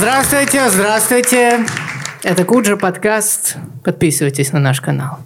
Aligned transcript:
Здравствуйте, 0.00 0.70
здравствуйте. 0.70 1.66
Это 2.22 2.44
Куджа 2.44 2.76
подкаст. 2.76 3.56
Подписывайтесь 3.82 4.52
на 4.52 4.60
наш 4.60 4.80
канал. 4.80 5.18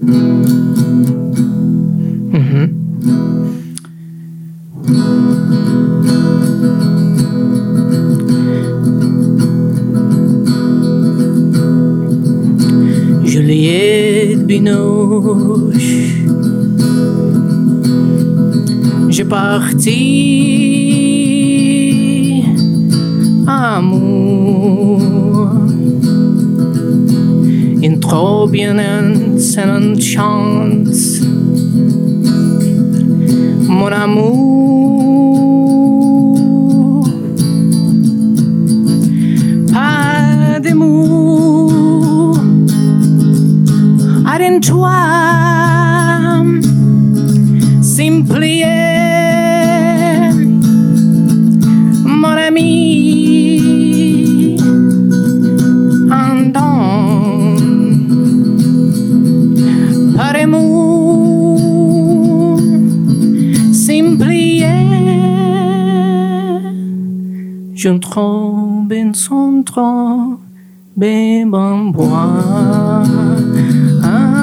Juliette 0.00 0.75
Binoche. 14.46 16.24
J'ai 19.08 19.24
parti 19.24 20.36
amour 23.46 25.00
in 27.82 27.98
trop 28.00 28.46
bien 28.46 28.78
une 28.78 30.00
chance 30.00 31.20
mon 33.68 33.86
amour 33.86 34.45
in 44.46 44.60
toi 44.60 44.96
Simplier 47.82 48.64
Mon 52.04 52.36
ami 52.48 52.70
Un 56.10 56.50
don 56.54 57.56
Par 60.16 60.36
amour 60.36 60.86
Je 67.74 67.90
trompe 67.98 68.92
en 68.92 69.14
son 69.14 69.62
tronc 69.64 70.38
Bébé 70.96 71.50
en 71.52 71.90
bois. 71.90 73.02
Ah. 74.02 74.35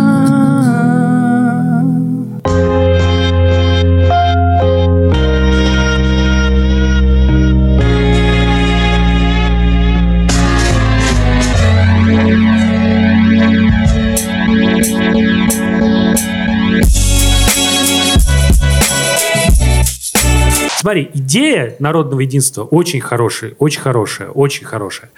Смотри, 20.84 21.10
идея 21.14 21.78
народного 21.80 22.20
единства 22.20 22.66
очень 22.66 23.00
хорошая, 23.00 23.54
очень 23.58 23.80
хорошая, 23.80 24.28
очень 24.28 24.66
хорошая. 24.66 25.12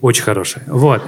Очень 0.00 0.22
хорошая. 0.22 0.62
Вот. 0.68 1.02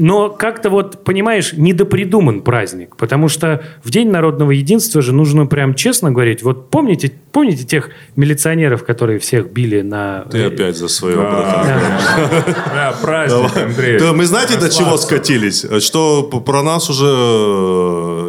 Но 0.00 0.30
как-то 0.30 0.70
вот, 0.70 1.02
понимаешь, 1.04 1.52
недопридуман 1.54 2.42
праздник. 2.42 2.96
Потому 2.96 3.28
что 3.28 3.62
в 3.82 3.90
День 3.90 4.10
народного 4.10 4.52
единства 4.52 5.02
же 5.02 5.12
нужно 5.12 5.46
прям 5.46 5.74
честно 5.74 6.12
говорить. 6.12 6.42
Вот 6.44 6.70
помните, 6.70 7.12
помните 7.32 7.64
тех 7.64 7.90
милиционеров, 8.14 8.84
которые 8.84 9.18
всех 9.18 9.50
били 9.52 9.80
на... 9.82 10.24
Ты 10.30 10.44
опять 10.44 10.76
за 10.76 10.86
свое. 10.88 11.16
Да. 11.16 12.94
Праздник, 13.02 13.56
Андрей. 13.56 13.98
Да, 13.98 14.12
мы 14.12 14.24
знаете, 14.24 14.56
до 14.56 14.70
чего 14.70 14.96
скатились? 14.96 15.66
Что 15.84 16.22
про 16.22 16.62
нас 16.62 16.88
уже, 16.90 17.06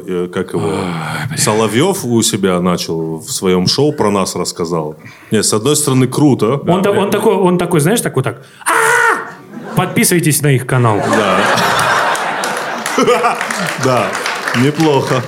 э, 0.08 0.28
как 0.34 0.54
его, 0.54 0.74
Соловьев 1.38 2.04
у 2.04 2.22
себя 2.24 2.60
начал 2.62 3.20
в 3.20 3.30
своем 3.32 3.68
шоу 3.68 3.94
про 3.94 4.10
нас 4.10 4.36
рассказал. 4.36 4.96
Нет, 5.32 5.46
с 5.46 5.54
одной 5.54 5.76
стороны, 5.76 6.08
круто. 6.08 6.60
Он, 6.68 6.82
та- 6.82 6.92
он 6.92 7.12
такой, 7.12 7.36
он 7.36 7.58
такой, 7.58 7.80
знаешь, 7.80 8.02
такой 8.02 8.24
так. 8.24 8.42
Подписывайтесь 9.76 10.42
на 10.42 10.48
их 10.52 10.66
канал. 10.66 10.98
Да, 10.98 11.38
неплохо. 14.64 15.24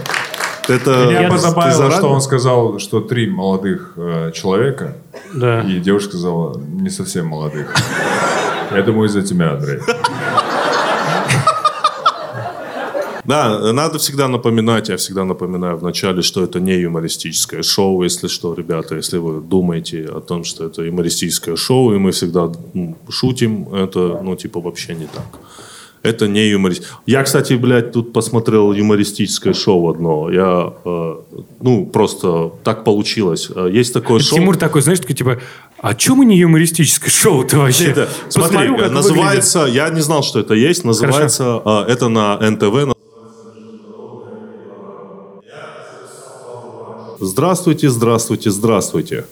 Это 0.67 1.07
Меня 1.09 1.29
позабавило, 1.29 1.91
что 1.91 2.07
он 2.09 2.21
сказал, 2.21 2.79
что 2.79 3.01
три 3.01 3.29
молодых 3.29 3.93
э, 3.97 4.31
человека, 4.33 4.95
Да. 5.33 5.61
и 5.61 5.79
девушка 5.79 6.11
сказала, 6.11 6.57
не 6.59 6.89
совсем 6.89 7.27
молодых. 7.27 7.75
Я 8.71 8.83
думаю, 8.83 9.07
из-за 9.07 9.21
тебя, 9.21 9.53
Андрей. 9.53 9.79
Да, 13.23 13.71
надо 13.71 13.97
всегда 13.99 14.27
напоминать, 14.27 14.89
я 14.89 14.97
всегда 14.97 15.23
напоминаю 15.23 15.77
вначале, 15.77 16.21
что 16.21 16.43
это 16.43 16.59
не 16.59 16.73
юмористическое 16.73 17.61
шоу, 17.61 18.01
если 18.03 18.27
что, 18.27 18.53
ребята, 18.53 18.95
если 18.95 19.19
вы 19.19 19.41
думаете 19.41 20.05
о 20.05 20.21
том, 20.21 20.43
что 20.43 20.65
это 20.65 20.81
юмористическое 20.81 21.55
шоу, 21.55 21.93
и 21.93 21.99
мы 21.99 22.11
всегда 22.11 22.51
ну, 22.73 22.97
шутим, 23.09 23.73
это, 23.73 24.19
ну, 24.23 24.35
типа, 24.35 24.59
вообще 24.59 24.95
не 24.95 25.05
так. 25.05 25.39
Это 26.03 26.27
не 26.27 26.47
юмористическое. 26.49 26.97
Я, 27.05 27.23
кстати, 27.23 27.53
блядь, 27.53 27.91
тут 27.91 28.11
посмотрел 28.11 28.73
юмористическое 28.73 29.53
шоу 29.53 29.89
одно. 29.91 30.31
Я, 30.31 30.73
э, 30.83 31.15
ну, 31.61 31.85
просто 31.85 32.51
так 32.63 32.83
получилось. 32.83 33.51
Э, 33.55 33.69
Есть 33.71 33.93
такое 33.93 34.19
шоу... 34.19 34.39
Тимур 34.39 34.57
такой, 34.57 34.81
знаешь, 34.81 34.99
такой 34.99 35.15
типа, 35.15 35.37
а 35.77 35.93
чё 35.93 36.15
мы 36.15 36.25
не 36.25 36.37
юмористическое 36.37 37.11
шоу-то 37.11 37.57
вообще? 37.57 37.91
Это, 37.91 38.09
смотри, 38.29 38.57
Посмотрю, 38.57 38.77
как 38.77 38.91
называется, 38.91 39.65
я 39.71 39.89
не 39.89 40.01
знал, 40.01 40.23
что 40.23 40.39
это 40.39 40.55
есть, 40.55 40.83
называется, 40.85 41.61
э, 41.63 41.91
это 41.91 42.09
на 42.09 42.37
НТВ. 42.49 42.95
Здравствуйте, 47.19 47.89
здравствуйте, 47.89 48.49
здравствуйте. 48.49 49.25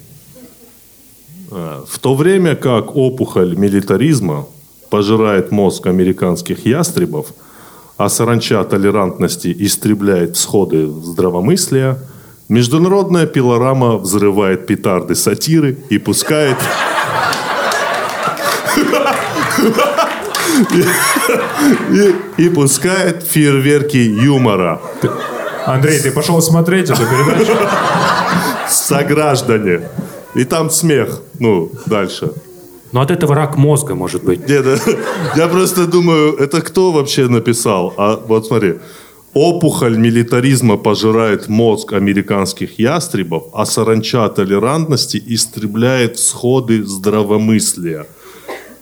Э, 1.49 1.81
В 1.87 1.97
то 1.97 2.13
время 2.13 2.55
как 2.55 2.95
опухоль 2.95 3.55
милитаризма 3.55 4.45
пожирает 4.89 5.51
мозг 5.51 5.87
американских 5.87 6.65
ястребов, 6.65 7.27
а 7.97 8.09
саранча 8.09 8.63
толерантности 8.63 9.55
истребляет 9.59 10.35
всходы 10.35 10.87
здравомыслия, 10.87 11.97
международная 12.47 13.25
пилорама 13.25 13.97
взрывает 13.97 14.65
петарды 14.67 15.15
сатиры 15.15 15.77
и 15.89 15.97
пускает 15.97 16.57
и, 22.37 22.43
и 22.43 22.49
пускает 22.49 23.23
фейерверки 23.23 23.97
юмора. 23.97 24.81
Андрей, 25.65 25.99
ты 25.99 26.11
пошел 26.11 26.41
смотреть 26.41 26.89
эту 26.89 27.01
передачу? 27.03 27.51
Сограждане. 28.67 29.81
И 30.35 30.45
там 30.45 30.69
смех. 30.69 31.21
Ну, 31.39 31.71
дальше. 31.85 32.31
Но 32.91 33.01
от 33.01 33.11
этого 33.11 33.35
рак 33.35 33.57
мозга, 33.57 33.95
может 33.95 34.23
быть. 34.23 34.49
Нет, 34.49 34.65
я 35.35 35.47
просто 35.47 35.85
думаю, 35.85 36.35
это 36.37 36.61
кто 36.61 36.91
вообще 36.91 37.27
написал? 37.27 37.93
А 37.97 38.15
вот 38.15 38.47
смотри. 38.47 38.75
Опухоль 39.35 39.95
милитаризма 39.95 40.77
пожирает 40.77 41.49
мозг 41.49 41.93
американских 41.93 42.79
ястребов, 42.79 43.43
а 43.53 43.65
саранча 43.65 44.27
толерантности 44.29 45.21
истребляет 45.23 46.17
всходы 46.17 46.83
здравомыслия. 46.83 48.07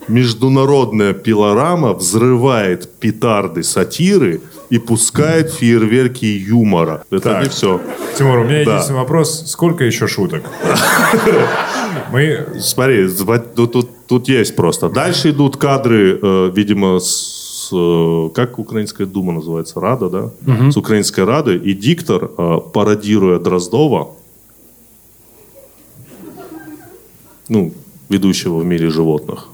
Международная 0.07 1.12
пилорама 1.12 1.94
взрывает 1.94 2.90
петарды 3.00 3.62
сатиры 3.62 4.41
и 4.69 4.79
пускает 4.79 5.51
фейерверки 5.51 6.25
юмора. 6.25 7.03
Это 7.09 7.22
Так. 7.29 7.44
не 7.44 7.50
все. 7.50 7.79
Тимур, 8.17 8.40
у 8.40 8.43
меня 8.43 8.66
Да. 8.66 8.72
единственный 8.73 8.97
вопрос. 8.99 9.43
Сколько 9.47 9.84
еще 9.85 10.08
шуток? 10.08 10.43
Мы... 12.11 12.47
Смотри, 12.59 13.08
тут, 13.55 13.72
тут, 13.72 13.90
тут 14.08 14.29
есть 14.29 14.55
просто. 14.55 14.90
Дальше 14.90 15.29
идут 15.29 15.58
кадры, 15.58 16.19
э, 16.22 16.52
видимо, 16.53 16.99
с, 16.99 17.69
э, 17.73 18.29
как 18.34 18.59
Украинская 18.59 19.08
дума 19.08 19.34
называется, 19.34 19.79
Рада, 19.79 20.09
да? 20.09 20.31
С 20.72 20.78
Украинской 20.78 21.23
Рады. 21.25 21.55
И 21.55 21.73
диктор, 21.73 22.29
э, 22.37 22.58
пародируя 22.73 23.40
Дроздова, 23.40 24.09
ну, 27.49 27.72
ведущего 28.09 28.58
в 28.59 28.66
мире 28.66 28.90
животных. 28.90 29.47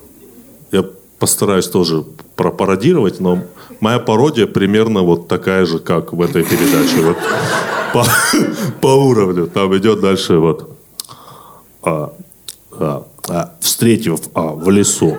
Постараюсь 1.24 1.68
тоже 1.70 2.04
пропародировать, 2.36 3.22
но 3.22 3.40
моя 3.80 3.98
пародия 4.00 4.46
примерно 4.46 5.04
вот 5.04 5.30
такая 5.30 5.66
же, 5.66 5.80
как 5.80 6.12
в 6.12 6.22
этой 6.22 6.44
передаче. 6.44 6.98
Вот 7.02 7.18
по, 7.94 8.06
по 8.82 8.88
уровню. 8.88 9.48
Там 9.48 9.74
идет 9.78 10.02
дальше 10.02 10.38
вот. 10.38 10.78
А, 11.82 12.14
а, 12.74 13.08
а, 13.30 13.56
встретив 13.62 14.20
а, 14.34 14.48
в 14.48 14.70
лесу 14.70 15.18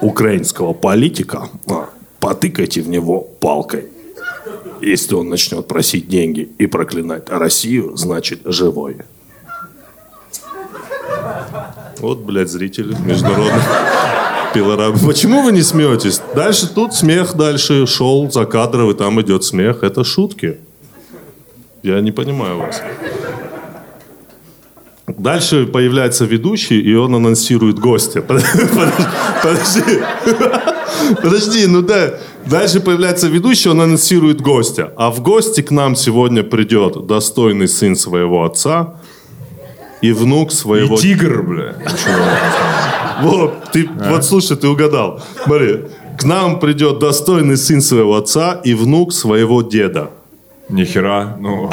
украинского 0.00 0.72
политика, 0.72 1.50
а, 1.68 1.90
потыкайте 2.18 2.80
в 2.80 2.88
него 2.88 3.20
палкой. 3.20 3.88
Если 4.80 5.14
он 5.14 5.28
начнет 5.28 5.68
просить 5.68 6.08
деньги 6.08 6.50
и 6.56 6.66
проклинать 6.66 7.28
Россию, 7.28 7.94
значит 7.98 8.40
живой. 8.46 8.96
Вот, 11.98 12.20
блядь, 12.20 12.48
зрители 12.48 12.96
международных 13.04 14.21
пилорам. 14.54 14.98
Почему 14.98 15.42
вы 15.42 15.52
не 15.52 15.62
смеетесь? 15.62 16.20
Дальше 16.34 16.68
тут 16.72 16.94
смех, 16.94 17.34
дальше 17.34 17.86
шел 17.86 18.30
закадровый, 18.30 18.94
там 18.94 19.20
идет 19.20 19.44
смех. 19.44 19.82
Это 19.82 20.04
шутки. 20.04 20.58
Я 21.82 22.00
не 22.00 22.12
понимаю 22.12 22.58
вас. 22.58 22.80
Дальше 25.06 25.66
появляется 25.66 26.24
ведущий, 26.24 26.80
и 26.80 26.94
он 26.94 27.14
анонсирует 27.14 27.78
гостя. 27.78 28.22
Подожди. 29.42 30.00
Подожди, 31.22 31.66
ну 31.66 31.82
да. 31.82 32.14
Дальше 32.46 32.80
появляется 32.80 33.28
ведущий, 33.28 33.68
он 33.68 33.80
анонсирует 33.80 34.40
гостя. 34.40 34.92
А 34.96 35.10
в 35.10 35.20
гости 35.20 35.60
к 35.60 35.70
нам 35.70 35.96
сегодня 35.96 36.42
придет 36.42 37.06
достойный 37.06 37.68
сын 37.68 37.96
своего 37.96 38.44
отца 38.44 38.94
и 40.00 40.12
внук 40.12 40.50
И 40.50 40.54
своего... 40.54 40.96
тигр, 40.96 41.42
бля. 41.42 41.76
Вот, 43.22 43.70
ты, 43.72 43.88
вот 43.88 44.24
слушай, 44.24 44.56
ты 44.56 44.68
угадал. 44.68 45.20
Смотри, 45.44 45.84
к 46.18 46.24
нам 46.24 46.60
придет 46.60 46.98
достойный 46.98 47.56
сын 47.56 47.80
своего 47.80 48.16
отца 48.16 48.60
и 48.64 48.74
внук 48.74 49.12
своего 49.12 49.62
деда. 49.62 50.10
Нихера, 50.68 51.36
ну, 51.40 51.70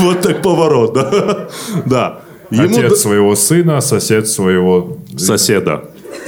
Вот 0.00 0.20
так 0.20 0.42
поворот, 0.42 0.94
да? 0.94 1.48
Да. 1.86 2.20
Ему 2.50 2.78
отец 2.78 3.00
своего 3.00 3.34
сына, 3.34 3.80
сосед 3.80 4.28
своего... 4.28 4.98
соседа, 5.16 5.84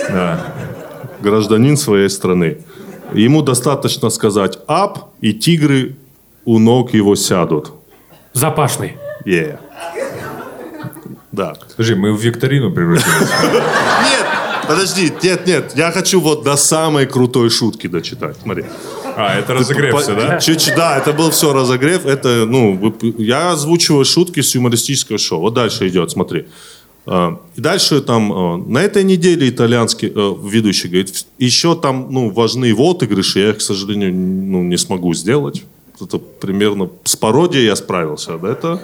Да. 0.09 0.41
гражданин 1.21 1.77
своей 1.77 2.09
страны. 2.09 2.59
Ему 3.12 3.43
достаточно 3.43 4.11
сказать 4.11 4.59
«ап», 4.67 5.11
и 5.21 5.33
тигры 5.33 5.97
у 6.45 6.59
ног 6.59 6.95
его 6.95 7.15
сядут. 7.15 7.73
Запашный. 8.33 8.97
Yeah. 9.25 9.59
Да. 11.35 11.55
Подожди, 11.77 11.95
мы 11.95 12.13
в 12.13 12.21
викторину 12.21 12.71
превратились. 12.73 13.13
Нет, 13.13 14.27
подожди, 14.69 15.13
нет, 15.23 15.47
нет. 15.47 15.73
Я 15.77 15.91
хочу 15.91 16.21
вот 16.21 16.45
до 16.45 16.57
самой 16.57 17.07
крутой 17.07 17.51
шутки 17.51 17.87
дочитать. 17.89 18.37
Смотри. 18.43 18.65
А, 19.17 19.39
это 19.39 19.55
разогрев 19.55 20.01
все, 20.01 20.15
да? 20.15 20.39
Чуть-чуть, 20.39 20.75
да, 20.77 20.99
это 20.99 21.13
был 21.13 21.31
все 21.31 21.53
разогрев. 21.53 22.07
Это, 22.07 22.47
ну, 22.47 22.95
я 23.19 23.53
озвучиваю 23.53 24.05
шутки 24.05 24.41
с 24.43 24.55
юмористического 24.55 25.19
шоу. 25.19 25.41
Вот 25.41 25.55
дальше 25.55 25.89
идет, 25.89 26.11
смотри. 26.11 26.47
А, 27.07 27.39
И 27.57 27.61
дальше 27.61 28.01
там 28.01 28.33
а, 28.33 28.57
на 28.57 28.79
этой 28.79 29.05
неделе 29.05 29.49
итальянский 29.49 30.09
э, 30.15 30.35
ведущий 30.51 30.89
говорит, 30.89 31.11
«В- 31.11 31.27
еще 31.43 31.75
там 31.77 32.09
ну, 32.11 32.31
важны 32.31 32.75
отыгрыши, 32.75 33.41
я 33.41 33.51
их, 33.51 33.59
к 33.59 33.61
сожалению, 33.61 34.13
ну, 34.15 34.63
не 34.63 34.79
смогу 34.79 35.15
сделать. 35.15 35.63
Это 36.01 36.19
примерно 36.19 36.89
с 37.05 37.15
пародией 37.17 37.67
я 37.67 37.77
справился. 37.77 38.39
Да, 38.39 38.49
это 38.51 38.81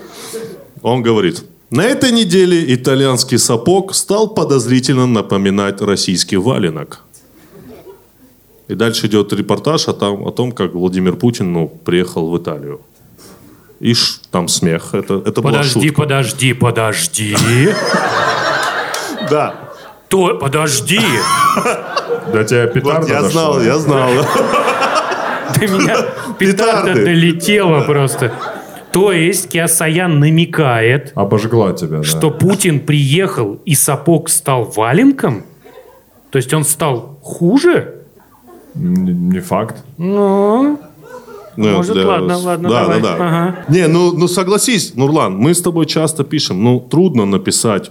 он 0.83 1.03
говорит, 1.03 1.43
на 1.71 1.83
этой 1.83 2.11
неделе 2.11 2.75
итальянский 2.75 3.39
сапог 3.39 3.95
стал 3.95 4.29
подозрительно 4.29 5.07
напоминать 5.07 5.81
российский 5.81 6.37
валенок. 6.37 7.01
И 8.69 8.75
дальше 8.75 9.07
идет 9.07 9.33
репортаж 9.33 9.89
о, 9.89 9.93
том, 9.93 10.27
о 10.27 10.31
том, 10.31 10.53
как 10.53 10.75
Владимир 10.75 11.17
Путин 11.17 11.53
ну, 11.53 11.69
приехал 11.69 12.31
в 12.31 12.39
Италию. 12.39 12.81
И 13.81 13.95
ш- 13.95 14.21
там 14.31 14.49
смех. 14.49 14.95
Это, 14.95 15.23
это 15.25 15.41
была 15.41 15.53
Подожди, 15.53 15.89
шутка. 15.89 16.03
подожди, 16.03 16.53
подожди. 16.53 17.37
Да. 19.31 19.55
То, 20.09 20.35
подожди. 20.39 21.01
До 22.33 22.45
тебя 22.45 22.67
петарда 22.67 23.13
я 23.13 23.23
знал, 23.23 23.63
я 23.63 23.79
знал. 23.79 24.11
До 25.59 25.67
меня 25.67 26.07
петарда 26.39 26.95
долетела 26.95 27.81
просто. 27.83 28.33
То 28.93 29.13
есть 29.13 29.49
Киасаян 29.51 30.19
намекает, 30.19 31.13
Обожгла 31.15 31.73
тебя, 31.73 31.99
да. 31.99 32.03
что 32.03 32.31
Путин 32.31 32.81
приехал 32.81 33.61
и 33.65 33.75
сапог 33.75 34.29
стал 34.29 34.65
валенком? 34.65 35.45
То 36.31 36.37
есть 36.39 36.53
он 36.55 36.65
стал 36.65 37.19
хуже? 37.23 38.03
Н- 38.75 39.29
Не 39.31 39.41
факт. 39.41 39.85
Ну, 39.99 40.79
Ну, 41.57 41.77
Может, 41.77 41.97
ладно, 41.97 42.39
ладно, 42.39 42.69
да, 42.69 42.81
давай. 42.83 43.01
Да, 43.03 43.17
да. 43.19 43.27
Ага. 43.27 43.57
Не, 43.69 43.87
ну, 43.89 44.13
ну 44.13 44.29
согласись, 44.29 44.95
Нурлан, 44.95 45.37
мы 45.37 45.53
с 45.55 45.61
тобой 45.61 45.87
часто 45.87 46.25
пишем, 46.25 46.63
ну 46.65 46.81
трудно 46.81 47.27
написать 47.27 47.91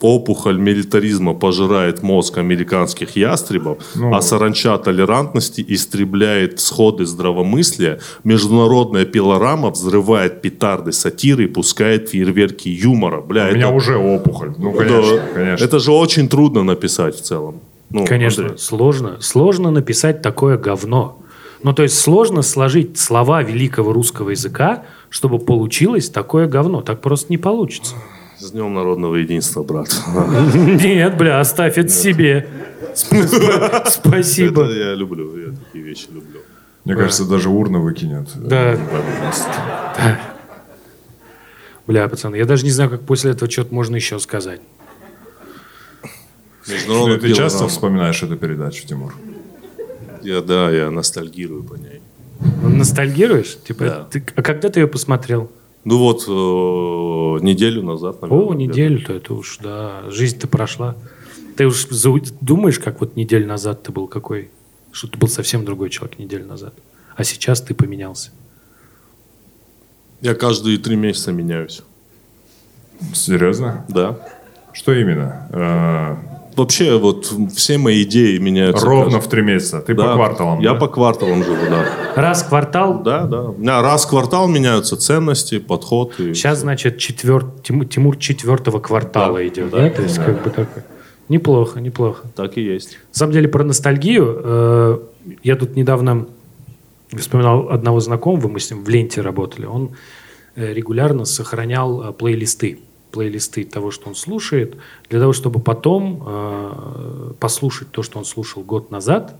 опухоль 0.00 0.58
милитаризма 0.58 1.34
пожирает 1.34 2.02
мозг 2.02 2.38
американских 2.38 3.16
ястребов, 3.16 3.78
Ну. 3.94 4.14
а 4.14 4.22
саранча 4.22 4.78
толерантности 4.78 5.64
истребляет 5.68 6.60
сходы 6.60 7.04
здравомыслия, 7.06 8.00
международная 8.24 9.04
пилорама 9.04 9.70
взрывает 9.70 10.42
петарды 10.42 10.92
сатиры 10.92 11.44
и 11.44 11.46
пускает 11.46 12.08
фейерверки 12.08 12.68
юмора. 12.68 13.20
Бля, 13.20 13.48
У 13.50 13.54
меня 13.54 13.66
это, 13.66 13.74
уже 13.74 13.96
опухоль. 13.96 14.52
Ну, 14.56 14.72
да, 14.72 14.78
конечно, 14.78 15.20
конечно. 15.34 15.64
это 15.64 15.78
же 15.78 15.92
очень 15.92 16.28
трудно 16.28 16.62
написать 16.62 17.16
в 17.16 17.22
целом. 17.22 17.60
Ну, 17.90 18.06
конечно, 18.06 18.44
Андрей. 18.44 18.58
сложно. 18.58 19.16
Сложно 19.20 19.70
написать 19.70 20.22
такое 20.22 20.56
говно. 20.56 21.18
Ну, 21.62 21.74
то 21.74 21.82
есть 21.82 21.98
сложно 21.98 22.40
сложить 22.42 22.98
слова 22.98 23.42
великого 23.42 23.92
русского 23.92 24.30
языка, 24.30 24.84
чтобы 25.10 25.38
получилось 25.38 26.08
такое 26.08 26.46
говно. 26.46 26.80
Так 26.80 27.02
просто 27.02 27.26
не 27.30 27.36
получится. 27.36 27.96
С 28.40 28.50
Днем 28.52 28.72
народного 28.72 29.16
единства, 29.16 29.62
брат. 29.62 29.88
Нет, 30.54 31.16
бля, 31.18 31.40
оставь 31.40 31.76
это 31.76 31.90
себе. 31.90 32.48
Сп- 32.94 33.26
сп- 33.26 33.88
Спасибо. 33.90 34.64
Это 34.64 34.72
я 34.72 34.94
люблю, 34.94 35.36
я 35.38 35.52
такие 35.54 35.84
вещи 35.84 36.06
люблю. 36.10 36.40
Мне 36.86 36.96
кажется, 36.96 37.26
даже 37.26 37.50
урна 37.50 37.80
выкинет. 37.80 38.28
Да. 38.34 38.72
Э, 38.72 38.78
подкаст. 38.78 39.48
Бля, 41.86 42.08
пацаны, 42.08 42.36
я 42.36 42.46
даже 42.46 42.64
не 42.64 42.70
знаю, 42.70 42.88
как 42.88 43.02
после 43.02 43.32
этого 43.32 43.50
что-то 43.50 43.74
можно 43.74 43.96
еще 43.96 44.18
сказать. 44.18 44.60
Международная 46.66 47.18
Ты 47.18 47.34
часто 47.34 47.68
вспоминаешь 47.68 48.22
эту 48.22 48.36
передачу, 48.36 48.86
Тимур? 48.86 49.14
Я, 50.22 50.40
да, 50.40 50.70
я 50.70 50.90
ностальгирую 50.90 51.62
по 51.64 51.74
ней. 51.74 52.00
Ностальгируешь? 52.62 53.58
Типа, 53.66 53.84
Да. 53.84 54.04
ты- 54.10 54.24
а 54.34 54.42
когда 54.42 54.68
ты 54.70 54.80
ее 54.80 54.86
посмотрел? 54.86 55.50
Ну 55.84 55.98
вот, 55.98 56.24
э, 56.28 57.44
неделю 57.44 57.82
назад, 57.82 58.20
наверное. 58.22 58.46
О, 58.46 58.54
неделю-то 58.54 59.14
это 59.14 59.34
уж, 59.34 59.58
да. 59.58 60.02
Жизнь-то 60.10 60.46
прошла. 60.46 60.96
Ты 61.56 61.66
уж 61.66 61.86
думаешь, 62.40 62.78
как 62.78 63.00
вот 63.00 63.16
неделю 63.16 63.46
назад 63.46 63.82
ты 63.82 63.92
был 63.92 64.06
какой? 64.06 64.50
Что 64.92 65.08
ты 65.08 65.18
был 65.18 65.28
совсем 65.28 65.64
другой 65.64 65.90
человек 65.90 66.18
неделю 66.18 66.46
назад. 66.46 66.74
А 67.16 67.24
сейчас 67.24 67.60
ты 67.62 67.74
поменялся. 67.74 68.30
Я 70.20 70.34
каждые 70.34 70.78
три 70.78 70.96
месяца 70.96 71.32
меняюсь. 71.32 71.82
Серьезно? 73.14 73.86
Да. 73.88 74.18
Что 74.72 74.92
именно? 74.92 76.18
Вообще, 76.60 76.98
вот 76.98 77.32
все 77.54 77.78
мои 77.78 78.02
идеи 78.02 78.38
меняются. 78.38 78.84
Ровно 78.86 79.04
каждый- 79.04 79.20
в 79.26 79.28
три 79.30 79.42
месяца. 79.42 79.80
Ты 79.80 79.94
Да. 79.94 80.08
по 80.08 80.14
кварталам, 80.14 80.60
Я 80.60 80.72
да? 80.74 80.78
по 80.78 80.88
кварталам 80.88 81.42
живу, 81.42 81.56
да. 81.70 81.84
Раз 82.20 82.42
в 82.42 82.48
квартал. 82.48 83.02
Да, 83.02 83.24
да. 83.24 83.42
У 83.44 83.56
меня 83.58 83.82
раз 83.82 84.04
в 84.04 84.08
квартал 84.08 84.46
меняются 84.48 84.96
ценности, 84.96 85.58
подход. 85.58 86.18
И... 86.20 86.34
Сейчас, 86.34 86.58
значит, 86.60 86.98
четвер... 86.98 87.46
Тимур, 87.62 88.16
четвертого 88.18 88.78
квартала 88.80 89.38
Да. 89.38 89.46
идет, 89.46 89.70
да? 89.70 89.90
То 89.90 90.02
есть, 90.02 90.16
как 90.18 90.42
бы 90.42 90.50
такой. 90.50 90.82
Неплохо, 91.28 91.80
неплохо. 91.80 92.26
Так 92.34 92.56
и 92.58 92.62
есть. 92.62 92.98
На 93.12 93.18
самом 93.18 93.32
деле, 93.32 93.48
про 93.48 93.64
ностальгию. 93.64 94.40
э, 94.44 94.98
я 95.44 95.56
тут 95.56 95.76
недавно 95.76 96.26
вспоминал 97.16 97.68
одного 97.70 98.00
знакомого, 98.00 98.48
мы 98.48 98.60
с 98.60 98.70
ним 98.70 98.84
в 98.84 98.88
ленте 98.88 99.20
работали. 99.20 99.66
Он 99.66 99.90
э, 100.56 100.72
регулярно 100.74 101.24
сохранял 101.24 102.02
э, 102.02 102.12
плейлисты. 102.12 102.80
Плейлисты 103.10 103.64
того, 103.64 103.90
что 103.90 104.08
он 104.08 104.14
слушает, 104.14 104.76
для 105.08 105.20
того, 105.20 105.32
чтобы 105.32 105.60
потом 105.60 106.22
э, 106.26 107.32
послушать 107.40 107.90
то, 107.90 108.02
что 108.02 108.18
он 108.18 108.24
слушал 108.24 108.62
год 108.62 108.90
назад, 108.90 109.36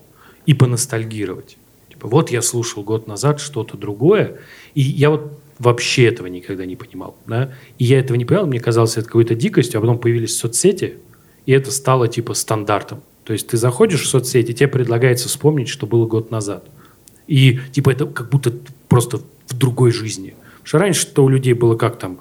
и 0.46 0.54
поностальгировать. 0.54 1.56
Типа, 1.90 2.08
вот 2.08 2.30
я 2.30 2.42
слушал 2.42 2.82
год 2.82 3.06
назад 3.06 3.40
что-то 3.40 3.76
другое, 3.76 4.38
и 4.74 4.80
я 4.80 5.10
вот 5.10 5.32
вообще 5.58 6.06
этого 6.06 6.26
никогда 6.26 6.64
не 6.64 6.76
понимал. 6.76 7.14
Да? 7.26 7.52
И 7.78 7.84
я 7.84 8.00
этого 8.00 8.16
не 8.16 8.24
понимал, 8.24 8.46
мне 8.46 8.58
казалось 8.60 8.96
это 8.96 9.06
какой-то 9.06 9.34
дикостью, 9.34 9.78
а 9.78 9.80
потом 9.82 9.98
появились 9.98 10.36
соцсети, 10.36 10.98
и 11.46 11.52
это 11.52 11.70
стало 11.70 12.08
типа 12.08 12.34
стандартом. 12.34 13.02
То 13.24 13.32
есть 13.32 13.48
ты 13.48 13.56
заходишь 13.56 14.02
в 14.02 14.08
соцсети, 14.08 14.52
тебе 14.52 14.68
предлагается 14.68 15.28
вспомнить, 15.28 15.68
что 15.68 15.86
было 15.86 16.06
год 16.06 16.30
назад. 16.30 16.64
И 17.26 17.60
типа 17.72 17.90
это 17.90 18.06
как 18.06 18.30
будто 18.30 18.52
просто 18.88 19.20
в 19.46 19.56
другой 19.56 19.92
жизни. 19.92 20.34
Потому 20.58 20.66
что 20.66 20.78
раньше-то 20.78 21.24
у 21.24 21.28
людей 21.28 21.52
было 21.52 21.76
как 21.76 21.98
там, 21.98 22.18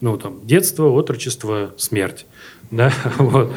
ну 0.00 0.16
там, 0.16 0.46
детство, 0.46 0.90
отрочество, 0.90 1.72
смерть. 1.76 2.26
Да, 2.70 2.92
вот. 3.18 3.52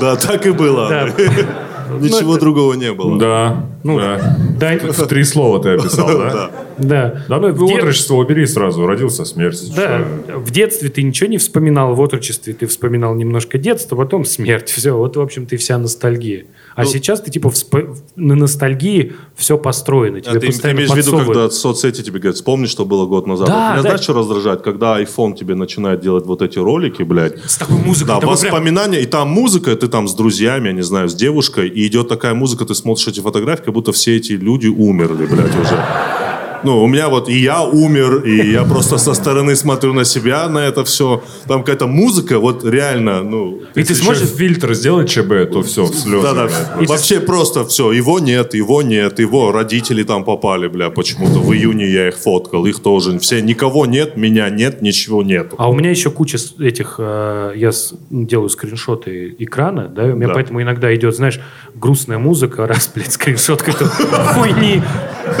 Да, 0.00 0.16
так 0.16 0.46
и 0.46 0.50
было. 0.50 0.88
Ничего 2.00 2.20
Ну, 2.22 2.30
это- 2.32 2.40
другого 2.40 2.74
не 2.74 2.92
было. 2.92 3.18
Да, 3.18 3.66
Ну, 3.82 3.98
да. 3.98 4.38
Да, 4.58 4.76
В 4.92 5.06
три 5.06 5.24
слова 5.24 5.62
ты 5.62 5.70
описал, 5.70 6.06
да? 6.08 6.50
да. 6.78 7.24
Да 7.28 7.38
ну, 7.38 7.52
В 7.52 7.64
отрочество 7.64 8.14
убери 8.16 8.46
сразу. 8.46 8.86
Родился, 8.86 9.24
смерть. 9.24 9.72
Да, 9.76 10.04
в 10.36 10.50
детстве 10.50 10.88
ты 10.88 11.02
ничего 11.02 11.28
не 11.28 11.38
вспоминал, 11.38 11.94
в 11.94 12.00
отрочестве 12.00 12.52
ты 12.54 12.66
вспоминал 12.66 13.14
немножко 13.14 13.58
детство, 13.58 13.96
потом 13.96 14.24
смерть. 14.24 14.68
Все, 14.74 14.92
вот, 14.96 15.16
в 15.16 15.20
общем, 15.20 15.46
ты 15.46 15.56
вся 15.56 15.78
ностальгия. 15.78 16.44
А 16.76 16.82
Ну- 16.82 16.88
сейчас 16.88 17.20
ты, 17.20 17.30
типа, 17.30 17.48
всп- 17.48 17.96
на 18.16 18.34
ностальгии 18.34 19.12
все 19.36 19.56
построено. 19.58 20.20
Тебе 20.20 20.30
А 20.30 20.34
ты, 20.34 20.40
ты 20.40 20.46
постоянно 20.48 20.78
имеешь 20.78 20.90
в 20.90 20.96
виду, 20.96 21.18
когда 21.18 21.50
соцсети 21.50 22.02
тебе 22.02 22.18
говорят, 22.18 22.36
вспомни, 22.36 22.66
что 22.66 22.84
было 22.84 23.06
год 23.06 23.26
назад. 23.26 23.46
Да, 23.48 23.66
Меня 23.72 23.76
да. 23.76 23.82
знаешь, 23.82 24.00
что 24.00 24.12
раздражает? 24.14 24.62
Когда 24.62 25.00
iPhone 25.00 25.34
тебе 25.36 25.54
начинает 25.54 26.00
делать 26.00 26.26
вот 26.26 26.42
эти 26.42 26.58
ролики, 26.58 27.02
блядь. 27.02 27.38
С 27.44 27.56
такой 27.58 27.76
музыкой. 27.76 28.16
Да, 28.20 28.26
воспоминания, 28.26 29.00
и 29.02 29.06
там 29.06 29.28
музыка, 29.28 29.76
ты 29.76 29.86
там 29.88 30.08
с 30.08 30.14
друзьями, 30.14 30.68
я 30.68 30.72
не 30.72 30.82
знаю, 30.82 31.08
с 31.08 31.14
девушкой, 31.14 31.68
и 31.68 31.83
идет 31.86 32.08
такая 32.08 32.34
музыка, 32.34 32.64
ты 32.64 32.74
смотришь 32.74 33.08
эти 33.08 33.20
фотографии, 33.20 33.64
как 33.64 33.74
будто 33.74 33.92
все 33.92 34.16
эти 34.16 34.32
люди 34.32 34.66
умерли, 34.66 35.26
блядь, 35.26 35.56
уже. 35.56 35.78
Ну, 36.64 36.82
у 36.82 36.86
меня 36.86 37.08
вот 37.08 37.28
и 37.28 37.38
я 37.38 37.62
умер, 37.62 38.22
и 38.24 38.50
я 38.52 38.64
просто 38.64 38.98
со 38.98 39.14
стороны 39.14 39.54
смотрю 39.56 39.92
на 39.92 40.04
себя, 40.04 40.48
на 40.48 40.58
это 40.58 40.82
все. 40.84 41.22
Там 41.46 41.60
какая-то 41.60 41.86
музыка, 41.86 42.38
вот 42.38 42.64
реально, 42.64 43.22
ну... 43.22 43.60
И 43.74 43.82
ты 43.84 43.94
смотришь... 43.94 44.22
еще 44.22 44.34
фильтр 44.36 44.74
сделать 44.74 45.08
ЧБ, 45.10 45.52
то 45.52 45.62
все, 45.62 45.84
в 45.84 45.94
слезы. 45.94 46.22
Да-да, 46.22 46.48
вообще 46.86 47.20
просто 47.20 47.64
все, 47.64 47.92
его 47.92 48.18
нет, 48.20 48.54
его 48.54 48.82
нет, 48.82 49.18
его 49.18 49.52
родители 49.52 50.02
там 50.04 50.24
попали, 50.24 50.68
бля, 50.68 50.90
почему-то 50.90 51.38
в 51.40 51.52
июне 51.52 51.86
я 51.90 52.08
их 52.08 52.16
фоткал, 52.16 52.66
их 52.66 52.80
тоже, 52.80 53.18
все, 53.18 53.42
никого 53.42 53.86
нет, 53.86 54.16
меня 54.16 54.48
нет, 54.50 54.82
ничего 54.82 55.22
нету. 55.22 55.56
А 55.58 55.68
у 55.68 55.74
меня 55.74 55.90
еще 55.90 56.10
куча 56.10 56.38
этих, 56.58 56.96
э, 56.98 57.52
я 57.56 57.72
с- 57.72 57.94
делаю 58.10 58.48
скриншоты 58.48 59.34
экрана, 59.38 59.88
да, 59.88 60.08
и 60.08 60.12
у 60.12 60.16
меня 60.16 60.28
Да. 60.28 60.34
поэтому 60.34 60.62
иногда 60.62 60.94
идет, 60.94 61.14
знаешь, 61.14 61.40
грустная 61.74 62.18
музыка, 62.18 62.66
раз, 62.66 62.90
блядь, 62.94 63.12
скриншот 63.12 63.62
какой-то 63.62 63.86
хуйни. 64.34 64.82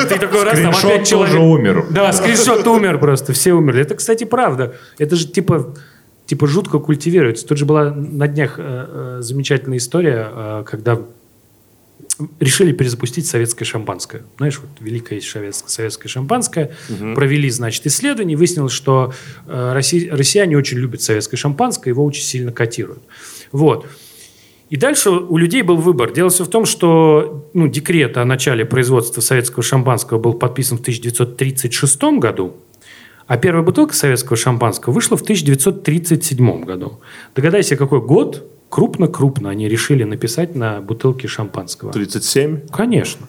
Ты 0.08 0.18
такой 0.18 0.44
раз, 0.44 0.58
там 0.60 0.72
Скриншот 0.72 0.90
опять 0.92 1.08
человек... 1.14 1.34
тоже 1.34 1.44
умер. 1.44 1.86
Да, 1.90 2.12
скриншот 2.12 2.66
умер 2.66 2.98
просто, 2.98 3.32
все 3.32 3.52
умерли. 3.52 3.82
Это, 3.82 3.94
кстати, 3.94 4.24
правда. 4.24 4.74
Это 4.98 5.16
же 5.16 5.26
типа 5.26 5.74
типа 6.26 6.46
жутко 6.46 6.78
культивируется. 6.78 7.46
Тут 7.46 7.58
же 7.58 7.66
была 7.66 7.90
на 7.90 8.28
днях 8.28 8.54
э, 8.58 8.62
э, 8.62 9.18
замечательная 9.20 9.78
история, 9.78 10.28
э, 10.32 10.64
когда 10.66 11.00
решили 12.38 12.72
перезапустить 12.72 13.26
советское 13.26 13.64
шампанское. 13.64 14.22
Знаешь, 14.36 14.60
вот 14.60 14.70
великое 14.80 15.20
советское, 15.20 15.68
советское 15.68 16.08
шампанское. 16.08 16.72
Провели, 17.14 17.50
значит, 17.50 17.86
исследование. 17.86 18.36
Выяснилось, 18.36 18.72
что 18.72 19.12
э, 19.46 19.72
росси- 19.74 20.08
россияне 20.10 20.56
очень 20.56 20.78
любят 20.78 21.02
советское 21.02 21.36
шампанское, 21.36 21.90
его 21.90 22.04
очень 22.04 22.22
сильно 22.22 22.52
котируют. 22.52 23.02
Вот. 23.52 23.86
И 24.74 24.76
дальше 24.76 25.10
у 25.10 25.36
людей 25.36 25.62
был 25.62 25.76
выбор. 25.76 26.12
Дело 26.12 26.30
все 26.30 26.42
в 26.42 26.48
том, 26.48 26.64
что 26.64 27.48
ну, 27.54 27.68
декрет 27.68 28.16
о 28.16 28.24
начале 28.24 28.64
производства 28.64 29.20
советского 29.20 29.62
шампанского 29.62 30.18
был 30.18 30.32
подписан 30.32 30.78
в 30.78 30.80
1936 30.80 32.02
году, 32.18 32.56
а 33.28 33.36
первая 33.36 33.62
бутылка 33.62 33.94
советского 33.94 34.36
шампанского 34.36 34.92
вышла 34.92 35.16
в 35.16 35.22
1937 35.22 36.64
году. 36.64 36.98
Догадайся, 37.36 37.76
какой 37.76 38.00
год 38.00 38.50
крупно-крупно 38.68 39.48
они 39.48 39.68
решили 39.68 40.02
написать 40.02 40.56
на 40.56 40.80
бутылке 40.80 41.28
шампанского. 41.28 41.92
37? 41.92 42.66
Конечно. 42.72 43.28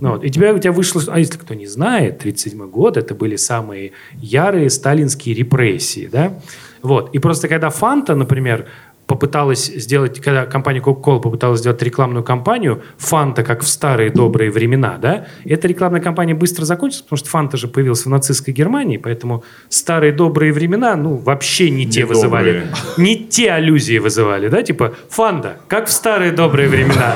Ну 0.00 0.10
вот. 0.12 0.22
И 0.22 0.30
тебя, 0.30 0.54
у 0.54 0.58
тебя 0.60 0.70
вышло... 0.70 1.02
А 1.08 1.18
если 1.18 1.36
кто 1.36 1.54
не 1.54 1.66
знает, 1.66 2.20
1937 2.20 2.70
год 2.70 2.96
это 2.96 3.16
были 3.16 3.34
самые 3.34 3.90
ярые 4.14 4.70
сталинские 4.70 5.34
репрессии. 5.34 6.08
Да? 6.12 6.38
Вот. 6.82 7.12
И 7.12 7.18
просто 7.18 7.48
когда 7.48 7.70
Фанта, 7.70 8.14
например, 8.14 8.66
попыталась 9.06 9.66
сделать, 9.66 10.20
когда 10.20 10.46
компания 10.46 10.80
Coca-Cola 10.80 11.20
попыталась 11.20 11.60
сделать 11.60 11.80
рекламную 11.82 12.24
кампанию, 12.24 12.82
Фанта, 12.98 13.42
как 13.44 13.62
в 13.62 13.68
старые 13.68 14.10
добрые 14.10 14.50
времена, 14.50 14.98
да, 15.00 15.26
эта 15.44 15.68
рекламная 15.68 16.00
кампания 16.00 16.34
быстро 16.34 16.64
закончилась, 16.64 17.02
потому 17.02 17.18
что 17.18 17.28
Фанта 17.30 17.56
же 17.56 17.68
появился 17.68 18.08
в 18.08 18.12
нацистской 18.12 18.52
Германии, 18.52 18.96
поэтому 18.96 19.44
старые 19.68 20.12
добрые 20.12 20.52
времена, 20.52 20.96
ну, 20.96 21.16
вообще 21.16 21.70
не 21.70 21.86
те 21.86 22.00
Недобрые. 22.00 22.14
вызывали, 22.14 22.66
не 22.96 23.16
те 23.16 23.52
аллюзии 23.52 23.98
вызывали, 23.98 24.48
да, 24.48 24.62
типа 24.62 24.94
Фанта, 25.10 25.58
как 25.68 25.86
в 25.86 25.92
старые 25.92 26.32
добрые 26.32 26.68
времена. 26.68 27.14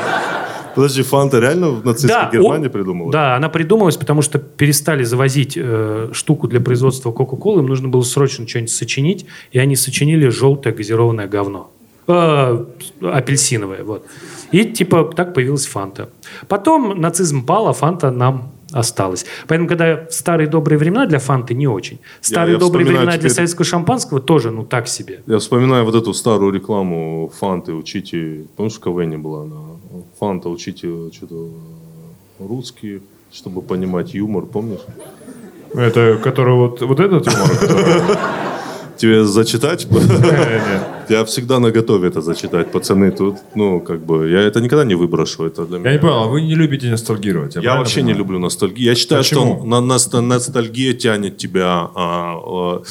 Подожди, 0.76 1.02
Фанта 1.02 1.40
реально 1.40 1.70
в 1.70 1.84
нацистской 1.84 2.28
о- 2.28 2.30
Германии 2.30 2.68
придумала? 2.68 3.10
Да, 3.10 3.34
она 3.34 3.48
придумалась, 3.48 3.96
потому 3.96 4.22
что 4.22 4.38
перестали 4.38 5.02
завозить 5.02 5.54
э, 5.56 6.10
штуку 6.12 6.46
для 6.46 6.60
производства 6.60 7.10
Кока-Колы, 7.10 7.62
им 7.62 7.66
нужно 7.66 7.88
было 7.88 8.02
срочно 8.02 8.46
что-нибудь 8.46 8.70
сочинить, 8.70 9.26
и 9.50 9.58
они 9.58 9.74
сочинили 9.74 10.28
желтое 10.28 10.72
газированное 10.72 11.26
говно. 11.26 11.72
Э, 12.06 12.64
апельсиновое, 13.02 13.84
вот. 13.84 14.06
И 14.52 14.64
типа 14.64 15.12
так 15.14 15.34
появилась 15.34 15.66
Фанта. 15.66 16.08
Потом 16.48 17.00
нацизм 17.00 17.44
пал, 17.46 17.68
а 17.68 17.72
Фанта 17.72 18.10
нам 18.10 18.52
осталась. 18.72 19.26
Поэтому, 19.48 19.68
когда 19.68 20.06
в 20.06 20.12
старые 20.12 20.48
добрые 20.48 20.78
времена 20.78 21.06
для 21.06 21.18
Фанты 21.18 21.54
не 21.54 21.66
очень. 21.66 21.98
Старые 22.20 22.54
я 22.54 22.58
добрые 22.58 22.84
вспоминаю 22.84 22.98
времена 22.98 23.12
для 23.12 23.18
теперь- 23.18 23.34
советского 23.34 23.64
шампанского 23.64 24.20
тоже, 24.20 24.50
ну, 24.50 24.64
так 24.64 24.88
себе. 24.88 25.22
Я 25.26 25.38
вспоминаю 25.38 25.84
вот 25.84 25.94
эту 25.94 26.14
старую 26.14 26.52
рекламу 26.52 27.32
Фанты, 27.38 27.72
учите, 27.72 28.44
помнишь, 28.56 28.74
в 28.74 28.80
КВН 28.80 29.20
была 29.22 29.42
она? 29.42 29.56
Фанта, 30.18 30.48
учите 30.48 31.10
что-то 31.12 31.48
русский, 32.38 33.02
чтобы 33.32 33.62
понимать 33.62 34.14
юмор, 34.14 34.46
помнишь? 34.46 34.80
Это, 35.74 36.18
который 36.22 36.54
вот, 36.54 36.80
вот 36.82 37.00
этот 37.00 37.26
юмор? 37.26 38.18
Тебе 39.00 39.24
зачитать? 39.24 39.86
Я 41.08 41.24
всегда 41.24 41.58
на 41.58 41.70
готове 41.70 42.08
это 42.08 42.20
зачитать, 42.20 42.70
пацаны. 42.70 43.10
Тут, 43.10 43.36
ну, 43.54 43.80
как 43.80 44.04
бы, 44.04 44.28
я 44.30 44.42
это 44.42 44.60
никогда 44.60 44.84
не 44.84 44.94
выброшу. 44.94 45.44
Это 45.46 45.64
для 45.64 45.78
меня. 45.78 45.90
Я 45.90 45.96
не 45.96 46.00
понял, 46.00 46.22
а 46.22 46.26
вы 46.26 46.42
не 46.42 46.54
любите 46.54 46.90
ностальгировать? 46.90 47.56
Я 47.56 47.76
вообще 47.76 48.02
не 48.02 48.12
люблю 48.12 48.38
ностальгию. 48.38 48.90
Я 48.90 48.94
считаю, 48.94 49.22
Почему? 49.22 49.56
что 49.56 49.64
на, 49.66 49.80
ност- 49.80 50.20
ностальгия 50.20 50.92
тянет 50.92 51.38
тебя, 51.38 51.88
а, 51.94 52.34
а, 52.36 52.82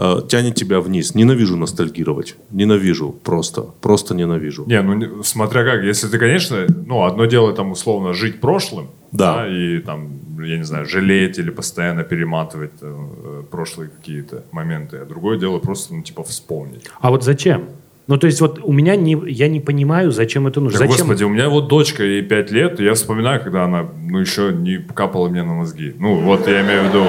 а, 0.00 0.22
тянет 0.22 0.54
тебя 0.54 0.80
вниз. 0.80 1.14
Ненавижу 1.14 1.56
ностальгировать. 1.56 2.36
Ненавижу 2.52 3.10
просто. 3.24 3.62
Просто 3.80 4.14
ненавижу. 4.14 4.64
Не, 4.66 4.80
ну 4.80 5.22
смотря 5.24 5.64
как, 5.64 5.82
если 5.82 6.06
ты, 6.06 6.18
конечно, 6.18 6.66
ну, 6.86 7.04
одно 7.04 7.24
дело 7.24 7.52
там 7.52 7.72
условно 7.72 8.14
жить 8.14 8.40
прошлым, 8.40 8.88
Да. 9.10 9.46
и 9.48 9.78
там, 9.78 10.08
я 10.40 10.56
не 10.56 10.62
знаю, 10.62 10.86
жалеть 10.86 11.38
или 11.38 11.50
постоянно 11.50 12.04
перематывать 12.04 12.70
э, 12.80 13.42
прошлые 13.50 13.90
какие-то 13.90 14.44
моменты, 14.52 14.98
а 14.98 15.04
другое 15.04 15.36
дело 15.36 15.58
просто, 15.58 15.94
ну, 15.94 16.02
типа, 16.02 16.22
вспомнить. 16.22 16.84
А 17.00 17.10
вот 17.10 17.24
зачем? 17.24 17.64
Ну, 18.06 18.16
то 18.18 18.26
есть 18.26 18.40
вот 18.40 18.60
у 18.62 18.72
меня 18.72 18.94
не, 18.96 19.20
я 19.26 19.48
не 19.48 19.60
понимаю, 19.60 20.12
зачем 20.12 20.46
это 20.46 20.60
нужно. 20.60 20.78
Да, 20.78 20.86
зачем? 20.86 21.08
Господи, 21.08 21.24
у 21.24 21.28
меня 21.28 21.48
вот 21.48 21.68
дочка, 21.68 22.04
ей 22.04 22.22
5 22.22 22.50
лет, 22.52 22.80
и 22.80 22.84
я 22.84 22.94
вспоминаю, 22.94 23.42
когда 23.42 23.64
она, 23.64 23.84
ну, 24.00 24.18
еще 24.20 24.52
не 24.52 24.78
капала 24.78 25.28
мне 25.28 25.42
на 25.42 25.54
мозги. 25.54 25.92
Ну, 25.98 26.20
вот 26.20 26.46
я 26.46 26.62
имею 26.62 26.84
в 26.84 26.88
виду... 26.88 27.04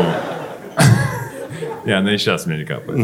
Не, 1.89 1.97
она 1.97 2.13
и 2.13 2.19
сейчас 2.19 2.45
мне 2.45 2.59
не 2.59 2.65
капает. 2.65 2.99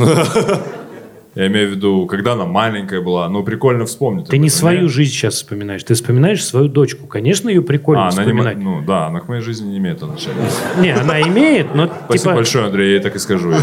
Я 1.34 1.48
имею 1.48 1.70
в 1.70 1.72
виду, 1.72 2.06
когда 2.06 2.34
она 2.34 2.46
маленькая 2.46 3.02
была, 3.02 3.28
ну, 3.28 3.44
прикольно 3.44 3.88
вспомнить. 3.88 4.30
Ты 4.30 4.38
не 4.38 4.48
этом, 4.48 4.60
свою 4.60 4.82
не? 4.84 4.88
жизнь 4.90 5.12
сейчас 5.12 5.34
вспоминаешь, 5.34 5.84
ты 5.84 5.96
вспоминаешь 5.96 6.46
свою 6.46 6.68
дочку. 6.68 7.08
Конечно, 7.08 7.50
ее 7.50 7.64
прикольно 7.64 8.04
А, 8.04 8.10
она 8.10 8.24
не... 8.24 8.30
вспоминать. 8.30 8.58
Ну, 8.58 8.82
да, 8.86 9.08
она 9.08 9.22
к 9.22 9.28
моей 9.28 9.42
жизни 9.42 9.72
не 9.72 9.80
имеет 9.80 10.04
отношения. 10.04 10.48
Не, 10.80 10.92
она 10.92 11.20
имеет, 11.24 11.74
но 11.74 11.88
Спасибо 11.88 12.18
типа... 12.18 12.36
большое, 12.36 12.66
Андрей, 12.68 12.90
я 12.90 12.94
ей 12.94 13.02
так 13.02 13.16
и 13.16 13.20
скажу. 13.20 13.54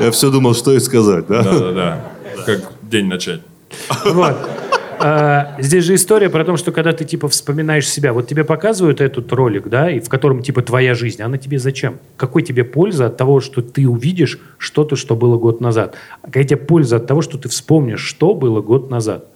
Я 0.00 0.10
все 0.12 0.30
думал, 0.30 0.54
что 0.54 0.72
и 0.72 0.80
сказать, 0.80 1.26
да? 1.28 1.42
Да-да-да. 1.42 2.04
Как 2.46 2.72
день 2.82 3.06
начать. 3.06 3.42
Вот. 4.06 4.34
А, 4.98 5.56
здесь 5.58 5.84
же 5.84 5.94
история 5.94 6.30
про 6.30 6.44
то, 6.44 6.56
что 6.56 6.72
когда 6.72 6.92
ты 6.92 7.04
типа 7.04 7.28
вспоминаешь 7.28 7.88
себя, 7.88 8.12
вот 8.12 8.28
тебе 8.28 8.44
показывают 8.44 9.00
этот 9.00 9.32
ролик, 9.32 9.68
да, 9.68 9.90
и 9.90 10.00
в 10.00 10.08
котором 10.08 10.42
типа 10.42 10.62
твоя 10.62 10.94
жизнь, 10.94 11.22
она 11.22 11.38
тебе 11.38 11.58
зачем? 11.58 11.98
Какой 12.16 12.42
тебе 12.42 12.64
польза 12.64 13.06
от 13.06 13.16
того, 13.16 13.40
что 13.40 13.62
ты 13.62 13.88
увидишь 13.88 14.38
что-то, 14.58 14.96
что 14.96 15.16
было 15.16 15.38
год 15.38 15.60
назад? 15.60 15.94
А 16.22 16.26
какая 16.26 16.44
тебе 16.44 16.56
польза 16.56 16.96
от 16.96 17.06
того, 17.06 17.22
что 17.22 17.38
ты 17.38 17.48
вспомнишь, 17.48 18.00
что 18.00 18.34
было 18.34 18.60
год 18.60 18.90
назад? 18.90 19.26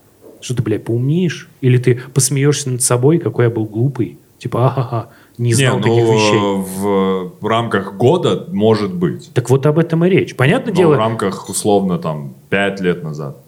Что 0.41 0.55
ты, 0.55 0.63
блядь, 0.63 0.85
поумнеешь? 0.85 1.49
Или 1.61 1.79
ты 1.79 2.01
посмеешься 2.15 2.71
над 2.71 2.83
собой, 2.83 3.19
какой 3.19 3.47
я 3.47 3.51
был 3.51 3.65
глупый? 3.65 4.19
Типа, 4.39 4.67
ахаха, 4.67 5.09
не 5.37 5.53
знал 5.53 5.79
Не, 5.79 5.83
таких 5.83 6.05
ну, 6.05 6.13
вещей. 6.15 6.39
в, 6.39 7.33
в 7.41 7.47
рамках 7.47 7.97
года 7.97 8.47
может 8.49 8.95
быть. 8.95 9.31
Так 9.35 9.51
вот 9.51 9.67
об 9.67 9.79
этом 9.79 10.05
и 10.05 10.09
речь. 10.09 10.37
Понятное 10.37 10.73
Но 10.73 10.77
дело, 10.77 10.95
в 10.95 10.99
рамках, 10.99 11.49
условно, 11.49 11.99
там, 11.99 12.35
5 12.51 12.81
лет 12.81 13.03
назад. 13.03 13.39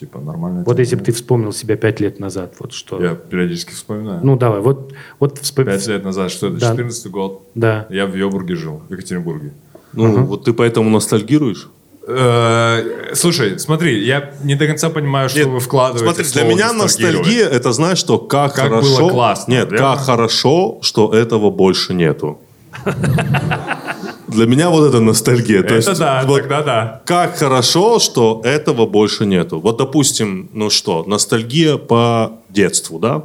Типа, 0.00 0.18
нормально. 0.18 0.62
вот 0.66 0.78
если 0.78 0.96
бы 0.96 1.04
ты 1.04 1.12
вспомнил 1.12 1.52
себя 1.52 1.76
пять 1.76 2.00
лет 2.00 2.18
назад, 2.20 2.54
вот 2.58 2.72
что... 2.72 3.02
Я 3.02 3.14
периодически 3.14 3.72
вспоминаю. 3.72 4.20
Ну, 4.22 4.34
давай, 4.36 4.60
вот, 4.60 4.94
вот 5.18 5.38
вспомни. 5.38 5.68
5 5.72 5.86
лет 5.88 6.04
назад, 6.04 6.30
что 6.30 6.46
это, 6.46 6.56
Да. 6.56 6.70
14 6.70 7.10
год. 7.10 7.42
Да. 7.54 7.86
Я 7.90 8.06
в 8.06 8.14
Йобурге 8.14 8.56
жил, 8.56 8.80
в 8.88 8.92
Екатеринбурге. 8.92 9.52
Ну, 9.92 10.24
вот 10.24 10.44
ты 10.44 10.54
поэтому 10.54 10.88
ностальгируешь? 10.88 11.68
Э, 12.08 13.12
Слушай, 13.14 13.58
смотри, 13.58 14.02
я 14.04 14.32
не 14.42 14.54
до 14.54 14.66
конца 14.66 14.88
понимаю, 14.88 15.28
что 15.28 15.46
вы 15.48 15.60
вкладываете 15.60 16.24
Смотри, 16.24 16.32
для 16.32 16.54
меня 16.54 16.72
ностальгия 16.72 17.46
это 17.46 17.72
знаешь, 17.72 17.98
что 17.98 18.18
как, 18.18 18.54
Как 18.54 18.68
хорошо. 18.68 18.96
было 19.00 19.10
классно, 19.10 19.52
Нет, 19.52 19.70
верно? 19.70 19.94
как 19.96 19.98
хорошо, 20.06 20.78
что 20.80 21.12
этого 21.12 21.50
больше 21.50 21.92
нету. 21.92 22.38
Для 24.30 24.46
меня 24.46 24.70
вот 24.70 24.88
это 24.88 25.00
ностальгия. 25.00 25.62
То 25.62 25.74
Это 25.74 25.90
есть, 25.90 25.98
да, 25.98 26.22
вот 26.26 26.42
тогда 26.42 26.62
да. 26.62 27.02
как 27.04 27.36
хорошо, 27.36 27.98
что 27.98 28.40
этого 28.44 28.86
больше 28.86 29.26
нету. 29.26 29.60
Вот, 29.60 29.78
допустим, 29.78 30.48
ну 30.52 30.70
что, 30.70 31.04
ностальгия 31.06 31.76
по 31.76 32.32
детству, 32.48 32.98
да? 32.98 33.24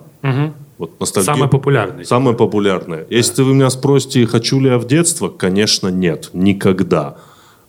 Вот 0.78 1.00
ностальгия. 1.00 1.34
Самое 1.34 1.50
популярное. 1.50 2.04
Самое 2.04 2.36
популярное. 2.36 3.06
Если 3.10 3.44
вы 3.44 3.54
меня 3.54 3.70
спросите, 3.70 4.26
хочу 4.26 4.60
ли 4.60 4.68
я 4.70 4.78
в 4.78 4.86
детство, 4.86 5.30
конечно, 5.30 5.88
нет. 5.88 6.30
Никогда. 6.34 7.16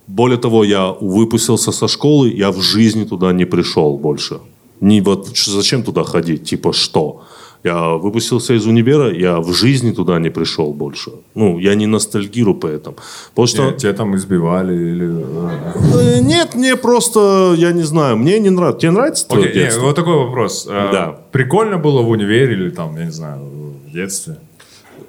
Более 0.07 0.39
того, 0.39 0.65
я 0.65 0.93
выпустился 1.01 1.73
со 1.73 1.89
школы, 1.89 2.31
я 2.31 2.51
в 2.51 2.61
жизни 2.61 3.05
туда 3.05 3.33
не 3.33 3.45
пришел 3.45 3.99
больше. 3.99 4.39
Не, 4.81 5.01
вот, 5.01 5.29
зачем 5.37 5.83
туда 5.83 6.05
ходить? 6.05 6.45
Типа 6.45 6.73
что? 6.73 7.23
Я 7.67 7.89
выпустился 7.99 8.55
из 8.55 8.65
универа, 8.67 9.13
я 9.13 9.41
в 9.41 9.53
жизни 9.53 9.93
туда 9.93 10.21
не 10.21 10.31
пришел 10.31 10.73
больше. 10.73 11.11
Ну, 11.35 11.59
я 11.59 11.75
не 11.75 11.87
ностальгирую 11.87 12.55
по 12.55 12.69
этому. 12.69 12.97
Потому 13.31 13.47
что... 13.49 13.73
Тебя 13.73 13.93
там 13.93 14.15
избивали 14.15 14.73
или... 14.75 15.09
э, 15.09 16.19
Э, 16.19 16.21
Нет, 16.21 16.55
мне 16.55 16.77
просто, 16.77 17.55
я 17.59 17.73
не 17.73 17.83
знаю, 17.83 18.17
мне 18.17 18.39
не 18.39 18.51
нравится. 18.51 18.81
Тебе 18.81 18.93
нравится 18.93 19.27
твое 19.29 19.47
Окей, 19.47 19.55
не, 19.55 19.65
детство? 19.65 19.87
вот 19.87 19.97
такой 19.97 20.15
вопрос. 20.15 20.67
Э, 20.71 20.89
Да. 20.93 21.19
Прикольно 21.33 21.77
было 21.79 22.03
в 22.03 22.11
универе 22.11 22.53
или 22.53 22.71
там, 22.71 22.97
я 22.97 23.05
не 23.05 23.13
знаю, 23.13 23.41
в 23.87 23.93
детстве? 23.93 24.37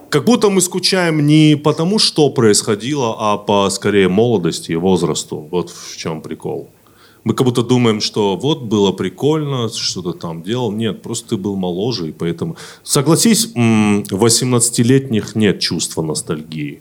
Как 0.09 0.23
будто 0.25 0.49
мы 0.49 0.61
скучаем 0.61 1.27
не 1.27 1.55
потому, 1.63 1.99
что 1.99 2.29
происходило, 2.29 3.15
а 3.19 3.37
по, 3.37 3.69
скорее, 3.69 4.07
молодости 4.07 4.71
и 4.71 4.75
возрасту. 4.75 5.47
Вот 5.51 5.69
в 5.69 5.95
чем 5.97 6.21
прикол. 6.21 6.69
Мы 7.27 7.33
как 7.33 7.45
будто 7.45 7.61
думаем, 7.61 7.99
что 7.99 8.37
вот 8.37 8.61
было 8.61 8.93
прикольно, 8.93 9.67
что-то 9.67 10.13
там 10.13 10.43
делал. 10.43 10.71
Нет, 10.71 11.01
просто 11.01 11.29
ты 11.29 11.37
был 11.37 11.57
моложе, 11.57 12.07
и 12.07 12.11
поэтому... 12.13 12.55
Согласись, 12.83 13.51
м, 13.55 14.03
18-летних 14.03 15.35
нет 15.35 15.59
чувства 15.59 16.03
ностальгии. 16.03 16.79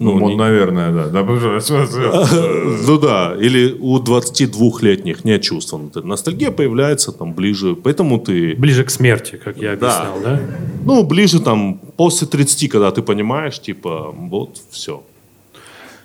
Ну, 0.00 0.18
Ну, 0.18 0.30
не- 0.30 0.34
наверное, 0.36 0.90
да. 0.92 1.22
Ну 2.88 2.98
да, 2.98 3.36
или 3.40 3.76
у 3.80 3.98
22-летних 3.98 5.24
нет 5.24 5.42
чувства. 5.42 5.80
Ностальгия 6.02 6.50
появляется 6.50 7.12
там 7.12 7.32
ближе, 7.32 7.76
поэтому 7.76 8.18
ты... 8.18 8.56
Ближе 8.56 8.82
к 8.82 8.90
смерти, 8.90 9.36
как 9.44 9.56
я 9.58 9.74
объяснял, 9.74 10.20
да? 10.20 10.40
Ну, 10.84 11.04
ближе 11.04 11.38
там, 11.38 11.78
после 11.96 12.26
30, 12.26 12.68
когда 12.68 12.90
ты 12.90 13.02
понимаешь, 13.02 13.60
типа, 13.60 14.12
вот, 14.30 14.60
все. 14.70 15.02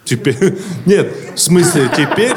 Теперь... 0.08 0.58
Нет, 0.86 1.14
в 1.36 1.40
смысле, 1.40 1.90
теперь... 1.96 2.34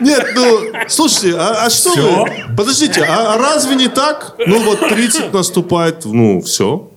Нет, 0.00 0.32
ну, 0.34 0.60
слушайте, 0.88 1.34
а, 1.38 1.64
а 1.64 1.70
что 1.70 1.92
Всё? 1.92 2.24
вы? 2.24 2.54
Подождите, 2.54 3.02
а, 3.02 3.34
а 3.34 3.38
разве 3.38 3.74
не 3.74 3.88
так? 3.88 4.36
Ну, 4.46 4.62
вот 4.62 4.86
30 4.86 5.32
наступает, 5.32 6.04
ну, 6.04 6.42
все. 6.42 6.90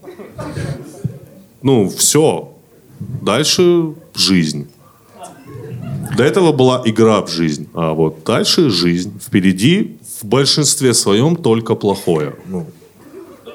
Ну, 1.61 1.89
все. 1.89 2.53
Дальше 2.99 3.93
жизнь. 4.13 4.67
До 6.17 6.23
этого 6.23 6.51
была 6.51 6.81
игра 6.83 7.21
в 7.21 7.29
жизнь, 7.29 7.69
а 7.73 7.93
вот 7.93 8.23
дальше 8.25 8.69
жизнь. 8.69 9.17
Впереди 9.25 9.97
в 10.21 10.25
большинстве 10.25 10.93
своем 10.93 11.37
только 11.37 11.75
плохое. 11.75 12.35
Ну, 12.47 12.65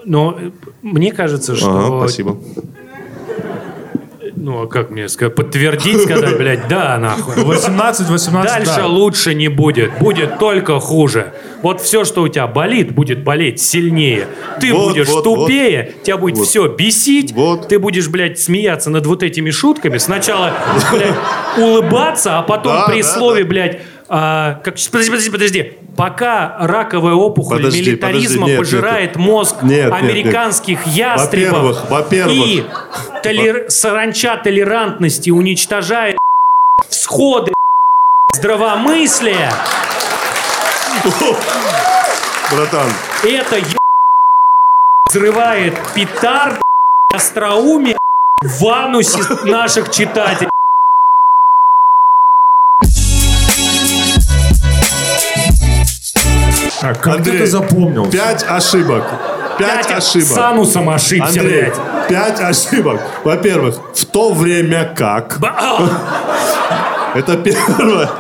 Но 0.07 0.39
э, 0.39 0.51
мне 0.81 1.13
кажется, 1.13 1.57
что... 1.57 1.71
ага, 1.71 2.07
спасибо. 2.07 2.39
Ну, 4.45 4.63
а 4.63 4.67
как 4.67 4.91
мне 4.91 5.09
сказать? 5.09 5.37
Подтвердить, 5.37 6.03
сказать, 6.03 6.37
блядь, 6.37 6.67
да, 6.67 6.99
нахуй. 6.99 7.45
18, 7.45 8.09
18, 8.09 8.53
Дальше 8.53 8.81
да. 8.81 8.87
лучше 8.89 9.35
не 9.35 9.47
будет. 9.47 9.93
Будет 10.01 10.41
только 10.41 10.81
хуже. 10.81 11.33
Вот 11.63 11.81
все, 11.81 12.05
что 12.05 12.23
у 12.23 12.29
тебя 12.29 12.49
болит, 12.49 12.93
будет 12.93 13.23
болеть 13.23 13.61
сильнее. 13.63 14.27
Ты 14.61 14.75
Вот, 14.75 14.89
будешь 14.89 15.07
вот, 15.09 15.23
тупее, 15.23 15.93
тебя 16.03 16.17
будет 16.17 16.39
Вот. 16.39 16.49
все 16.49 16.67
бесить. 16.67 17.31
Вот. 17.33 17.69
Ты 17.69 17.79
будешь, 17.79 18.09
блядь, 18.09 18.41
смеяться 18.41 18.91
над 18.91 19.07
вот 19.07 19.23
этими 19.23 19.51
шутками. 19.51 19.99
Сначала, 19.99 20.53
блядь, 20.91 21.15
улыбаться, 21.57 22.39
а 22.39 22.43
потом 22.43 22.73
Да, 22.73 22.89
при 22.89 23.03
да, 23.03 23.09
слове, 23.09 23.45
да. 23.45 23.49
блядь, 23.49 23.81
а, 24.09 24.61
как, 24.65 24.75
подожди, 24.91 25.11
подожди, 25.11 25.31
подожди. 25.31 25.79
Пока 25.97 26.57
раковая 26.61 27.15
опухоль 27.15 27.59
Подожди, 27.59 27.81
милитаризма 27.81 28.47
подожди, 28.47 28.51
нет, 28.51 28.59
пожирает 28.59 29.17
мозг 29.17 29.57
Нет, 29.63 29.71
нет, 29.71 29.93
нет. 29.93 30.03
американских 30.03 30.87
ястребов 30.87 31.83
Во-первых, 31.89 31.91
во-первых. 31.91 32.37
и 32.47 32.65
толер- 33.23 33.71
саранча 33.71 34.37
толерантности 34.39 35.31
уничтожает 35.31 36.17
всходы 36.89 37.53
здравомыслия, 38.35 39.53
Братан, 42.51 42.91
это 43.25 43.61
взрывает 45.09 45.75
петард 45.95 46.61
остроумие 47.15 47.97
в 48.43 48.67
анусе 48.69 49.21
наших 49.45 49.91
читателей. 49.91 50.52
А 56.83 56.95
как 56.95 57.17
Андрей, 57.19 57.39
ты 57.39 57.47
запомнил? 57.47 58.11
пять 58.11 58.45
ошибок. 58.49 59.05
Пять 59.59 59.87
Блядь, 59.87 59.99
ошибок. 59.99 60.29
С 60.29 60.39
анусом 60.39 60.89
ошибся, 60.89 61.41
Андрей, 61.41 61.63
блядь. 61.63 62.09
пять 62.09 62.41
ошибок. 62.41 63.01
Во-первых, 63.23 63.77
в 63.95 64.05
то 64.07 64.33
время 64.33 64.93
как. 64.97 65.39
А, 65.43 65.79
Это 67.15 67.37
первое. 67.37 68.11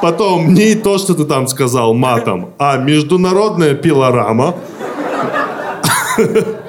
Потом 0.00 0.52
не 0.52 0.74
то, 0.74 0.98
что 0.98 1.14
ты 1.14 1.24
там 1.24 1.46
сказал 1.48 1.94
матом, 1.94 2.50
а 2.58 2.76
международная 2.76 3.74
пилорама 3.74 4.54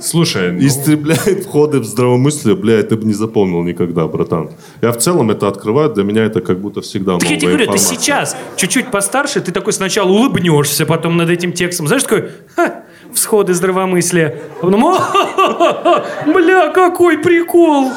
Слушай, 0.00 0.52
ну, 0.52 0.66
истребляет 0.66 1.44
входы 1.44 1.80
в 1.80 1.84
здравомыслие. 1.84 2.54
Бля, 2.56 2.82
ты 2.82 2.96
бы 2.96 3.04
не 3.04 3.12
запомнил 3.14 3.62
никогда, 3.62 4.06
братан. 4.06 4.50
Я 4.80 4.92
в 4.92 4.98
целом 4.98 5.30
это 5.30 5.48
открываю, 5.48 5.90
для 5.92 6.04
меня 6.04 6.24
это 6.24 6.40
как 6.40 6.60
будто 6.60 6.80
всегда 6.80 7.18
Так 7.18 7.28
я 7.30 7.36
тебе 7.36 7.48
говорю, 7.48 7.66
ты 7.66 7.72
информация. 7.72 7.96
сейчас 7.98 8.36
чуть-чуть 8.56 8.90
постарше, 8.90 9.40
ты 9.40 9.50
такой 9.52 9.72
сначала 9.72 10.08
улыбнешься, 10.10 10.86
потом 10.86 11.16
над 11.16 11.30
этим 11.30 11.52
текстом, 11.52 11.86
знаешь, 11.88 12.02
такой, 12.04 12.30
«Ха, 12.54 12.82
всходы 13.12 13.54
здравомыслия. 13.54 14.38
А 14.60 14.66
потом, 14.66 14.84
«О-ха-ха-ха, 14.86 16.04
бля, 16.32 16.68
какой 16.68 17.18
прикол. 17.18 17.90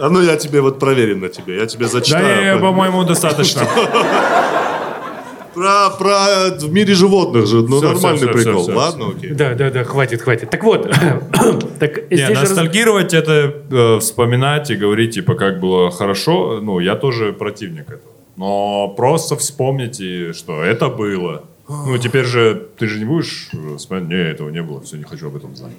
А 0.00 0.10
ну 0.10 0.20
я 0.20 0.36
тебе 0.36 0.60
вот 0.60 0.78
проверим 0.80 1.20
на 1.20 1.28
тебе. 1.28 1.56
Я 1.56 1.66
тебе 1.66 1.86
да, 1.86 1.92
зачитаю. 1.92 2.44
не, 2.44 2.58
про- 2.58 2.68
по-моему, 2.68 3.04
достаточно. 3.04 3.62
Про, 5.54 5.90
про 5.98 6.50
в 6.58 6.72
мире 6.72 6.94
животных 6.94 7.46
же, 7.46 7.62
ну 7.62 7.78
Всё, 7.78 7.92
нормальный 7.92 8.18
всё, 8.18 8.32
всё, 8.32 8.42
прикол. 8.44 8.62
всё, 8.62 8.72
всё. 8.72 8.78
Ладно, 8.78 9.08
окей. 9.16 9.30
Да, 9.30 9.54
да, 9.54 9.70
да, 9.70 9.84
хватит, 9.84 10.22
хватит. 10.22 10.50
Так 10.50 10.64
вот, 10.64 10.82
так 11.78 12.10
Не, 12.10 12.16
здесь 12.16 12.28
же 12.28 12.34
раз- 12.34 12.50
ностальгировать 12.50 13.14
это 13.14 13.54
э, 13.70 13.98
вспоминать 14.00 14.70
и 14.70 14.76
говорить, 14.76 15.14
типа, 15.14 15.34
как 15.34 15.60
было 15.60 15.90
хорошо, 15.90 16.60
ну, 16.62 16.80
я 16.80 16.96
тоже 16.96 17.32
противник 17.32 17.86
этого. 17.88 18.12
Но 18.36 18.88
просто 18.96 19.36
вспомните, 19.36 20.32
что 20.32 20.62
это 20.62 20.88
было. 20.88 21.44
Ну, 21.68 21.96
теперь 21.98 22.24
же, 22.24 22.66
ты 22.78 22.86
же 22.88 22.98
не 22.98 23.04
будешь 23.04 23.48
э, 23.52 23.76
вспоминать, 23.78 24.08
не, 24.10 24.16
этого 24.30 24.50
не 24.50 24.62
было, 24.62 24.80
все, 24.80 24.96
не 24.96 25.04
хочу 25.04 25.28
об 25.28 25.36
этом 25.36 25.54
знать. 25.56 25.72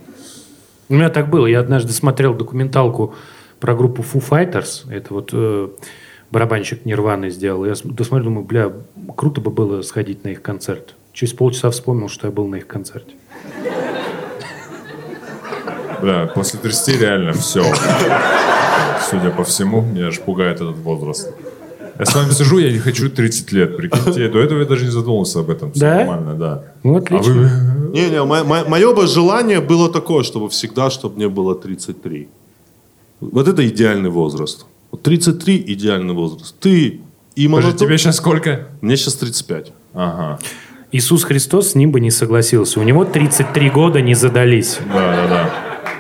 У 0.90 0.94
меня 0.94 1.10
так 1.10 1.30
было. 1.30 1.48
Я 1.48 1.60
однажды 1.60 1.92
смотрел 1.94 2.34
документалку 2.34 3.14
про 3.60 3.74
группу 3.76 4.04
Foo 4.04 4.24
Fighters. 4.28 4.90
Это 4.92 5.14
вот 5.14 5.30
э, 5.34 5.68
барабанщик 6.36 6.84
Нирваны 6.86 7.30
сделал. 7.30 7.64
Я 7.66 7.76
досмотрел, 7.86 8.26
думаю, 8.26 8.46
бля, 8.46 8.74
круто 9.16 9.40
бы 9.40 9.52
было 9.52 9.82
сходить 9.84 10.26
на 10.26 10.30
их 10.30 10.42
концерт. 10.42 10.94
Через 11.14 11.32
полчаса 11.32 11.70
вспомнил, 11.70 12.10
что 12.10 12.28
я 12.28 12.34
был 12.34 12.46
на 12.48 12.56
их 12.56 12.68
концерте. 12.68 13.14
Бля, 16.02 16.26
после 16.36 16.60
30 16.60 17.00
реально 17.00 17.32
все. 17.32 17.64
Судя 19.10 19.32
по 19.32 19.46
всему, 19.46 19.80
меня 19.82 20.08
аж 20.08 20.20
пугает 20.20 20.56
этот 20.58 20.76
возраст. 20.76 21.34
Я 21.98 22.06
с 22.06 22.14
вами 22.14 22.32
сижу, 22.32 22.58
я 22.58 22.70
не 22.70 22.80
хочу 22.80 23.10
30 23.10 23.52
лет, 23.54 23.78
прикиньте. 23.78 24.28
До 24.28 24.40
этого 24.40 24.60
я 24.60 24.66
даже 24.66 24.84
не 24.84 24.92
задумывался 24.92 25.40
об 25.40 25.50
этом. 25.50 25.72
Всё 25.72 25.80
Да? 25.86 25.96
нормально, 26.00 26.34
да. 26.34 26.64
Ну, 26.84 26.96
А 26.96 26.98
отлично. 26.98 27.34
вы... 27.34 27.92
Не-не, 27.94 28.22
мое 28.70 28.94
бы 28.94 29.08
желание 29.08 29.62
было 29.62 29.90
такое, 29.90 30.24
чтобы 30.24 30.50
всегда, 30.50 30.90
чтобы 30.90 31.16
мне 31.16 31.30
было 31.30 31.56
33. 31.56 32.28
Вот 33.22 33.48
это 33.48 33.66
идеальный 33.66 34.10
возраст. 34.10 34.66
Вот 34.96 35.04
33 35.04 35.66
идеальный 35.68 36.14
возраст. 36.14 36.56
Ты 36.58 37.02
и 37.36 37.48
Подожди, 37.48 37.48
молодой... 37.50 37.74
тебе 37.74 37.98
сейчас 37.98 38.16
сколько? 38.16 38.70
Мне 38.80 38.96
сейчас 38.96 39.16
35. 39.16 39.74
Ага. 39.94 40.40
Иисус 40.94 41.26
Христос 41.26 41.72
с 41.72 41.76
ним 41.76 41.92
бы 41.92 42.00
не 42.00 42.12
согласился. 42.12 42.80
У 42.80 42.84
него 42.84 43.04
33 43.04 43.70
года 43.72 44.00
не 44.00 44.14
задались. 44.14 44.80
Да, 44.88 45.16
да, 45.16 45.28
да. 45.28 45.54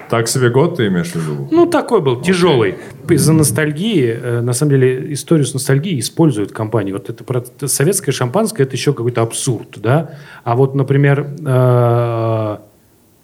Так 0.09 0.29
себе 0.29 0.49
год 0.49 0.77
ты 0.77 0.87
имеешь 0.87 1.11
в 1.11 1.15
виду? 1.15 1.49
Ну, 1.51 1.65
такой 1.65 1.99
был, 1.99 2.21
тяжелый. 2.21 2.75
Из-за 3.09 3.33
ностальгии, 3.33 4.17
э, 4.17 4.39
на 4.39 4.53
самом 4.53 4.69
деле, 4.69 5.11
историю 5.11 5.45
с 5.45 5.53
ностальгией 5.53 5.99
используют 5.99 6.53
компании. 6.53 6.93
Вот 6.93 7.09
это 7.09 7.67
советское 7.67 8.13
шампанское, 8.13 8.63
это 8.63 8.77
еще 8.77 8.93
какой-то 8.93 9.23
абсурд, 9.23 9.77
да? 9.81 10.11
А 10.45 10.55
вот, 10.55 10.73
например, 10.73 11.27
э, 11.45 12.57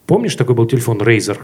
помнишь, 0.05 0.35
такой 0.35 0.53
был 0.53 0.65
телефон 0.65 0.97
Razer? 0.97 1.37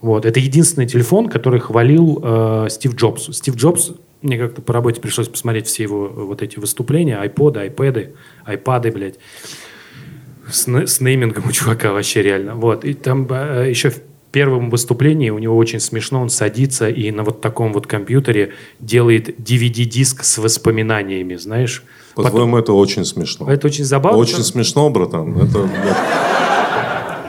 Вот, 0.00 0.24
это 0.24 0.38
единственный 0.40 0.86
телефон, 0.86 1.28
который 1.28 1.60
хвалил 1.60 2.20
э, 2.22 2.66
Стив 2.70 2.94
Джобс. 2.94 3.36
Стив 3.36 3.56
Джобс, 3.56 3.92
мне 4.22 4.38
как-то 4.38 4.62
по 4.62 4.72
работе 4.72 5.00
пришлось 5.00 5.28
посмотреть 5.28 5.66
все 5.66 5.82
его 5.82 6.06
э, 6.06 6.22
вот 6.22 6.42
эти 6.42 6.58
выступления, 6.58 7.18
айподы, 7.18 7.60
айпэды, 7.60 8.14
айпады, 8.44 8.92
блядь 8.92 9.18
с, 10.50 10.66
с 10.68 11.00
неймингом 11.00 11.44
у 11.48 11.52
чувака 11.52 11.92
вообще 11.92 12.22
реально. 12.22 12.54
Вот. 12.54 12.84
И 12.84 12.94
там 12.94 13.26
э, 13.30 13.68
еще 13.68 13.92
первом 14.30 14.70
выступлении 14.70 15.30
у 15.30 15.38
него 15.38 15.56
очень 15.56 15.80
смешно, 15.80 16.20
он 16.20 16.28
садится 16.28 16.88
и 16.88 17.10
на 17.10 17.22
вот 17.22 17.40
таком 17.40 17.72
вот 17.72 17.86
компьютере 17.86 18.52
делает 18.78 19.40
DVD-диск 19.40 20.22
с 20.22 20.38
воспоминаниями, 20.38 21.36
знаешь. 21.36 21.82
По-твоему, 22.14 22.58
это 22.58 22.72
очень 22.72 23.04
смешно. 23.04 23.50
Это 23.50 23.66
очень 23.68 23.84
забавно. 23.84 24.18
Очень 24.18 24.42
смешно, 24.42 24.90
братан. 24.90 25.36
Это... 25.38 25.68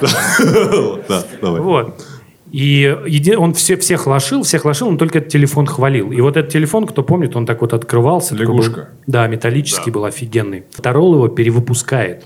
Да, 0.01 1.23
давай. 1.41 1.62
Вот. 1.62 2.05
И 2.51 2.95
еди- 3.07 3.35
он 3.35 3.53
все, 3.53 3.77
всех 3.77 4.07
лошил, 4.07 4.41
всех 4.43 4.65
лошил, 4.65 4.88
он 4.88 4.97
только 4.97 5.19
этот 5.19 5.29
телефон 5.31 5.65
хвалил. 5.67 6.12
И 6.12 6.19
вот 6.21 6.35
этот 6.38 6.51
телефон, 6.51 6.88
кто 6.88 7.03
помнит, 7.03 7.35
он 7.35 7.45
так 7.45 7.62
вот 7.62 7.73
открывался. 7.73 8.31
такой 8.35 8.47
был- 8.47 8.53
Лягушка. 8.63 8.89
да, 9.07 9.27
металлический 9.27 9.91
был 9.91 10.05
офигенный. 10.05 10.63
Второй 10.71 11.12
его 11.13 11.27
перевыпускает 11.27 12.23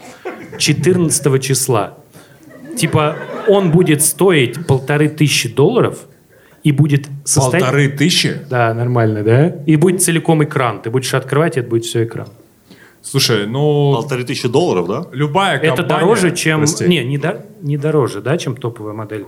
14 0.58 1.40
числа. 1.40 1.98
Типа 2.78 3.16
он 3.48 3.72
будет 3.72 4.02
стоить 4.02 4.66
полторы 4.66 5.10
тысячи 5.10 5.50
долларов 5.54 6.00
и 6.64 6.72
будет 6.72 7.08
состоять... 7.26 7.64
Полторы 7.64 7.90
тысячи? 7.90 8.38
Да, 8.50 8.74
нормально, 8.74 9.24
да? 9.24 9.48
И 9.66 9.76
будет 9.76 10.02
целиком 10.02 10.44
экран. 10.44 10.82
Ты 10.82 10.90
будешь 10.90 11.14
открывать, 11.14 11.58
и 11.58 11.60
это 11.60 11.70
будет 11.70 11.84
все 11.86 12.06
экран. 12.06 12.28
Слушай, 13.02 13.46
ну, 13.48 13.94
Полторы 13.96 14.24
тысячи 14.24 14.48
долларов, 14.48 14.88
да? 14.88 15.06
любая 15.12 15.60
компания... 15.60 15.74
Это 15.74 15.84
дороже, 15.84 16.32
чем... 16.32 16.60
Прости. 16.60 16.86
Не, 16.88 17.04
не, 17.04 17.18
до- 17.18 17.46
не 17.62 17.76
дороже, 17.78 18.22
да, 18.22 18.38
чем 18.38 18.56
топовая 18.56 18.94
модель 18.94 19.26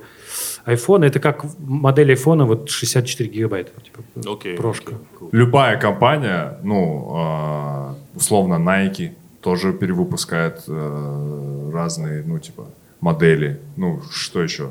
iPhone. 0.65 1.05
Это 1.05 1.19
как 1.19 1.45
модель 1.59 2.11
iPhone, 2.13 2.45
вот 2.45 2.69
64 2.69 3.29
гигабайта. 3.29 3.71
Типа, 3.81 4.31
Окей. 4.33 4.55
прошка. 4.55 4.93
Любая 5.31 5.77
компания, 5.79 6.57
ну, 6.63 7.11
а, 7.15 7.95
условно, 8.15 8.55
Nike 8.55 9.11
тоже 9.41 9.73
перевыпускает 9.73 10.63
э, 10.67 11.71
разные, 11.73 12.23
ну, 12.25 12.39
типа, 12.39 12.65
модели. 12.99 13.59
Ну, 13.77 14.01
что 14.11 14.41
еще? 14.41 14.69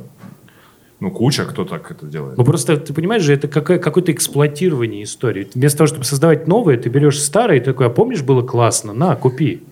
Ну, 1.01 1.11
куча, 1.11 1.45
кто 1.45 1.65
так 1.65 1.91
это 1.91 2.07
делает. 2.07 2.39
Ну 2.39 2.45
просто, 2.45 2.77
ты 2.77 2.93
понимаешь 2.95 3.23
же, 3.23 3.35
это 3.35 3.47
какое- 3.47 3.79
какое-то 3.79 4.11
эксплуатирование 4.13 5.03
истории. 5.03 5.47
Вместо 5.55 5.79
того, 5.79 5.89
чтобы 5.89 6.05
создавать 6.05 6.49
новые, 6.49 6.79
ты 6.79 6.89
берешь 6.89 7.21
старые, 7.21 7.61
и 7.61 7.65
такой, 7.65 7.87
а 7.87 7.91
помнишь, 7.91 8.23
было 8.23 8.43
классно? 8.43 8.93
На, 8.95 9.15
купи. 9.17 9.63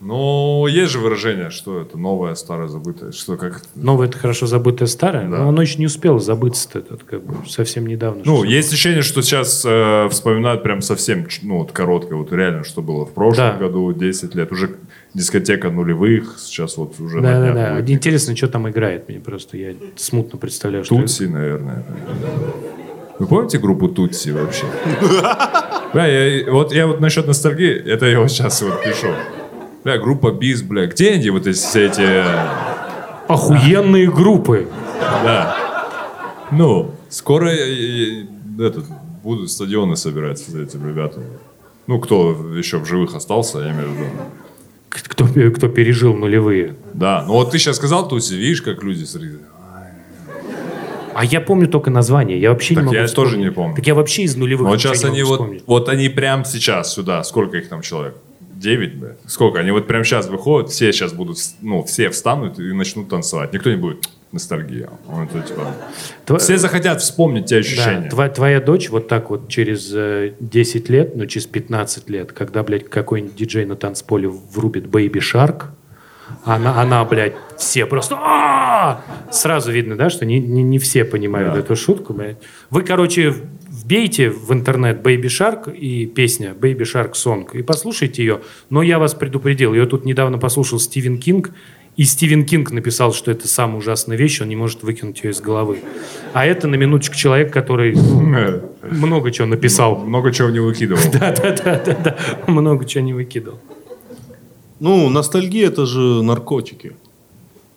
Ну, 0.00 0.66
есть 0.66 0.92
же 0.92 0.98
выражение, 0.98 1.50
что 1.50 1.82
это 1.82 1.98
новое, 1.98 2.34
старое, 2.34 2.68
забытое. 2.68 3.12
Что 3.12 3.36
как... 3.36 3.60
Новое 3.74 4.08
это 4.08 4.16
хорошо 4.16 4.46
забытое 4.46 4.88
старое, 4.88 5.28
Да. 5.28 5.38
но 5.40 5.48
оно 5.50 5.60
еще 5.60 5.78
не 5.78 5.84
успело 5.86 6.18
забыться 6.18 6.70
это 6.78 6.96
как 6.96 7.22
бы 7.22 7.34
совсем 7.46 7.86
недавно. 7.86 8.22
Ну, 8.24 8.42
есть 8.44 8.72
ощущение, 8.72 9.02
что 9.02 9.20
сейчас 9.20 9.62
э, 9.66 10.08
вспоминают 10.10 10.62
прям 10.62 10.80
совсем, 10.80 11.26
ну, 11.42 11.58
вот 11.58 11.72
короткое, 11.72 12.14
вот 12.16 12.32
реально, 12.32 12.64
что 12.64 12.80
было 12.80 13.04
в 13.04 13.12
прошлом 13.12 13.36
Да. 13.36 13.56
году, 13.58 13.92
10 13.92 14.34
лет. 14.34 14.50
Уже 14.52 14.76
дискотека 15.12 15.68
нулевых, 15.68 16.36
сейчас 16.38 16.78
вот 16.78 16.98
уже 16.98 17.20
Да, 17.20 17.38
да, 17.38 17.52
да. 17.52 17.74
будет. 17.74 17.90
Интересно, 17.90 18.34
что 18.34 18.48
там 18.48 18.70
играет. 18.70 19.06
Мне 19.06 19.20
просто 19.20 19.58
я 19.58 19.74
смутно 19.96 20.38
представляю, 20.38 20.84
что 20.84 20.96
Тутси, 20.96 21.24
наверное. 21.24 21.84
Вы 23.18 23.26
помните 23.26 23.58
группу 23.58 23.86
Тутси 23.86 24.30
вообще? 24.30 24.64
Бля, 25.92 26.06
я, 26.06 26.50
вот 26.50 26.72
я 26.72 26.86
вот 26.86 27.00
насчет 27.00 27.26
ностальгии, 27.26 27.74
это 27.74 28.06
я 28.06 28.18
вот 28.18 28.30
сейчас 28.30 28.62
вот 28.62 28.82
пишу. 28.82 29.08
Бля, 29.84 29.98
группа 29.98 30.30
Биз, 30.30 30.62
бля, 30.62 30.86
где 30.86 31.12
они 31.12 31.30
вот 31.30 31.46
эти, 31.46 31.56
все 31.56 31.86
эти... 31.86 32.02
э, 32.02 32.48
охуенные 33.28 34.10
группы. 34.10 34.68
Да. 35.24 35.56
Ну, 36.50 36.90
скоро 37.08 37.48
э, 37.48 37.56
э, 37.56 38.24
этот, 38.58 38.84
будут 39.22 39.50
стадионы 39.50 39.96
собирать 39.96 40.38
с 40.38 40.48
этим 40.54 40.86
ребятами. 40.86 41.26
Ну, 41.86 41.98
кто 41.98 42.30
еще 42.54 42.78
в 42.78 42.86
живых 42.86 43.14
остался, 43.14 43.60
я 43.60 43.70
имею 43.72 43.88
в 43.88 43.92
виду. 43.92 44.04
Кто, 44.90 45.24
кто 45.56 45.68
пережил 45.68 46.14
нулевые. 46.14 46.74
Да, 46.94 47.24
ну 47.26 47.34
вот 47.34 47.52
ты 47.52 47.58
сейчас 47.58 47.76
сказал 47.76 48.08
Тутси, 48.08 48.34
видишь, 48.34 48.60
как 48.62 48.82
люди 48.82 49.04
среди... 49.04 49.36
А 51.14 51.24
я 51.24 51.40
помню 51.40 51.68
только 51.68 51.90
название. 51.90 52.40
Я 52.40 52.50
вообще 52.50 52.74
Так 52.74 52.84
не 52.84 52.86
могу 52.86 52.96
я 52.96 53.06
тоже 53.08 53.30
вспомнить. 53.30 53.48
не 53.50 53.52
помню. 53.54 53.76
Так 53.76 53.86
я 53.86 53.94
вообще 53.94 54.22
из 54.22 54.36
нулевых 54.36 54.68
Вот 54.68 54.74
ничего 54.76 54.94
сейчас 54.94 55.04
они 55.10 55.22
вот, 55.22 55.32
вспомнить. 55.32 55.62
вот 55.66 55.88
они 55.88 56.08
прям 56.08 56.44
сейчас 56.44 56.92
сюда, 56.92 57.22
сколько 57.24 57.56
их 57.58 57.68
там 57.68 57.82
человек? 57.82 58.16
Девять, 58.60 58.94
бля? 58.94 59.16
Сколько? 59.26 59.58
Они 59.60 59.70
вот 59.70 59.86
прям 59.86 60.04
сейчас 60.04 60.28
выходят, 60.28 60.70
все 60.70 60.92
сейчас 60.92 61.14
будут, 61.14 61.38
ну, 61.62 61.82
все 61.84 62.10
встанут 62.10 62.58
и 62.58 62.72
начнут 62.74 63.08
танцевать. 63.08 63.54
Никто 63.54 63.70
не 63.70 63.76
будет 63.76 64.06
ностальгия. 64.32 64.90
Это, 65.08 65.40
типа, 65.40 65.74
Тва- 66.26 66.38
Все 66.38 66.58
захотят 66.58 67.00
вспомнить 67.00 67.46
те 67.46 67.54
Да, 67.54 67.60
ощущения. 67.60 68.08
тва- 68.10 68.28
твоя 68.28 68.60
дочь 68.60 68.90
вот 68.90 69.08
так 69.08 69.30
вот 69.30 69.48
через 69.48 69.90
э, 69.94 70.34
10 70.40 70.90
лет, 70.90 71.16
ну 71.16 71.24
через 71.24 71.46
15 71.46 72.10
лет, 72.10 72.32
когда, 72.32 72.62
блядь, 72.62 72.86
какой-нибудь 72.90 73.34
диджей 73.34 73.64
на 73.64 73.76
танцполе 73.76 74.28
врубит 74.28 74.84
Baby 74.84 75.20
Shark, 75.20 75.62
она, 76.44 76.78
она, 76.82 77.02
блядь, 77.06 77.32
все 77.56 77.86
просто 77.86 78.14
«А-а-а!» 78.16 79.00
Сразу 79.32 79.72
видно, 79.72 79.96
да, 79.96 80.10
что 80.10 80.26
не, 80.26 80.38
не, 80.38 80.62
не 80.62 80.78
все 80.78 81.04
понимают 81.06 81.54
Да. 81.54 81.60
эту 81.60 81.76
шутку, 81.76 82.12
блядь. 82.12 82.36
Вы, 82.68 82.82
короче, 82.82 83.34
вбейте 83.90 84.30
в 84.30 84.52
интернет 84.52 85.04
Baby 85.04 85.24
Shark 85.24 85.76
и 85.76 86.06
песня 86.06 86.54
Baby 86.58 86.82
Shark 86.82 87.14
Song 87.14 87.48
и 87.52 87.62
послушайте 87.62 88.22
ее. 88.22 88.40
Но 88.70 88.82
я 88.82 89.00
вас 89.00 89.14
предупредил, 89.14 89.74
ее 89.74 89.84
тут 89.84 90.04
недавно 90.04 90.38
послушал 90.38 90.78
Стивен 90.78 91.18
Кинг, 91.18 91.50
и 91.96 92.04
Стивен 92.04 92.44
Кинг 92.44 92.70
написал, 92.70 93.12
что 93.12 93.32
это 93.32 93.48
самая 93.48 93.78
ужасная 93.78 94.16
вещь, 94.16 94.40
он 94.40 94.48
не 94.48 94.54
может 94.54 94.84
выкинуть 94.84 95.24
ее 95.24 95.32
из 95.32 95.40
головы. 95.40 95.78
А 96.32 96.46
это 96.46 96.68
на 96.68 96.76
минуточку 96.76 97.16
человек, 97.16 97.52
который 97.52 97.96
ну, 97.96 98.62
много 98.90 99.32
чего 99.32 99.48
написал. 99.48 99.96
Много 99.96 100.32
чего 100.32 100.50
не 100.50 100.60
выкидывал. 100.60 101.02
Да-да-да, 101.12 102.16
много 102.46 102.84
чего 102.84 103.02
не 103.02 103.12
выкидал. 103.12 103.58
Ну, 104.78 105.10
ностальгия 105.10 105.66
это 105.66 105.84
же 105.84 106.22
наркотики. 106.22 106.92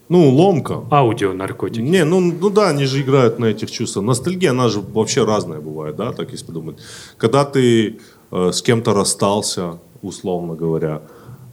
Ну, 0.10 0.30
ломка. 0.30 0.84
Аудио 0.92 1.34
наркотики. 1.34 1.82
Не, 1.82 2.04
ну, 2.06 2.20
ну 2.20 2.50
да, 2.50 2.70
они 2.70 2.86
же 2.86 3.02
играют 3.02 3.40
на 3.40 3.46
этих 3.46 3.72
чувствах. 3.72 4.06
Ностальгия, 4.06 4.52
она 4.52 4.68
же 4.70 4.80
вообще 4.80 5.24
разная 5.26 5.60
бывает, 5.60 5.96
да, 5.96 6.12
так 6.12 6.32
если 6.32 6.46
подумать. 6.46 6.78
Когда 7.18 7.46
ты 7.46 8.00
э, 8.32 8.52
с 8.52 8.62
кем-то 8.62 8.94
расстался, 8.94 9.80
условно 10.02 10.56
говоря, 10.56 11.02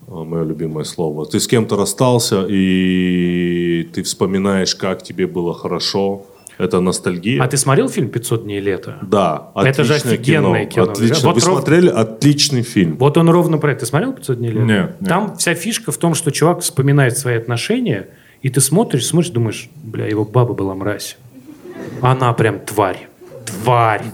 э, 0.09 0.13
мое 0.13 0.45
любимое 0.45 0.85
слово, 0.85 1.27
ты 1.27 1.39
с 1.39 1.47
кем-то 1.47 1.77
расстался, 1.77 2.45
и 2.49 3.89
ты 3.95 4.03
вспоминаешь, 4.03 4.75
как 4.75 5.03
тебе 5.03 5.27
было 5.27 5.55
хорошо, 5.55 6.27
это 6.59 6.81
ностальгия. 6.81 7.43
А 7.43 7.49
ты 7.49 7.57
смотрел 7.57 7.89
фильм 7.89 8.09
«500 8.09 8.43
дней 8.43 8.61
лета»? 8.61 8.99
Да, 9.01 9.51
Это 9.55 9.83
же 9.85 9.95
офигенное 9.95 10.67
кино. 10.67 10.91
Отлично. 10.91 11.29
Вот 11.29 11.37
Вы 11.41 11.47
ров- 11.47 11.61
смотрели? 11.61 11.89
Отличный 11.89 12.63
фильм. 12.63 12.97
Вот 12.99 13.17
он 13.17 13.31
ровно 13.31 13.57
про 13.57 13.71
это. 13.73 13.81
Ты 13.81 13.87
смотрел 13.87 14.13
«500 14.13 14.37
дней 14.37 14.51
лета»? 14.51 14.65
Нет, 14.67 15.01
нет. 15.01 15.09
Там 15.09 15.37
вся 15.39 15.55
фишка 15.55 15.91
в 15.93 15.97
том, 15.97 16.15
что 16.15 16.31
чувак 16.31 16.61
вспоминает 16.61 17.17
свои 17.17 17.37
отношения, 17.37 18.09
и 18.43 18.49
ты 18.49 18.61
смотришь, 18.61 19.07
смотришь, 19.07 19.33
думаешь, 19.33 19.71
бля, 19.83 20.07
его 20.07 20.25
баба 20.25 20.55
была 20.55 20.75
мразь. 20.75 21.17
Она 22.01 22.33
прям 22.33 22.61
тварь. 22.61 23.09
Тварь. 23.45 24.05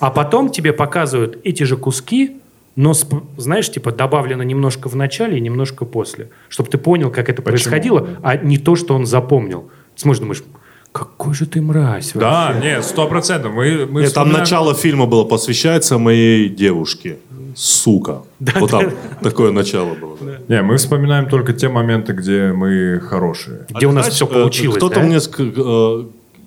А 0.00 0.10
потом 0.10 0.50
тебе 0.50 0.72
показывают 0.72 1.38
эти 1.44 1.62
же 1.64 1.76
куски, 1.76 2.40
но, 2.76 2.92
знаешь, 3.36 3.70
типа 3.70 3.90
добавлено 3.90 4.42
немножко 4.42 4.88
в 4.88 4.94
начале 4.94 5.38
и 5.38 5.40
немножко 5.40 5.84
после. 5.84 6.30
Чтобы 6.48 6.70
ты 6.70 6.78
понял, 6.78 7.10
как 7.10 7.28
это 7.28 7.42
происходило, 7.42 8.08
а 8.22 8.36
не 8.36 8.58
то, 8.58 8.76
что 8.76 8.94
он 8.94 9.06
запомнил. 9.06 9.70
Ты 9.94 10.02
смотришь, 10.02 10.20
думаешь, 10.20 10.44
какой 10.92 11.34
же 11.34 11.46
ты 11.46 11.60
мразь. 11.60 12.12
Да, 12.14 12.48
вообще». 12.52 12.68
нет, 12.68 12.84
сто 12.84 13.06
процентов. 13.08 13.52
Мы, 13.52 13.86
мы 13.86 14.02
Нет, 14.02 14.14
там 14.14 14.28
вспоминаем- 14.28 14.40
начало 14.40 14.74
фильма 14.74 15.06
было 15.06 15.24
посвящается 15.24 15.98
моей 15.98 16.48
девушке. 16.48 17.18
Сука. 17.54 18.22
вот 18.38 18.70
там 18.70 18.92
такое 19.22 19.50
начало 19.50 19.94
было. 19.94 20.16
да. 20.20 20.38
Не, 20.56 20.62
мы 20.62 20.76
вспоминаем 20.76 21.28
только 21.28 21.52
те 21.52 21.68
моменты, 21.68 22.12
где 22.12 22.52
мы 22.52 23.00
хорошие. 23.00 23.66
Где 23.68 23.86
у 23.86 23.92
нас 23.92 24.04
Знаешь, 24.06 24.14
все 24.14 24.26
э, 24.26 24.28
получилось, 24.28 24.76
Кто-то 24.76 24.96
да? 24.96 25.02
мне, 25.02 25.16
э, 25.18 26.04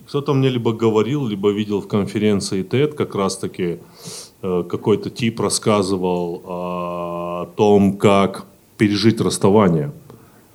кто-то 0.07 0.33
мне 0.33 0.49
либо 0.49 0.71
говорил, 0.71 1.27
либо 1.27 1.51
видел 1.51 1.81
в 1.81 1.87
конференции 1.87 2.63
TED 2.63 2.93
как 2.95 3.15
раз-таки 3.15 3.79
э, 4.41 4.63
какой-то 4.69 5.09
тип 5.09 5.39
рассказывал 5.41 6.41
о 6.45 7.49
том, 7.57 7.97
как 7.97 8.45
пережить 8.77 9.19
расставание, 9.21 9.91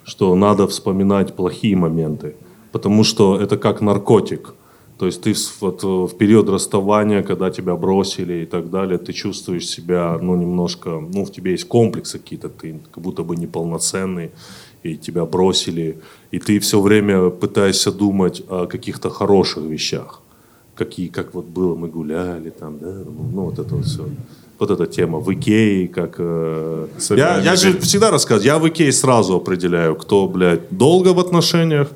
что 0.05 0.33
надо 0.35 0.67
вспоминать 0.67 1.35
плохие 1.35 1.75
моменты, 1.75 2.35
потому 2.71 3.03
что 3.03 3.39
это 3.39 3.57
как 3.57 3.81
наркотик. 3.81 4.53
То 4.97 5.05
есть 5.05 5.21
ты 5.21 5.35
вот, 5.61 5.83
э, 5.83 5.87
в 5.87 6.17
период 6.17 6.49
расставания, 6.49 7.21
когда 7.21 7.49
тебя 7.51 7.75
бросили 7.75 8.43
и 8.43 8.45
так 8.45 8.69
далее, 8.69 8.97
ты 8.97 9.13
чувствуешь 9.13 9.67
себя, 9.67 10.17
ну, 10.21 10.35
немножко, 10.35 10.89
ну, 10.89 11.23
в 11.23 11.31
тебе 11.31 11.51
есть 11.51 11.67
комплексы 11.67 12.17
какие-то, 12.17 12.49
ты 12.49 12.79
как 12.91 13.03
будто 13.03 13.23
бы 13.23 13.35
неполноценный, 13.35 14.31
и 14.83 14.97
тебя 14.97 15.25
бросили, 15.25 15.97
и 16.31 16.39
ты 16.39 16.59
все 16.59 16.81
время 16.81 17.29
пытаешься 17.29 17.91
думать 17.91 18.43
о 18.49 18.65
каких-то 18.65 19.09
хороших 19.09 19.63
вещах. 19.63 20.21
Какие, 20.75 21.07
как 21.07 21.33
вот 21.33 21.45
было, 21.45 21.75
мы 21.75 21.87
гуляли 21.89 22.49
там, 22.49 22.79
да, 22.79 22.87
ну, 23.05 23.29
ну, 23.33 23.41
вот 23.43 23.59
это 23.59 23.75
вот 23.75 23.85
все. 23.85 24.03
Вот 24.59 24.71
эта 24.71 24.87
тема 24.87 25.19
в 25.19 25.31
Икее, 25.31 25.87
как... 25.87 26.15
э, 26.17 26.87
Я, 27.19 27.41
я 27.41 27.55
же 27.55 27.79
всегда 27.79 28.09
рассказываю, 28.09 28.45
я 28.45 28.57
в 28.57 28.67
Икее 28.67 28.91
сразу 28.91 29.35
определяю, 29.35 29.95
кто, 29.95 30.27
блядь, 30.27 30.61
долго 30.71 31.13
в 31.13 31.19
отношениях, 31.19 31.87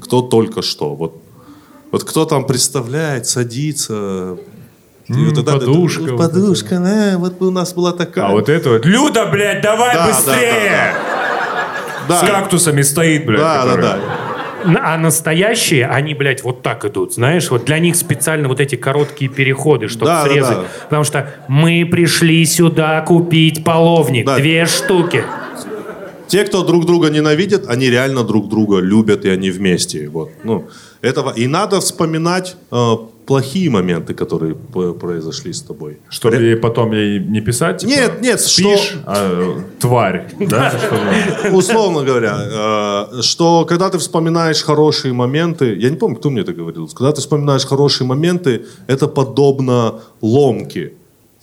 кто 0.00 0.22
только 0.22 0.62
что. 0.62 0.94
Вот, 0.94 1.22
вот 1.92 2.04
кто 2.04 2.24
там 2.24 2.46
представляет, 2.46 3.26
садится... 3.26 4.36
и 5.08 5.12
вот 5.12 5.38
это- 5.38 5.52
подушка 5.58 6.02
это- 6.04 6.12
вот 6.12 6.20
подушка, 6.32 6.78
да, 6.78 7.18
вот 7.18 7.40
у 7.42 7.50
нас 7.50 7.72
была 7.74 7.92
такая. 7.92 8.26
А 8.26 8.30
вот 8.32 8.48
это 8.48 8.70
вот, 8.70 8.86
Люда, 8.86 9.26
блядь, 9.26 9.60
давай 9.62 9.94
Да, 9.94 10.06
да, 10.06 10.12
быстрее! 10.12 10.94
Да. 12.08 12.18
С 12.18 12.20
кактусами 12.26 12.82
стоит, 12.82 13.26
блядь. 13.26 13.40
Да, 13.40 13.64
да, 13.64 13.70
которая- 13.70 13.96
да. 13.96 14.00
На- 14.62 14.92
А 14.94 14.98
настоящие, 14.98 15.86
они, 15.86 16.12
блядь, 16.12 16.44
вот 16.44 16.60
так 16.62 16.84
идут, 16.84 17.14
знаешь, 17.14 17.50
вот 17.50 17.64
для 17.64 17.78
них 17.78 17.96
специально 17.96 18.46
вот 18.46 18.60
эти 18.60 18.74
короткие 18.76 19.30
переходы, 19.30 19.88
чтобы 19.88 20.06
Да, 20.06 20.24
да, 20.24 20.28
срезать. 20.30 20.56
да. 20.58 20.64
Потому 20.84 21.04
что 21.04 21.30
мы 21.48 21.88
пришли 21.90 22.44
сюда 22.44 23.00
купить 23.00 23.64
половник, 23.64 24.26
Да. 24.26 24.36
две 24.36 24.66
штуки. 24.66 25.24
Те, 26.30 26.44
кто 26.44 26.62
друг 26.62 26.86
друга 26.86 27.10
ненавидят, 27.10 27.68
они 27.68 27.90
реально 27.90 28.22
друг 28.22 28.48
друга 28.48 28.78
любят, 28.80 29.24
и 29.24 29.28
они 29.28 29.50
вместе. 29.50 30.08
Вот. 30.08 30.30
Ну, 30.44 30.64
этого. 31.02 31.30
И 31.30 31.46
надо 31.48 31.80
вспоминать 31.80 32.56
э, 32.70 32.96
плохие 33.26 33.68
моменты, 33.70 34.14
которые 34.14 34.54
произошли 34.54 35.52
с 35.52 35.62
тобой. 35.62 35.98
Чтобы 36.08 36.36
ей 36.36 36.56
потом 36.56 36.92
ей 36.92 37.18
не 37.18 37.40
писать? 37.40 37.78
типа, 37.80 37.90
Нет, 37.90 38.20
нет, 38.22 38.40
спишь, 38.40 38.78
что- 38.80 38.98
а, 39.06 39.62
тварь, 39.80 40.28
да? 40.38 40.72
Условно 41.52 42.04
говоря, 42.04 43.08
э, 43.12 43.22
что 43.22 43.64
когда 43.64 43.88
ты 43.90 43.98
вспоминаешь 43.98 44.62
хорошие 44.62 45.12
моменты, 45.12 45.74
я 45.76 45.90
не 45.90 45.96
помню, 45.96 46.16
кто 46.16 46.30
мне 46.30 46.42
это 46.42 46.52
говорил, 46.52 46.88
когда 46.88 47.12
ты 47.12 47.20
вспоминаешь 47.20 47.64
хорошие 47.66 48.06
моменты, 48.06 48.66
это 48.86 49.08
подобно 49.08 50.00
ломке. 50.20 50.92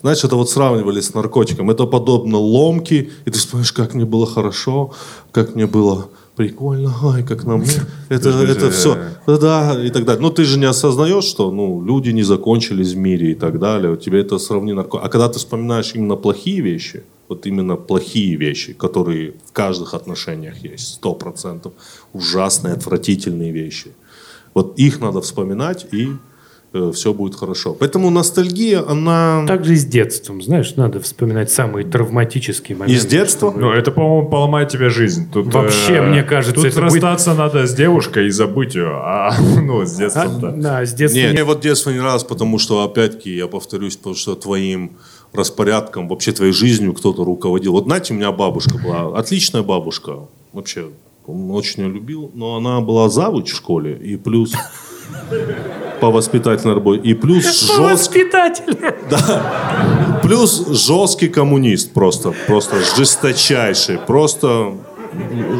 Знаешь, 0.01 0.23
это 0.23 0.35
вот 0.35 0.49
сравнивали 0.49 1.01
с 1.01 1.13
наркотиком. 1.13 1.71
Это 1.71 1.85
подобно 1.85 2.37
ломке, 2.37 3.09
и 3.25 3.31
ты 3.31 3.39
вспоминаешь, 3.39 3.73
как 3.73 3.95
мне 3.95 4.05
было 4.05 4.27
хорошо, 4.27 4.93
как 5.31 5.55
мне 5.55 5.65
было 5.65 6.09
прикольно, 6.35 6.93
ай, 7.03 7.23
как 7.23 7.45
нам... 7.45 7.63
Это, 8.09 8.29
это 8.29 8.69
все, 8.69 8.95
да, 9.25 9.75
и 9.83 9.89
так 9.89 10.05
далее. 10.05 10.21
Но 10.21 10.29
ты 10.29 10.43
же 10.45 10.59
не 10.59 10.65
осознаешь, 10.65 11.23
что 11.23 11.51
ну, 11.51 11.83
люди 11.83 12.11
не 12.11 12.23
закончились 12.23 12.93
в 12.93 12.97
мире 12.97 13.31
и 13.31 13.35
так 13.35 13.59
далее. 13.59 13.91
У 13.91 13.95
тебя 13.95 14.19
это 14.19 14.37
сравни 14.37 14.73
нарко... 14.73 14.99
А 14.99 15.09
когда 15.09 15.27
ты 15.27 15.39
вспоминаешь 15.39 15.95
именно 15.95 16.15
плохие 16.15 16.61
вещи, 16.61 17.03
вот 17.27 17.47
именно 17.47 17.75
плохие 17.75 18.37
вещи, 18.37 18.73
которые 18.73 19.33
в 19.45 19.51
каждых 19.51 19.93
отношениях 19.93 20.63
есть, 20.63 20.87
сто 20.93 21.15
процентов, 21.15 21.73
ужасные, 22.13 22.73
отвратительные 22.73 23.51
вещи. 23.51 23.91
Вот 24.53 24.79
их 24.79 25.01
надо 25.01 25.21
вспоминать, 25.21 25.87
и 25.91 26.09
все 26.93 27.13
будет 27.13 27.35
хорошо. 27.35 27.73
Поэтому 27.73 28.09
ностальгия, 28.09 28.83
она... 28.87 29.45
Так 29.47 29.65
же 29.65 29.73
и 29.73 29.75
с 29.77 29.85
детством, 29.85 30.41
знаешь, 30.41 30.75
надо 30.75 30.99
вспоминать 30.99 31.51
самые 31.51 31.85
травматические 31.85 32.77
моменты. 32.77 32.97
Из 32.99 33.05
детства? 33.05 33.53
Ну, 33.55 33.71
это, 33.71 33.91
по-моему, 33.91 34.29
поломает 34.29 34.69
тебе 34.69 34.89
жизнь. 34.89 35.29
Тут, 35.31 35.53
Вообще, 35.53 35.95
э, 35.95 36.01
мне 36.09 36.23
кажется, 36.23 36.55
тут 36.55 36.65
это 36.65 36.81
будет- 36.81 37.03
расстаться 37.03 37.33
надо 37.33 37.67
с 37.67 37.73
девушкой 37.73 38.27
и 38.27 38.29
забыть 38.29 38.75
ее. 38.75 38.87
А, 38.91 39.33
ну, 39.61 39.85
с 39.85 39.95
А, 39.95 39.99
детства-то. 39.99 40.51
да, 40.51 40.85
с 40.85 40.93
детства. 40.93 41.17
Нет, 41.19 41.33
мне 41.33 41.43
вот 41.43 41.61
детство 41.61 41.89
не 41.91 41.99
нравилось, 41.99 42.23
потому 42.23 42.59
что, 42.59 42.83
опять-таки, 42.83 43.35
я 43.35 43.47
повторюсь, 43.47 43.97
потому 43.97 44.15
что 44.15 44.35
твоим 44.35 44.91
распорядком, 45.33 46.07
вообще 46.07 46.31
твоей 46.31 46.53
жизнью 46.53 46.93
кто-то 46.93 47.23
руководил. 47.23 47.73
Вот 47.73 47.83
знаете, 47.85 48.13
у 48.13 48.17
меня 48.17 48.31
бабушка 48.31 48.77
была, 48.77 49.17
отличная 49.17 49.61
бабушка, 49.61 50.19
вообще, 50.53 50.87
он 51.25 51.51
очень 51.51 51.83
ее 51.83 51.89
любил, 51.91 52.31
но 52.33 52.55
она 52.55 52.79
была 52.79 53.09
завуч 53.09 53.51
в 53.51 53.55
школе, 53.57 53.97
и 54.01 54.15
плюс 54.15 54.53
по 55.99 56.11
воспитательной 56.11 56.75
работе, 56.75 57.01
и 57.01 57.13
плюс 57.13 57.43
жесткий, 57.43 57.81
Воспитатель. 57.81 58.77
плюс 60.23 60.67
жесткий 60.85 61.27
коммунист 61.27 61.91
просто, 61.93 62.33
просто 62.47 62.77
жесточайший, 62.95 63.97
просто 63.97 64.73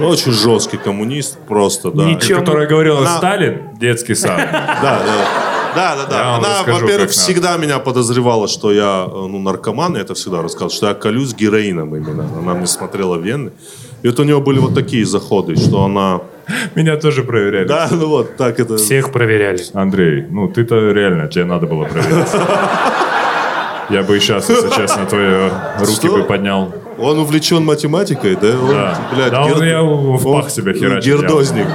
очень 0.03 0.31
жесткий 0.31 0.77
коммунист, 0.77 1.37
просто, 1.47 1.91
да. 1.91 2.03
Ничего. 2.05 2.39
Которая 2.39 2.67
говорила 2.67 3.01
На- 3.01 3.17
Сталин, 3.17 3.61
детский 3.79 4.15
сад. 4.15 4.37
Да, 4.51 5.01
да. 5.05 5.27
Да, 5.75 5.95
да, 5.95 6.05
да. 6.09 6.17
Я 6.17 6.35
Она, 6.35 6.49
расскажу, 6.59 6.79
во-первых, 6.81 7.07
как 7.09 7.15
надо. 7.15 7.19
всегда 7.19 7.57
меня 7.57 7.77
подозревала, 7.79 8.47
что 8.47 8.71
я 8.71 9.05
э, 9.07 9.09
ну, 9.11 9.37
наркоман, 9.39 9.95
я 9.95 10.01
это 10.01 10.15
всегда 10.15 10.41
рассказывал, 10.41 10.71
что 10.71 10.87
я 10.87 10.95
колюсь 10.95 11.35
героином 11.35 11.95
именно. 11.95 12.27
Она 12.39 12.55
мне 12.55 12.65
смотрела 12.65 13.15
вены. 13.15 13.51
И 14.01 14.07
вот 14.07 14.19
у 14.19 14.23
нее 14.23 14.39
были 14.39 14.57
вот 14.59 14.73
такие 14.73 15.05
заходы, 15.05 15.55
что 15.55 15.83
она... 15.83 16.21
Меня 16.75 16.97
тоже 16.97 17.23
проверяли. 17.23 17.67
Да, 17.67 17.87
ну 17.91 18.07
вот, 18.07 18.37
так 18.37 18.59
это... 18.59 18.77
Всех 18.77 19.11
проверяли. 19.11 19.61
Андрей, 19.73 20.25
ну 20.29 20.47
ты-то 20.47 20.91
реально, 20.91 21.27
тебе 21.27 21.45
надо 21.45 21.67
было 21.67 21.85
проверять. 21.85 22.29
Я 23.89 24.03
бы 24.03 24.17
и 24.17 24.19
сейчас, 24.19 24.49
если 24.49 24.69
честно, 24.69 25.05
твои 25.05 25.49
руки 25.79 25.93
Что? 26.07 26.17
бы 26.17 26.23
поднял. 26.23 26.73
Он 26.99 27.19
увлечен 27.19 27.63
математикой, 27.63 28.35
да? 28.35 28.47
Он, 28.49 28.67
Да. 28.69 28.97
блядь, 29.13 29.31
Да 29.31 29.45
он 29.45 29.63
я 29.63 29.81
в 29.81 30.27
он 30.27 30.33
пах 30.41 30.49
себя 30.49 30.73
херачит. 30.73 31.05
Гердозник. 31.05 31.67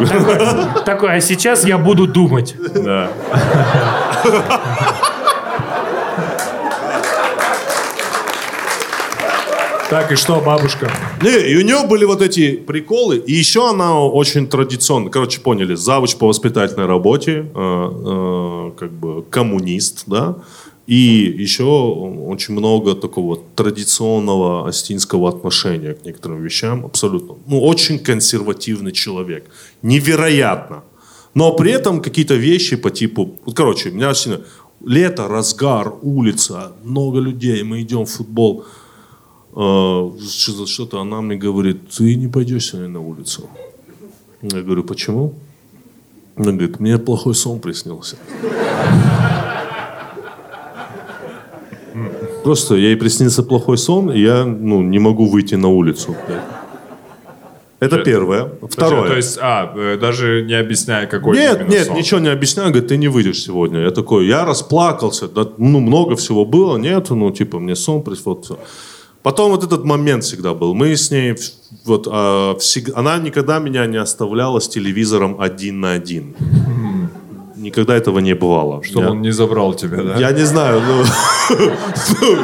Такой, 0.85 1.15
а 1.15 1.21
сейчас 1.21 1.65
я 1.65 1.79
буду 1.79 2.07
думать. 2.07 2.55
Да. 2.75 3.09
Так, 9.93 10.11
и 10.11 10.17
что, 10.17 10.41
бабушка? 10.41 10.91
Не, 11.21 11.53
и 11.53 11.55
у 11.55 11.61
нее 11.61 11.87
были 11.87 12.07
вот 12.07 12.23
эти 12.23 12.57
приколы. 12.57 13.19
И 13.19 13.35
еще 13.35 13.69
она 13.69 14.01
очень 14.01 14.47
традиционно, 14.47 15.11
короче, 15.11 15.39
поняли, 15.41 15.75
завуч 15.75 16.17
по 16.17 16.29
воспитательной 16.29 16.87
работе, 16.87 17.33
э, 17.33 17.45
э, 17.55 18.71
как 18.79 18.91
бы 18.91 19.23
коммунист, 19.29 20.05
да. 20.07 20.37
И 20.87 20.97
еще 20.97 21.65
очень 21.65 22.55
много 22.55 22.95
такого 22.95 23.39
традиционного 23.55 24.67
астинского 24.67 25.29
отношения 25.29 25.93
к 25.93 26.07
некоторым 26.07 26.43
вещам. 26.43 26.87
Абсолютно. 26.87 27.35
Ну, 27.47 27.61
очень 27.61 27.99
консервативный 27.99 28.93
человек. 28.93 29.45
Невероятно. 29.83 30.85
Но 31.35 31.53
при 31.53 31.71
этом 31.71 32.01
какие-то 32.01 32.35
вещи 32.37 32.77
по 32.77 32.91
типу... 32.91 33.39
Вот, 33.45 33.55
короче, 33.55 33.91
меня 33.91 34.15
сильно... 34.15 34.41
Лето, 34.85 35.29
разгар, 35.29 35.93
улица, 36.01 36.73
много 36.83 37.21
людей, 37.21 37.63
мы 37.63 37.83
идем 37.83 38.07
в 38.07 38.11
футбол. 38.11 38.65
Э, 39.55 40.11
что- 40.31 40.67
что-то 40.67 41.01
она 41.01 41.21
мне 41.21 41.37
говорит, 41.37 41.77
ты 41.99 42.15
не 42.15 42.29
пойдешь 42.29 42.71
сегодня 42.71 42.89
на 42.89 43.01
улицу. 43.01 43.49
Я 44.43 44.63
говорю, 44.63 44.83
почему? 44.85 45.35
Она 46.37 46.53
говорит, 46.53 46.81
мне 46.81 46.99
плохой 46.99 47.35
сон 47.35 47.61
приснился. 47.61 48.17
Просто 52.45 52.75
ей 52.75 52.97
приснился 52.97 53.43
плохой 53.43 53.79
сон, 53.79 54.11
и 54.11 54.21
я 54.21 54.45
ну, 54.45 54.83
не 54.83 54.99
могу 54.99 55.27
выйти 55.27 55.55
на 55.55 55.69
улицу. 55.69 56.17
Это 57.79 57.99
первое. 57.99 58.49
Второе. 58.71 59.09
То 59.09 59.17
есть, 59.17 59.39
а, 59.41 59.73
э, 59.77 59.99
даже 59.99 60.45
не 60.45 60.55
объясняя, 60.55 61.07
какой 61.07 61.37
Нет, 61.37 61.69
нет, 61.69 61.87
сон. 61.87 61.97
ничего 61.97 62.21
не 62.21 62.29
объясняю. 62.29 62.71
Говорит, 62.71 62.89
ты 62.89 62.97
не 62.97 63.09
выйдешь 63.09 63.43
сегодня. 63.43 63.81
Я 63.81 63.91
такой, 63.91 64.27
я 64.27 64.45
расплакался. 64.45 65.27
Да, 65.27 65.49
ну, 65.59 65.81
много 65.81 66.15
всего 66.15 66.45
было. 66.45 66.79
Нет, 66.79 67.11
ну, 67.11 67.31
типа, 67.33 67.59
мне 67.59 67.75
сон 67.75 68.03
всё. 68.05 68.59
Потом 69.23 69.53
вот 69.53 69.63
этот 69.65 69.85
момент 69.85 70.25
всегда 70.25 70.53
был. 70.53 70.75
Мы 70.75 70.97
с 70.97 71.11
ней, 71.11 71.37
вот, 71.85 72.09
а, 72.11 72.57
всег- 72.57 72.93
она 72.95 73.19
никогда 73.19 73.59
меня 73.61 73.87
не 73.87 73.99
оставляла 73.99 74.59
с 74.59 74.69
телевизором 74.69 75.41
один 75.41 75.81
на 75.81 75.93
один. 75.93 76.35
Никогда 77.63 77.95
этого 77.95 78.19
не 78.19 78.35
бывало. 78.35 78.83
Чтобы 78.83 79.07
я, 79.07 79.11
он 79.13 79.23
не 79.23 79.31
забрал 79.31 79.75
тебя, 79.75 80.03
да? 80.03 80.17
я 80.17 80.33
не 80.33 80.45
знаю, 80.45 80.81
ну, 80.81 81.05
ну, 82.21 82.39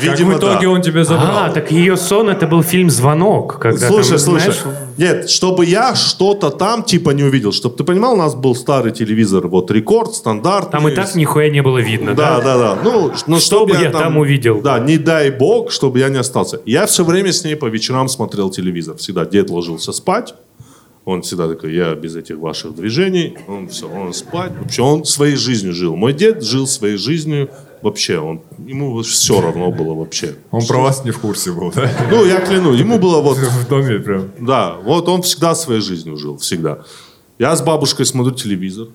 видимо, 0.00 0.34
в 0.34 0.38
итоге 0.38 0.66
он 0.66 0.82
тебя 0.82 1.04
забрал. 1.04 1.44
А, 1.44 1.50
так 1.50 1.70
ее 1.70 1.96
сон 1.96 2.28
это 2.28 2.48
был 2.48 2.64
фильм 2.64 2.90
«Звонок», 2.90 3.60
когда 3.60 3.86
Слушай, 3.86 4.18
слушай. 4.18 4.52
Нет, 4.98 5.30
чтобы 5.30 5.64
я 5.66 5.94
что-то 5.94 6.50
там 6.50 6.82
типа 6.82 7.10
не 7.10 7.22
увидел. 7.22 7.52
Чтобы 7.52 7.76
ты 7.76 7.84
понимал, 7.84 8.14
у 8.14 8.16
нас 8.16 8.34
был 8.34 8.56
старый 8.56 8.90
телевизор, 8.90 9.46
вот 9.46 9.70
рекорд, 9.70 10.14
стандарт. 10.14 10.72
там 10.72 10.88
и 10.88 10.94
так 10.94 11.14
нихуя 11.14 11.48
не 11.48 11.62
было 11.62 11.78
видно, 11.78 12.14
Да, 12.14 12.38
да? 12.38 12.44
да, 12.44 12.58
да. 12.58 12.78
Ну, 12.82 13.12
ну, 13.26 13.38
Что 13.38 13.66
бы 13.66 13.76
я 13.76 13.90
там 13.90 14.16
увидел? 14.16 14.60
Да, 14.62 14.80
не 14.80 14.98
дай 14.98 15.30
бог, 15.30 15.70
чтобы 15.70 16.00
я 16.00 16.08
не 16.08 16.18
остался. 16.18 16.60
Я 16.66 16.86
все 16.86 17.04
время 17.04 17.32
с 17.32 17.44
ней 17.44 17.54
по 17.54 17.66
вечерам 17.66 18.08
смотрел 18.08 18.50
телевизор. 18.50 18.96
Всегда 18.96 19.24
дед 19.24 19.48
ложился 19.50 19.92
спать. 19.92 20.34
Он 21.06 21.22
всегда 21.22 21.46
такой, 21.48 21.72
я 21.72 21.94
без 21.94 22.16
этих 22.16 22.36
ваших 22.38 22.74
движений. 22.74 23.38
Он 23.46 23.68
все, 23.68 23.88
он 23.88 24.12
спать. 24.12 24.52
Вообще, 24.58 24.82
он 24.82 25.04
своей 25.04 25.36
жизнью 25.36 25.72
жил. 25.72 25.94
Мой 25.94 26.12
дед 26.12 26.42
жил 26.42 26.66
своей 26.66 26.96
жизнью 26.96 27.48
вообще. 27.80 28.18
Он, 28.18 28.40
ему 28.58 29.00
все 29.02 29.40
равно 29.40 29.70
было 29.70 29.94
вообще. 29.94 30.34
Он 30.50 30.66
про 30.66 30.78
вас 30.78 31.04
не 31.04 31.12
в 31.12 31.20
курсе 31.20 31.52
был, 31.52 31.70
да? 31.72 31.88
Ну, 32.10 32.24
я 32.24 32.40
кляну, 32.40 32.72
ему 32.72 32.98
было 32.98 33.22
вот 33.22 33.38
В 33.38 33.68
доме 33.68 34.00
прям. 34.00 34.32
да, 34.40 34.74
вот 34.82 35.08
он 35.08 35.22
всегда 35.22 35.54
своей 35.54 35.80
жизнью 35.80 36.16
жил, 36.16 36.38
всегда. 36.38 36.80
Я 37.38 37.54
с 37.54 37.62
бабушкой 37.62 38.04
смотрю 38.04 38.34
телевизор. 38.34 38.88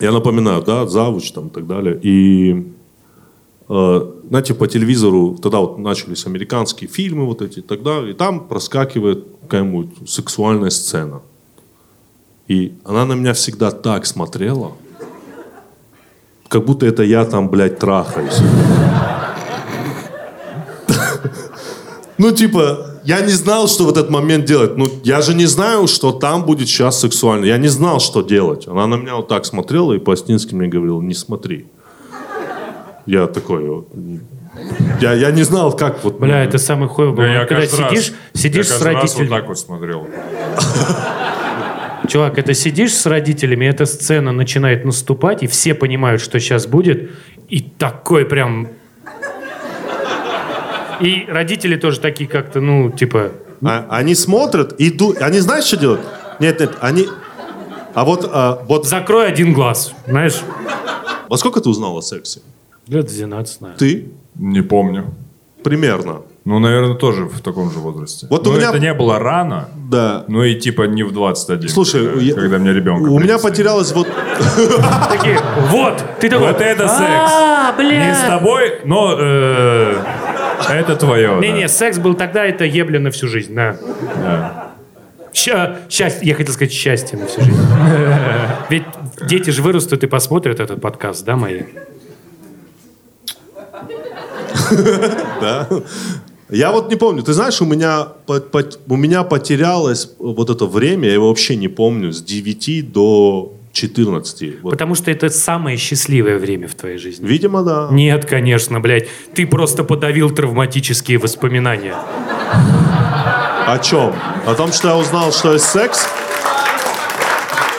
Я 0.00 0.12
напоминаю, 0.12 0.62
да, 0.62 0.86
завуч 0.86 1.30
там 1.32 1.48
и 1.48 1.50
так 1.50 1.66
далее. 1.66 2.00
И, 2.02 2.72
знаете, 3.68 4.54
по 4.54 4.66
телевизору 4.66 5.36
тогда 5.42 5.58
вот 5.58 5.78
начались 5.78 6.26
американские 6.26 6.88
фильмы 6.88 7.26
вот 7.26 7.42
эти 7.42 7.58
и 7.58 7.62
так 7.62 7.82
далее. 7.82 8.12
И 8.12 8.14
там 8.14 8.48
проскакивает 8.48 9.26
какая-нибудь 9.42 10.08
сексуальная 10.08 10.70
сцена. 10.70 11.20
И 12.46 12.72
она 12.84 13.04
на 13.04 13.12
меня 13.12 13.34
всегда 13.34 13.70
так 13.70 14.06
смотрела, 14.06 14.72
как 16.48 16.64
будто 16.64 16.86
это 16.86 17.02
я 17.02 17.26
там, 17.26 17.50
блядь, 17.50 17.78
трахаюсь. 17.78 18.38
Ну, 22.20 22.32
типа, 22.32 23.00
я 23.04 23.20
не 23.20 23.30
знал, 23.30 23.68
что 23.68 23.84
в 23.84 23.90
этот 23.90 24.10
момент 24.10 24.44
делать. 24.44 24.76
Ну, 24.76 24.88
я 25.04 25.20
же 25.22 25.34
не 25.34 25.46
знаю, 25.46 25.86
что 25.86 26.10
там 26.10 26.44
будет 26.44 26.66
сейчас 26.66 26.98
сексуально. 26.98 27.44
Я 27.44 27.56
не 27.58 27.68
знал, 27.68 28.00
что 28.00 28.22
делать. 28.22 28.66
Она 28.66 28.88
на 28.88 28.96
меня 28.96 29.14
вот 29.14 29.28
так 29.28 29.46
смотрела 29.46 29.92
и 29.92 30.00
по-астински 30.00 30.52
мне 30.52 30.66
говорила, 30.66 31.00
не 31.00 31.14
смотри. 31.14 31.66
Я 33.08 33.26
такой, 33.26 33.66
вот, 33.66 33.88
я, 35.00 35.14
я 35.14 35.30
не 35.30 35.42
знал, 35.42 35.74
как 35.74 36.04
вот... 36.04 36.20
Бля, 36.20 36.44
это 36.44 36.58
самый 36.58 36.90
хуй 36.90 37.10
был. 37.10 37.24
Я 37.24 37.46
Когда 37.46 37.62
каждый 37.62 37.80
раз- 37.80 37.90
сидишь, 37.90 38.12
сидишь 38.34 38.66
я 38.66 38.74
с 38.74 38.82
каждый 38.82 38.84
раз 38.84 39.02
родителями. 39.02 39.28
вот 39.30 39.36
так 39.36 39.48
вот 39.48 39.58
смотрел. 39.58 40.08
Чувак, 42.08 42.36
это 42.36 42.52
сидишь 42.52 42.92
с 42.94 43.06
родителями, 43.06 43.64
эта 43.64 43.86
сцена 43.86 44.32
начинает 44.32 44.84
наступать, 44.84 45.42
и 45.42 45.46
все 45.46 45.72
понимают, 45.72 46.20
что 46.20 46.38
сейчас 46.38 46.66
будет, 46.66 47.10
и 47.48 47.60
такой 47.62 48.26
прям... 48.26 48.68
И 51.00 51.24
родители 51.28 51.76
тоже 51.76 52.00
такие 52.00 52.28
как-то, 52.28 52.60
ну, 52.60 52.90
типа... 52.90 53.32
А- 53.64 53.86
они 53.88 54.14
смотрят 54.14 54.74
и 54.74 54.90
ду... 54.90 55.14
Они 55.18 55.38
знаешь, 55.38 55.64
что 55.64 55.78
делают? 55.78 56.02
Нет, 56.40 56.60
нет, 56.60 56.72
они... 56.82 57.08
А 57.94 58.04
вот, 58.04 58.28
а, 58.30 58.62
вот 58.68 58.86
Закрой 58.86 59.28
один 59.28 59.54
глаз, 59.54 59.94
знаешь? 60.06 60.42
во 61.26 61.38
сколько 61.38 61.62
ты 61.62 61.70
узнал 61.70 61.96
о 61.96 62.02
сексе? 62.02 62.40
Лет 62.88 63.06
12, 63.06 63.60
наверное. 63.60 63.78
Ты? 63.78 64.06
Не 64.34 64.62
помню. 64.62 65.04
Примерно. 65.62 66.22
Ну, 66.44 66.58
наверное, 66.60 66.94
тоже 66.94 67.24
в 67.24 67.40
таком 67.40 67.70
же 67.70 67.78
возрасте. 67.78 68.26
Вот 68.30 68.46
Но 68.46 68.52
у 68.52 68.54
меня- 68.56 68.70
это 68.70 68.78
не 68.78 68.94
было 68.94 69.18
рано, 69.18 69.68
Да. 69.90 70.24
ну 70.28 70.42
и 70.44 70.54
типа 70.54 70.84
не 70.84 71.02
в 71.02 71.12
21. 71.12 71.68
Слушай, 71.68 72.06
когда, 72.06 72.22
я- 72.22 72.34
когда 72.34 72.58
мне 72.58 72.72
ребенка 72.72 73.08
У 73.10 73.18
меня 73.18 73.38
потерялось 73.38 73.92
вот... 73.92 74.06
Такие, 75.10 75.38
вот, 75.70 76.02
ты 76.20 76.30
такой... 76.30 76.46
Вот 76.52 76.60
это 76.62 76.88
секс. 76.88 77.32
А, 77.34 77.74
Не 77.82 78.14
с 78.14 78.20
тобой, 78.26 78.80
но 78.84 79.14
э, 79.18 79.96
это 80.70 80.96
твое. 80.96 81.38
Не-не, 81.40 81.68
секс 81.68 81.98
был 81.98 82.14
тогда, 82.14 82.46
это 82.46 82.64
ебля 82.64 82.98
на 82.98 83.10
всю 83.10 83.28
жизнь, 83.28 83.54
да. 83.54 83.76
Счастье, 85.34 86.20
я 86.22 86.34
хотел 86.34 86.54
сказать 86.54 86.72
счастье 86.72 87.18
на 87.18 87.26
всю 87.26 87.42
жизнь. 87.42 87.60
Ведь 88.70 88.84
дети 89.26 89.50
же 89.50 89.60
вырастут 89.62 90.02
и 90.02 90.06
посмотрят 90.06 90.60
этот 90.60 90.80
подкаст, 90.80 91.24
да, 91.26 91.36
мои? 91.36 91.62
Да. 95.40 95.68
Я 96.50 96.72
вот 96.72 96.90
не 96.90 96.96
помню. 96.96 97.22
Ты 97.22 97.34
знаешь, 97.34 97.60
у 97.60 97.66
меня, 97.66 98.08
у 98.86 98.96
меня 98.96 99.22
потерялось 99.22 100.10
вот 100.18 100.48
это 100.48 100.64
время, 100.64 101.08
я 101.08 101.14
его 101.14 101.28
вообще 101.28 101.56
не 101.56 101.68
помню, 101.68 102.10
с 102.10 102.22
9 102.22 102.90
до 102.90 103.52
14. 103.72 104.62
Вот. 104.62 104.70
Потому 104.70 104.94
что 104.94 105.10
это 105.10 105.28
самое 105.28 105.76
счастливое 105.76 106.38
время 106.38 106.66
в 106.66 106.74
твоей 106.74 106.98
жизни. 106.98 107.26
Видимо, 107.26 107.62
да. 107.62 107.88
Нет, 107.90 108.24
конечно, 108.24 108.80
блядь. 108.80 109.08
Ты 109.34 109.46
просто 109.46 109.84
подавил 109.84 110.30
травматические 110.30 111.18
воспоминания. 111.18 111.94
О 113.66 113.78
чем? 113.78 114.14
О 114.46 114.54
том, 114.54 114.72
что 114.72 114.88
я 114.88 114.96
узнал, 114.96 115.32
что 115.32 115.52
есть 115.52 115.66
секс? 115.66 116.08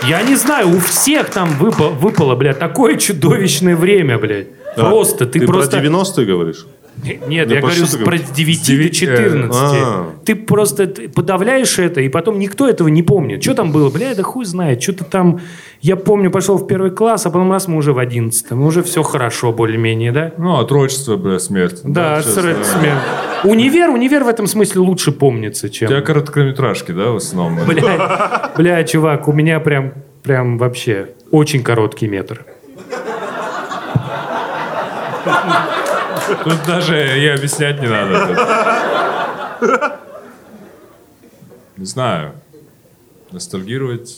Я 0.08 0.22
не 0.22 0.36
знаю, 0.36 0.70
у 0.70 0.80
всех 0.80 1.30
там 1.32 1.50
выпало, 1.58 1.90
выпало 1.90 2.36
блядь, 2.36 2.60
такое 2.60 2.96
чудовищное 2.98 3.76
время, 3.76 4.18
блядь. 4.18 4.48
Просто, 4.76 5.26
ты, 5.26 5.40
Ты 5.40 5.48
просто... 5.48 5.78
про 5.78 5.86
90-е 5.86 6.26
говоришь? 6.26 6.66
Нет, 7.04 7.48
Да 7.48 7.56
я 7.56 7.62
говорю 7.62 7.86
про? 8.04 8.18
9 8.18 8.28
С 8.28 8.32
девяти- 8.32 8.78
до 8.78 8.90
14. 8.90 9.56
А. 9.62 10.10
Ты 10.26 10.36
просто 10.36 10.88
подавляешь 11.14 11.80
это, 11.80 12.02
и 12.02 12.10
потом 12.10 12.40
никто 12.40 12.68
этого 12.68 12.88
не 12.88 13.04
помнит. 13.04 13.42
Что 13.42 13.54
там 13.54 13.72
было? 13.72 13.90
Бля, 13.90 14.14
да 14.16 14.24
хуй 14.24 14.46
знает. 14.46 14.82
Что-то 14.82 15.06
там... 15.06 15.40
Я 15.82 15.96
помню, 15.96 16.30
пошел 16.30 16.58
в 16.58 16.68
первый 16.68 16.92
класс, 16.92 17.26
а 17.26 17.30
потом 17.30 17.52
раз 17.52 17.68
мы 17.68 17.78
уже 17.78 17.94
в 17.94 18.00
11 18.00 18.52
Уже 18.52 18.84
все 18.84 19.02
хорошо 19.02 19.54
более-менее, 19.54 20.12
да? 20.12 20.34
Ну, 20.38 20.56
отрочество, 20.56 21.16
бля, 21.16 21.40
смерть. 21.40 21.80
Да, 21.84 22.22
сейчас, 22.22 22.34
срать 22.34 22.58
да. 22.58 22.64
смех. 22.64 22.94
Универ, 23.46 23.90
универ 23.90 24.24
в 24.26 24.28
этом 24.28 24.48
смысле 24.48 24.82
лучше 24.82 25.12
помнится, 25.14 25.68
У 25.68 25.70
чем... 25.70 25.88
тебя 25.88 26.02
короткометражки, 26.02 26.92
да, 26.92 27.12
в 27.12 27.16
основном? 27.16 27.66
Бля, 27.68 28.52
бля, 28.58 28.84
чувак, 28.84 29.28
у 29.30 29.34
меня 29.34 29.60
прям, 29.62 29.94
прям 30.24 30.58
вообще 30.58 31.10
очень 31.32 31.64
короткий 31.64 32.08
метр. 32.08 32.46
Тут 36.44 36.58
даже 36.68 37.20
и 37.20 37.28
объяснять 37.28 37.82
не 37.82 37.88
надо. 37.88 40.00
Не 41.78 41.86
знаю. 41.86 42.34
Ностальгировать... 43.32 44.18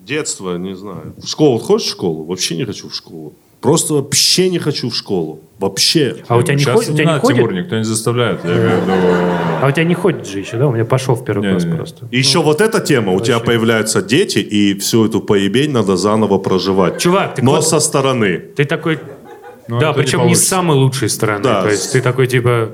Детство, 0.00 0.56
не 0.56 0.76
знаю. 0.76 1.14
В 1.16 1.26
школу 1.26 1.58
хочешь 1.58 1.88
в 1.88 1.90
школу? 1.90 2.24
Вообще 2.26 2.56
не 2.56 2.64
хочу 2.64 2.88
в 2.88 2.94
школу. 2.94 3.34
Просто 3.60 3.94
вообще 3.94 4.48
не 4.48 4.60
хочу 4.60 4.90
в 4.90 4.94
школу. 4.94 5.40
Вообще. 5.58 6.18
А 6.28 6.36
у 6.36 6.42
тебя 6.42 6.54
не, 6.54 6.60
Сейчас 6.60 6.74
ходит, 6.76 6.90
у 6.90 6.92
тебя 6.92 7.04
не 7.04 7.10
надо, 7.10 7.20
ходит? 7.22 7.36
Тимур, 7.38 7.52
никто 7.54 7.76
не 7.76 7.82
заставляет. 7.82 8.44
Я 8.44 8.52
имею 8.52 8.80
в 8.80 8.84
виду... 8.84 8.92
А 9.62 9.66
у 9.66 9.70
тебя 9.72 9.82
не 9.82 9.94
ходит 9.94 10.24
же 10.28 10.38
еще, 10.38 10.58
да? 10.58 10.68
У 10.68 10.72
меня 10.72 10.84
пошел 10.84 11.16
в 11.16 11.24
первый 11.24 11.50
класс 11.50 11.64
Не-не-не. 11.64 11.76
просто. 11.76 12.06
И 12.12 12.18
еще 12.18 12.40
вот 12.40 12.60
эта 12.60 12.78
тема. 12.78 13.14
У 13.14 13.20
тебя 13.20 13.40
появляются 13.40 14.00
дети, 14.00 14.38
и 14.38 14.78
всю 14.78 15.06
эту 15.06 15.20
поебень 15.20 15.72
надо 15.72 15.96
заново 15.96 16.38
проживать. 16.38 17.00
Чувак, 17.00 17.34
ты 17.34 17.42
Но 17.42 17.52
вот- 17.56 17.66
со 17.66 17.80
стороны. 17.80 18.38
Ты 18.38 18.64
такой... 18.64 19.00
Ну, 19.68 19.78
да, 19.78 19.90
это 19.90 19.98
не 19.98 20.04
причем 20.04 20.26
не, 20.26 20.34
с 20.34 20.46
самой 20.46 20.76
лучшей 20.76 21.08
стороны. 21.08 21.42
Да. 21.42 21.62
То 21.62 21.70
есть 21.70 21.92
ты 21.92 22.00
такой, 22.00 22.26
типа... 22.26 22.70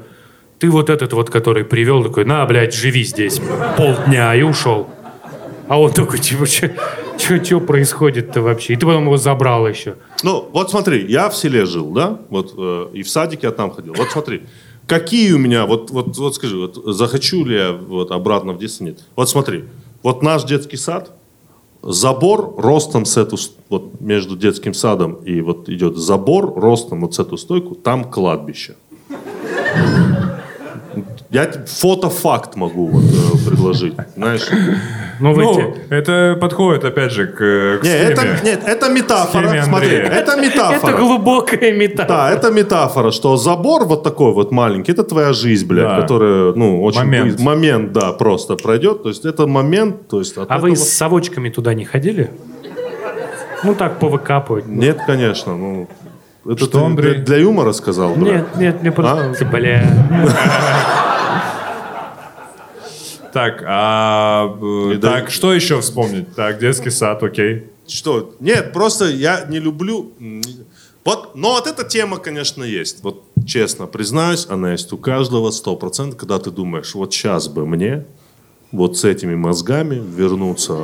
Ты 0.58 0.70
вот 0.70 0.90
этот 0.90 1.12
вот, 1.12 1.28
который 1.28 1.64
привел, 1.64 2.04
такой, 2.04 2.24
на, 2.24 2.46
блядь, 2.46 2.72
живи 2.72 3.02
здесь 3.02 3.40
полдня, 3.76 4.32
и 4.32 4.42
ушел. 4.42 4.88
А 5.66 5.80
он 5.80 5.90
такой, 5.92 6.20
типа, 6.20 6.46
что 6.46 7.60
происходит-то 7.60 8.42
вообще? 8.42 8.74
И 8.74 8.76
ты 8.76 8.86
потом 8.86 9.04
его 9.04 9.16
забрал 9.16 9.66
еще. 9.66 9.96
Ну, 10.22 10.48
вот 10.52 10.70
смотри, 10.70 11.04
я 11.08 11.30
в 11.30 11.36
селе 11.36 11.66
жил, 11.66 11.90
да? 11.90 12.20
Вот 12.30 12.54
э, 12.56 12.90
и 12.92 13.02
в 13.02 13.10
садике 13.10 13.48
я 13.48 13.52
там 13.52 13.72
ходил. 13.72 13.94
Вот 13.94 14.10
смотри, 14.12 14.42
какие 14.86 15.32
у 15.32 15.38
меня, 15.38 15.66
вот, 15.66 15.90
вот, 15.90 16.16
вот 16.16 16.34
скажи, 16.36 16.56
вот 16.56 16.76
захочу 16.94 17.44
ли 17.44 17.56
я 17.56 17.72
вот 17.72 18.12
обратно 18.12 18.52
в 18.52 18.58
детство, 18.58 18.84
нет. 18.84 19.00
Вот 19.16 19.28
смотри, 19.28 19.64
вот 20.04 20.22
наш 20.22 20.44
детский 20.44 20.76
сад, 20.76 21.10
забор 21.82 22.54
ростом 22.56 23.04
с 23.04 23.16
эту, 23.16 23.36
вот 23.68 24.00
между 24.00 24.36
детским 24.36 24.74
садом 24.74 25.14
и 25.14 25.40
вот 25.40 25.68
идет 25.68 25.96
забор 25.96 26.54
ростом 26.54 27.00
вот 27.00 27.14
с 27.14 27.18
эту 27.18 27.36
стойку, 27.36 27.74
там 27.74 28.04
кладбище. 28.04 28.76
Я 31.30 31.50
фотофакт 31.66 32.56
могу 32.56 32.86
вот, 32.86 33.04
э, 33.04 33.48
предложить, 33.48 33.94
знаешь. 34.16 34.48
Ну, 35.20 35.32
вы 35.34 35.42
Ну, 35.44 35.54
те- 35.54 35.74
это 35.96 36.36
подходит, 36.40 36.84
опять 36.84 37.12
же, 37.12 37.26
к, 37.26 37.36
к 37.36 37.80
Не, 37.82 37.88
схеме. 37.90 38.10
это, 38.12 38.22
нет, 38.44 38.60
это 38.66 38.88
метафора, 38.88 39.48
Схеме 39.48 39.62
смотри, 39.62 39.88
это 39.96 40.36
метафора. 40.36 40.90
Это 40.92 40.98
глубокая 40.98 41.72
метафора. 41.72 42.08
Да, 42.08 42.30
это 42.30 42.50
метафора, 42.50 43.10
что 43.10 43.36
забор 43.36 43.84
вот 43.84 44.02
такой 44.02 44.32
вот 44.32 44.52
маленький, 44.52 44.92
это 44.92 45.04
твоя 45.04 45.32
жизнь, 45.32 45.66
блядь, 45.66 45.88
Да. 45.96 46.00
которая, 46.00 46.52
ну, 46.54 46.82
очень... 46.82 47.00
Момент. 47.00 47.32
близ- 47.34 47.40
Момент, 47.44 47.92
да, 47.92 48.12
просто 48.12 48.56
пройдет. 48.56 49.02
То 49.02 49.08
есть 49.10 49.24
это 49.24 49.46
момент, 49.46 50.08
то 50.08 50.18
есть 50.18 50.36
от 50.38 50.50
А 50.50 50.58
вы 50.58 50.70
этого- 50.72 50.84
с 50.84 50.92
совочками 50.92 51.50
туда 51.50 51.74
не 51.74 51.84
ходили? 51.84 52.30
Ну 53.64 53.74
так, 53.74 53.98
повыкапывать. 54.00 54.66
Нет, 54.66 54.98
конечно, 55.06 55.56
ну... 55.56 55.88
Это 56.44 56.64
Что, 56.64 56.78
ты 56.80 56.84
Андрей? 56.84 57.14
Для, 57.14 57.22
для 57.24 57.36
юмора 57.36 57.72
сказал, 57.72 58.14
брат? 58.14 58.32
Нет, 58.32 58.46
нет, 58.56 58.82
мне 58.82 58.90
просто... 58.90 59.32
А? 59.40 59.44
Бля. 59.44 59.84
Так, 63.32 63.62
а, 63.66 64.56
э, 64.92 64.98
так, 65.00 65.30
что 65.30 65.52
еще 65.54 65.80
вспомнить? 65.80 66.34
Так, 66.34 66.58
детский 66.58 66.90
сад, 66.90 67.22
окей. 67.22 67.66
Что? 67.88 68.34
Нет, 68.40 68.72
просто 68.72 69.06
я 69.06 69.44
не 69.48 69.58
люблю... 69.58 70.12
Вот, 71.04 71.34
но 71.34 71.54
вот 71.54 71.66
эта 71.66 71.82
тема, 71.82 72.18
конечно, 72.18 72.62
есть. 72.62 73.02
Вот 73.02 73.24
честно 73.44 73.86
признаюсь, 73.86 74.46
она 74.48 74.72
есть 74.72 74.92
у 74.92 74.96
каждого 74.98 75.50
100%, 75.50 76.14
когда 76.14 76.38
ты 76.38 76.50
думаешь, 76.50 76.94
вот 76.94 77.12
сейчас 77.12 77.48
бы 77.48 77.66
мне 77.66 78.04
вот 78.70 78.96
с 78.96 79.04
этими 79.04 79.34
мозгами 79.34 80.00
вернуться 80.16 80.74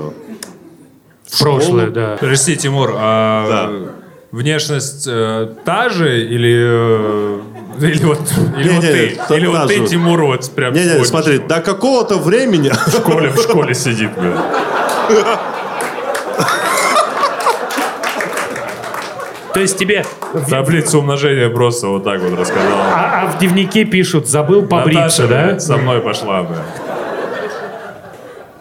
в 1.24 1.38
Прошлое, 1.38 1.62
школу. 1.86 1.90
да. 1.92 2.16
Подожди, 2.18 2.56
Тимур, 2.56 2.92
а 2.96 3.48
Да. 3.48 3.92
внешность 4.32 5.06
э, 5.06 5.54
та 5.64 5.88
же 5.88 6.20
или, 6.26 6.56
э, 6.66 7.40
или 7.80 8.04
вот, 8.04 8.20
или 8.56 8.68
Не, 8.68 8.74
вот 8.74 8.84
не, 8.84 8.90
ты, 8.90 9.20
или 9.36 9.46
вот 9.46 9.68
ты. 9.68 9.86
Тимур, 9.86 10.22
вот 10.22 10.50
прям 10.50 10.72
Не-не, 10.72 10.86
сегодня 10.86 11.04
смотри, 11.04 11.38
до 11.38 11.60
какого-то 11.60 12.16
времени... 12.18 12.70
в 12.70 12.90
школе, 12.90 13.30
в 13.30 13.40
школе 13.40 13.74
сидит, 13.74 14.10
бля. 14.16 14.42
То 19.54 19.60
есть 19.60 19.76
тебе... 19.76 20.04
Таблицу 20.48 21.00
умножения 21.00 21.48
просто 21.48 21.88
вот 21.88 22.04
так 22.04 22.20
вот 22.20 22.38
рассказал. 22.38 22.78
А, 22.78 23.22
а 23.22 23.26
в 23.26 23.38
дневнике 23.38 23.84
пишут, 23.84 24.28
забыл 24.28 24.66
побриться, 24.66 25.22
Наташа, 25.22 25.54
да? 25.54 25.58
со 25.58 25.76
мной 25.76 26.00
пошла, 26.00 26.42
бля. 26.42 26.64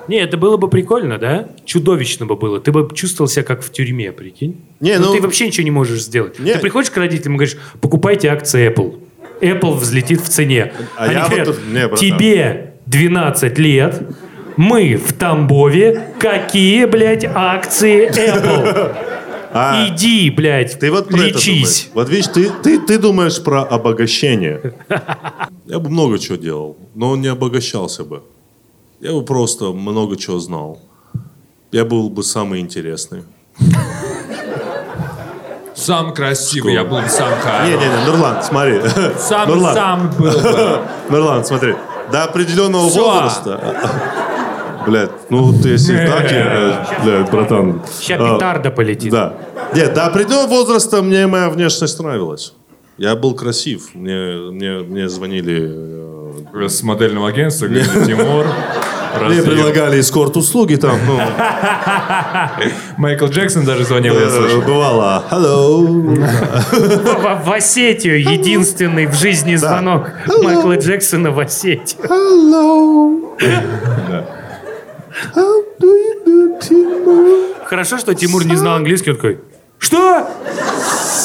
Не, 0.07 0.17
это 0.19 0.37
было 0.37 0.57
бы 0.57 0.69
прикольно, 0.69 1.17
да? 1.17 1.49
Чудовищно 1.65 2.25
бы 2.25 2.35
было. 2.35 2.59
Ты 2.59 2.71
бы 2.71 2.89
чувствовал 2.95 3.27
себя 3.27 3.43
как 3.43 3.61
в 3.61 3.71
тюрьме, 3.71 4.11
прикинь. 4.11 4.61
Не, 4.79 4.97
ну, 4.97 5.07
ну- 5.07 5.13
ты 5.13 5.21
вообще 5.21 5.47
ничего 5.47 5.65
не 5.65 5.71
можешь 5.71 6.01
сделать. 6.01 6.39
Не. 6.39 6.53
Ты 6.53 6.59
приходишь 6.59 6.89
к 6.89 6.97
родителям 6.97 7.33
и 7.33 7.37
говоришь, 7.37 7.57
покупайте 7.81 8.29
акции 8.29 8.73
Apple. 8.73 9.06
Apple 9.41 9.75
взлетит 9.75 10.21
в 10.21 10.29
цене. 10.29 10.73
А 10.95 11.05
Они 11.05 11.13
я 11.13 11.19
вот 11.21 11.27
говорят, 11.29 11.47
тут- 11.47 11.67
не, 11.67 11.87
братан. 11.87 11.97
тебе 11.97 12.73
12 12.85 13.57
лет, 13.57 14.01
мы 14.57 14.95
в 14.95 15.13
Тамбове, 15.13 16.13
какие, 16.19 16.85
блядь, 16.85 17.25
акции 17.25 18.09
Apple? 18.09 18.95
А, 19.59 19.87
Иди, 19.87 20.29
блядь, 20.29 20.77
Ты 20.77 20.91
вот 20.91 21.07
про 21.07 21.17
это 21.19 21.27
лечись. 21.37 21.45
думаешь. 21.45 21.87
Вот 21.93 22.09
видишь, 22.09 22.27
ты, 22.27 22.49
ты, 22.61 22.79
ты 22.79 22.99
думаешь 22.99 23.41
про 23.41 23.63
обогащение. 23.63 24.73
Я 25.65 25.79
бы 25.79 25.89
много 25.89 26.19
чего 26.19 26.35
делал, 26.35 26.77
но 26.93 27.15
не 27.15 27.29
обогащался 27.29 28.03
бы. 28.03 28.23
Я 28.99 29.13
бы 29.13 29.23
просто 29.23 29.71
много 29.71 30.17
чего 30.17 30.37
знал. 30.39 30.81
Я 31.71 31.85
был 31.85 32.09
бы 32.09 32.23
самый 32.23 32.59
интересный. 32.59 33.23
Сам 35.87 36.13
красивый, 36.13 36.73
я 36.73 36.83
был 36.83 36.97
бы 36.99 37.07
сам 37.07 37.29
хороший. 37.41 37.77
Не-не-не, 37.77 38.05
Нурлан, 38.05 38.43
смотри. 38.43 38.81
Сам, 39.17 39.47
Нурлан, 39.49 39.73
сам 39.73 40.11
был 40.19 40.31
бы. 40.31 40.79
Нурлан, 41.09 41.45
смотри. 41.45 41.75
До 42.11 42.25
определенного 42.25 42.89
Всё. 42.89 43.05
возраста... 43.05 43.61
Блядь, 44.85 45.11
ну 45.29 45.43
вот 45.51 45.65
если 45.65 45.95
так, 46.07 46.31
я, 46.31 46.45
э, 46.45 47.03
блядь, 47.03 47.31
братан. 47.31 47.81
Сейчас 47.99 48.21
а, 48.21 48.35
петарда 48.35 48.71
полетит. 48.71 49.11
Да. 49.11 49.33
Нет, 49.73 49.93
до 49.93 50.05
определенного 50.07 50.47
возраста 50.47 51.01
мне 51.01 51.25
моя 51.27 51.49
внешность 51.49 51.97
нравилась. 51.99 52.53
Я 52.97 53.15
был 53.15 53.33
красив. 53.33 53.93
Мне, 53.93 54.51
мне, 54.51 54.79
мне 54.79 55.07
звонили... 55.07 55.71
э, 56.53 56.67
С 56.67 56.83
модельного 56.83 57.29
агентства, 57.29 57.67
говорит, 57.67 58.05
Тимур. 58.05 58.45
Мне 59.15 59.39
разъеб». 59.39 59.45
предлагали 59.45 59.99
эскорт-услуги 59.99 60.75
там, 60.75 60.97
ну, 61.05 61.19
Майкл 62.97 63.25
Джексон 63.27 63.65
даже 63.65 63.85
звонил, 63.85 64.13
я 64.15 64.27
э, 64.27 64.29
слышал. 64.29 64.61
бывало. 64.61 65.23
Hello. 65.31 65.85
В, 67.43 67.51
Осетию 67.51 68.21
единственный 68.21 69.05
в 69.05 69.13
жизни 69.13 69.55
звонок 69.55 70.11
Майкла 70.41 70.77
Джексона 70.77 71.31
в 71.31 71.39
Осетию. 71.39 72.01
Hello. 72.03 73.21
How 75.35 75.63
do 75.79 75.87
you 75.87 76.25
do, 76.25 76.59
Timur? 76.61 77.55
Хорошо, 77.65 77.97
что 77.97 78.13
Тимур 78.13 78.45
не 78.45 78.55
знал 78.55 78.75
английский, 78.75 79.11
он 79.11 79.15
такой, 79.17 79.39
что? 79.79 80.27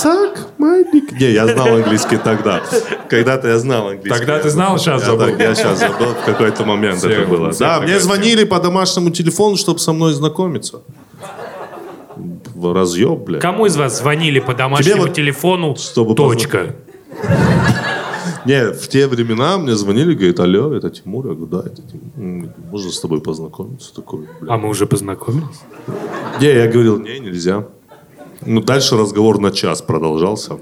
Suck 0.02 0.38
my 0.58 0.84
dick. 0.92 1.12
Не, 1.18 1.32
я 1.32 1.46
знал 1.46 1.68
английский 1.76 2.16
тогда. 2.16 2.62
Когда-то 3.08 3.48
я 3.48 3.58
знал 3.58 3.88
английский. 3.88 4.10
Тогда 4.18 4.38
ты 4.38 4.50
знал, 4.50 4.78
сейчас 4.78 5.00
Я, 5.02 5.06
забыл. 5.06 5.26
так, 5.26 5.40
я 5.40 5.54
сейчас 5.54 5.78
забыл, 5.78 6.06
в 6.20 6.24
какой-то 6.24 6.64
момент 6.64 6.98
Все, 6.98 7.08
это 7.10 7.28
было. 7.28 7.52
Да, 7.58 7.80
мне 7.80 7.98
звонили 8.00 8.44
по 8.44 8.58
домашнему 8.60 9.10
телефону, 9.10 9.56
чтобы 9.56 9.78
со 9.78 9.92
мной 9.92 10.12
знакомиться. 10.14 10.80
В 12.54 12.72
Разъеб, 12.72 13.18
бля. 13.20 13.40
Кому 13.40 13.66
из 13.66 13.76
вас 13.76 13.98
звонили 13.98 14.38
по 14.40 14.54
домашнему 14.54 14.94
Тебе 14.94 15.06
вот- 15.06 15.14
телефону? 15.14 15.76
Чтобы 15.76 16.14
Точка. 16.14 16.74
Не, 18.44 18.72
в 18.72 18.88
те 18.88 19.06
времена 19.06 19.56
мне 19.58 19.74
звонили, 19.76 20.14
говорит, 20.14 20.40
алло, 20.40 20.72
это 20.74 20.90
Тимур. 20.90 21.28
Я 21.28 21.34
говорю, 21.34 21.46
да, 21.46 21.58
это 21.68 21.82
Тимур. 21.82 22.48
Можно 22.70 22.90
с 22.90 23.00
тобой 23.00 23.20
познакомиться? 23.20 23.94
Такой, 23.94 24.26
бля. 24.40 24.54
А 24.54 24.58
мы 24.58 24.68
уже 24.68 24.86
познакомились? 24.86 25.60
Не, 26.40 26.48
я 26.52 26.66
говорил, 26.66 26.98
не, 26.98 27.20
нельзя. 27.20 27.64
Ну, 28.46 28.60
дальше 28.60 28.96
разговор 28.96 29.38
на 29.40 29.50
час 29.50 29.82
продолжался. 29.82 30.58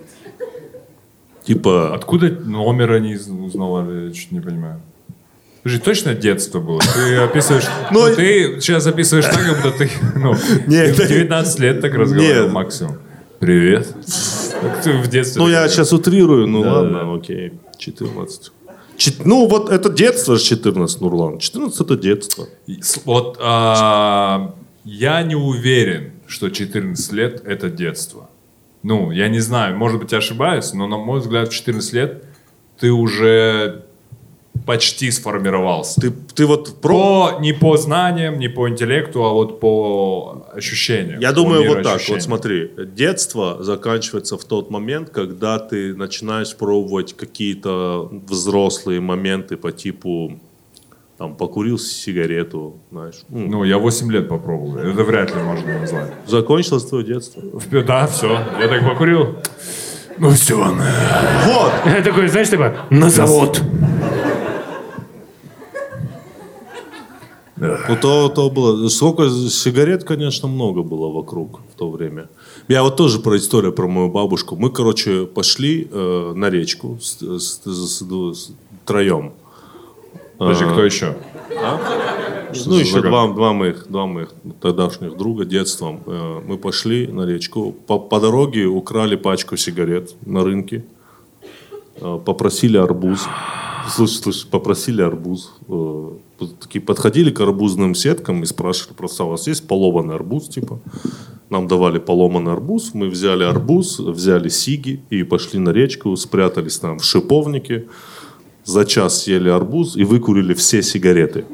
Типа, 1.45 1.95
Откуда 1.95 2.29
номер 2.31 2.93
они 2.93 3.15
узнавали, 3.17 4.07
я 4.09 4.13
чуть 4.13 4.31
не 4.33 4.41
понимаю. 4.41 4.81
Подожди, 5.63 5.83
точно 5.85 6.15
детство 6.15 6.61
было? 6.61 6.81
Ты 6.81 7.17
описываешь... 7.17 7.65
Ну, 7.91 8.09
Ну, 8.09 8.15
ты 8.15 8.61
сейчас 8.61 8.87
описываешь 8.87 9.27
так, 9.27 9.41
как 9.45 9.63
будто 9.63 9.79
ты, 9.79 9.91
ну, 10.17 10.35
Нет, 10.67 10.97
ты 10.97 11.03
в 11.03 11.05
это- 11.05 11.09
19 11.09 11.61
лет 11.61 11.81
так 11.81 11.95
разговаривал 11.95 12.45
Нет. 12.45 12.53
максимум. 12.53 12.99
Привет. 13.41 13.95
Как 14.61 14.83
ты 14.83 14.93
в 14.99 15.09
детстве? 15.09 15.41
ну 15.43 15.49
я 15.49 15.57
говорил? 15.59 15.73
сейчас 15.75 15.93
утрирую, 15.93 16.47
ну 16.47 16.63
Да, 16.63 16.73
ладно, 16.75 16.99
да. 17.05 17.15
окей, 17.15 17.53
14. 17.79 18.53
Чет- 18.99 19.25
Ну, 19.25 19.47
вот 19.49 19.71
это 19.71 19.89
детство 19.91 20.37
же 20.37 20.45
14, 20.45 21.01
Нурлан. 21.01 21.39
14 21.39 21.81
это 21.81 21.97
детство. 21.97 22.47
Вот 23.07 23.39
а, 23.41 24.55
я 24.85 25.23
не 25.23 25.35
уверен, 25.37 26.13
что 26.31 26.49
14 26.49 27.13
лет 27.13 27.43
это 27.45 27.69
детство. 27.69 28.31
Ну, 28.83 29.11
я 29.11 29.29
не 29.29 29.41
знаю, 29.41 29.77
может 29.77 30.01
быть, 30.01 30.13
я 30.13 30.19
ошибаюсь, 30.19 30.73
но 30.73 30.87
на 30.87 30.97
мой 30.97 31.21
взгляд, 31.21 31.49
в 31.49 31.53
14 31.53 31.93
лет 31.93 32.25
ты 32.79 32.91
уже 32.93 33.85
почти 34.67 35.11
сформировался. 35.11 36.01
Ты, 36.01 36.11
ты 36.35 36.47
вот 36.47 36.81
про... 36.81 37.33
По, 37.33 37.41
не 37.41 37.53
по 37.53 37.77
знаниям, 37.77 38.39
не 38.39 38.49
по 38.49 38.69
интеллекту, 38.69 39.25
а 39.25 39.33
вот 39.33 39.61
по 39.61 40.47
ощущениям. 40.55 41.21
Я 41.21 41.31
по 41.31 41.35
думаю, 41.37 41.69
вот 41.69 41.83
так, 41.83 42.01
вот 42.09 42.23
смотри, 42.23 42.71
детство 42.95 43.63
заканчивается 43.63 44.37
в 44.37 44.45
тот 44.45 44.71
момент, 44.71 45.11
когда 45.11 45.59
ты 45.59 45.95
начинаешь 45.95 46.55
пробовать 46.55 47.15
какие-то 47.17 48.09
взрослые 48.29 49.01
моменты 49.01 49.57
по 49.57 49.73
типу, 49.73 50.41
там, 51.21 51.37
покурил 51.37 51.79
сигарету, 51.79 52.77
знаешь. 52.91 53.25
М, 53.31 53.51
Ну, 53.51 53.65
я 53.65 53.77
8 53.77 54.11
лет 54.11 54.27
попробовал. 54.29 54.77
Это 54.79 55.05
вряд 55.05 55.37
ли 55.37 55.43
можно 55.43 55.79
назвать. 55.79 56.15
Закончилось 56.27 56.85
твое 56.87 57.05
детство. 57.05 57.43
Да, 57.87 58.07
все. 58.07 58.39
Я 58.59 58.69
так 58.69 58.89
покурил. 58.89 59.37
Ну 60.19 60.31
все. 60.31 60.55
Вот! 60.57 61.73
Я 61.85 62.03
такой, 62.03 62.27
знаешь, 62.29 62.49
типа, 62.49 62.73
на 62.89 63.11
завод. 63.11 63.61
Ну, 67.57 67.97
то, 68.01 68.29
то 68.31 68.49
было. 68.49 68.89
Сколько 68.89 69.29
сигарет, 69.51 70.05
конечно, 70.05 70.49
много 70.49 70.83
было 70.83 71.13
вокруг 71.13 71.61
в 71.75 71.79
то 71.79 71.91
время. 71.91 72.29
Я 72.69 72.83
вот 72.83 72.97
тоже 72.97 73.19
про 73.19 73.37
историю 73.37 73.75
про 73.75 73.87
мою 73.89 74.09
бабушку. 74.09 74.57
Мы, 74.57 74.71
короче, 74.71 75.27
пошли 75.27 75.87
э, 75.93 76.33
на 76.35 76.49
речку 76.49 76.99
с, 77.03 77.19
с- 77.21 77.61
с- 77.63 78.03
с- 78.03 78.51
троем. 78.87 79.33
Подожди, 80.41 80.65
кто 80.65 80.83
еще? 80.83 81.17
ну, 82.65 82.73
за 82.73 82.81
еще 82.81 83.03
два, 83.03 83.29
два 83.29 83.53
моих, 83.53 83.87
два 83.91 84.07
моих 84.07 84.33
тогдашних 84.63 85.15
друга 85.19 85.45
детством. 85.45 86.01
Э, 86.07 86.41
мы 86.47 86.57
пошли 86.57 87.07
на 87.07 87.27
речку. 87.27 87.73
По, 87.87 87.99
по 87.99 88.21
дороге 88.21 88.65
украли 88.65 89.17
пачку 89.17 89.59
сигарет 89.59 90.15
на 90.25 90.43
рынке. 90.43 90.87
Э, 91.97 92.19
попросили 92.25 92.79
арбуз. 92.79 93.27
Слушай, 93.91 94.23
слушай, 94.23 94.47
попросили 94.51 95.03
арбуз. 95.03 95.53
Э, 95.69 96.09
такие 96.59 96.81
подходили 96.81 97.31
к 97.31 97.41
арбузным 97.41 97.95
сеткам 97.95 98.43
и 98.43 98.47
спрашивали 98.47 98.95
просто, 98.95 99.25
у 99.25 99.29
вас 99.29 99.47
есть 99.47 99.69
поломанный 99.69 100.15
арбуз, 100.15 100.49
типа? 100.49 100.81
Нам 101.51 101.69
давали 101.69 101.99
поломанный 101.99 102.53
арбуз, 102.53 102.95
мы 102.95 103.11
взяли 103.11 103.45
арбуз, 103.45 103.99
взяли 103.99 104.49
сиги 104.49 105.03
и 105.11 105.23
пошли 105.23 105.59
на 105.59 105.69
речку, 105.71 106.17
спрятались 106.17 106.79
там 106.79 106.99
в 106.99 107.05
шиповнике. 107.05 107.89
За 108.71 108.85
час 108.85 109.23
съели 109.25 109.49
арбуз 109.49 109.97
и 109.97 110.05
выкурили 110.05 110.55
все 110.55 110.83
сигареты. 110.83 111.45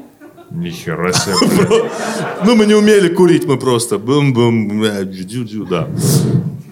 Нихера 0.51 1.13
себе. 1.13 1.35
Ну, 2.45 2.55
мы 2.55 2.67
не 2.67 2.75
умели 2.75 3.09
курить, 3.09 3.47
мы 3.47 3.57
просто 3.59 3.99
бум-бум, 3.99 4.83
да. 5.71 5.89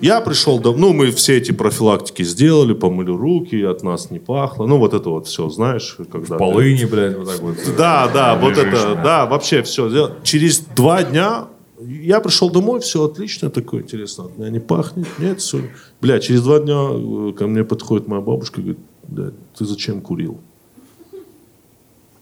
Я 0.02 0.20
пришел, 0.20 0.60
дом- 0.60 0.76
ну, 0.78 0.92
мы 0.92 1.10
все 1.12 1.38
эти 1.38 1.52
профилактики 1.52 2.22
сделали, 2.24 2.74
помыли 2.74 3.10
руки, 3.10 3.62
от 3.62 3.82
нас 3.82 4.10
не 4.10 4.18
пахло. 4.18 4.66
Ну, 4.66 4.76
вот 4.76 4.92
это 4.92 5.08
вот 5.08 5.26
все, 5.26 5.48
знаешь, 5.48 5.96
когда... 6.12 6.34
ты- 6.34 6.38
Полыни, 6.38 6.84
блядь, 6.84 7.16
вот 7.16 7.26
так 7.28 7.40
вот. 7.40 7.56
Да, 7.78 8.10
да, 8.12 8.36
вот 8.36 8.58
это, 8.58 8.94
да. 8.94 9.02
да, 9.02 9.26
вообще 9.26 9.62
все. 9.62 10.10
Через 10.22 10.58
два 10.76 11.02
дня 11.02 11.46
я 11.80 12.20
пришел 12.20 12.50
домой, 12.50 12.80
все 12.80 13.04
отлично, 13.04 13.48
такое 13.48 13.80
интересно, 13.82 14.24
от 14.26 14.36
меня 14.38 14.50
не 14.50 14.60
пахнет, 14.60 15.06
нет, 15.18 15.40
все. 15.40 15.58
Бля, 16.02 16.18
через 16.20 16.42
два 16.42 16.58
дня 16.58 16.76
э, 16.92 17.32
ко 17.32 17.46
мне 17.46 17.64
подходит 17.64 18.06
моя 18.06 18.20
бабушка 18.20 18.60
и 18.60 18.64
говорит, 18.64 18.82
«Бля, 19.08 19.30
ты 19.58 19.64
зачем 19.64 20.00
курил? 20.00 20.40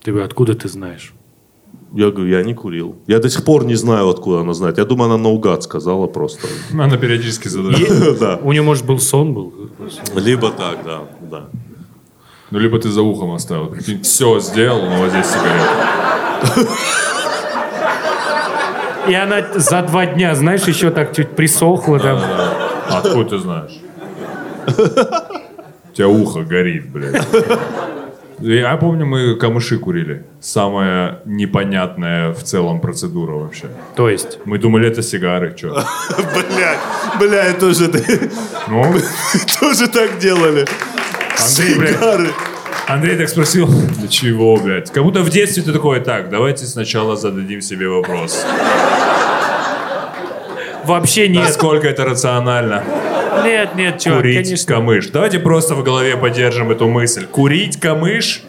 Ты 0.03 0.11
говорю, 0.11 0.27
откуда 0.27 0.55
ты 0.55 0.69
знаешь? 0.69 1.15
Я 1.95 2.11
говорю, 2.11 2.31
я 2.31 2.43
не 2.43 2.55
курил. 2.55 2.97
Я 3.07 3.19
до 3.19 3.29
сих 3.29 3.45
пор 3.45 3.65
не 3.65 3.75
знаю, 3.77 4.09
откуда 4.09 4.41
она 4.41 4.55
знает. 4.55 4.79
Я 4.79 4.85
думаю, 4.85 5.13
она 5.13 5.23
наугад 5.23 5.63
сказала 5.63 6.07
просто. 6.07 6.49
Она 6.73 6.97
периодически 6.97 7.49
задает. 7.49 8.19
Да. 8.21 8.41
У 8.43 8.53
нее, 8.53 8.63
может, 8.63 8.87
был 8.87 8.99
сон 8.99 9.35
был? 9.35 9.53
Либо 10.17 10.51
так, 10.51 10.85
да, 10.85 11.03
да. 11.21 11.45
Ну, 12.51 12.59
либо 12.59 12.79
ты 12.79 12.91
за 12.91 13.03
ухом 13.03 13.33
оставил. 13.33 13.75
Все 14.03 14.41
сделал, 14.41 14.87
но 14.87 14.97
вот 14.99 15.11
здесь 15.11 15.27
сигарета. 15.27 16.69
И 19.09 19.15
она 19.15 19.43
за 19.55 19.83
два 19.83 20.07
дня, 20.07 20.35
знаешь, 20.35 20.63
еще 20.65 20.91
так 20.91 21.15
чуть 21.15 21.31
присохла 21.31 21.99
там. 21.99 22.21
Откуда 22.89 23.25
ты 23.31 23.39
знаешь? 23.39 23.79
У 25.93 25.95
тебя 25.95 26.09
ухо 26.09 26.41
горит, 26.41 26.89
блядь. 26.89 27.23
Я 28.39 28.77
помню, 28.77 29.05
мы 29.05 29.37
камыши 29.37 29.79
курили. 29.79 30.25
Самая 30.41 31.21
непонятная 31.27 32.33
в 32.33 32.43
целом 32.43 32.81
процедура 32.81 33.33
вообще. 33.33 33.67
То 33.95 34.09
есть, 34.09 34.39
Мы 34.47 34.59
думали, 34.59 34.89
это 34.89 35.03
сигары, 35.03 35.55
что? 35.57 35.69
Блядь, 36.35 36.79
блядь, 37.21 37.59
тоже, 37.59 37.91
Ну, 38.69 38.95
тоже 39.61 39.87
так 39.89 40.19
делали. 40.19 40.65
Сигары. 41.37 42.31
Андрей 42.89 43.17
так 43.17 43.29
спросил, 43.29 43.69
для 43.69 44.09
чего, 44.09 44.57
блядь? 44.57 44.91
Как 44.91 45.05
будто 45.05 45.21
в 45.21 45.29
детстве 45.29 45.63
ты 45.63 45.73
такой, 45.73 46.01
так, 46.01 46.31
давайте 46.31 46.65
сначала 46.65 47.17
зададим 47.17 47.61
себе 47.61 47.87
вопрос. 47.89 48.45
вообще 50.85 51.29
нет. 51.29 51.45
Насколько 51.45 51.87
это 51.87 52.05
рационально? 52.07 52.83
Нет, 53.45 53.75
нет, 53.75 53.99
чувак, 54.01 54.19
Курить 54.21 54.45
конечно. 54.47 54.75
камыш. 54.75 55.09
Давайте 55.09 55.39
просто 55.39 55.75
в 55.75 55.83
голове 55.83 56.17
поддержим 56.17 56.71
эту 56.71 56.89
мысль. 56.89 57.27
Курить 57.27 57.79
камыш? 57.81 58.43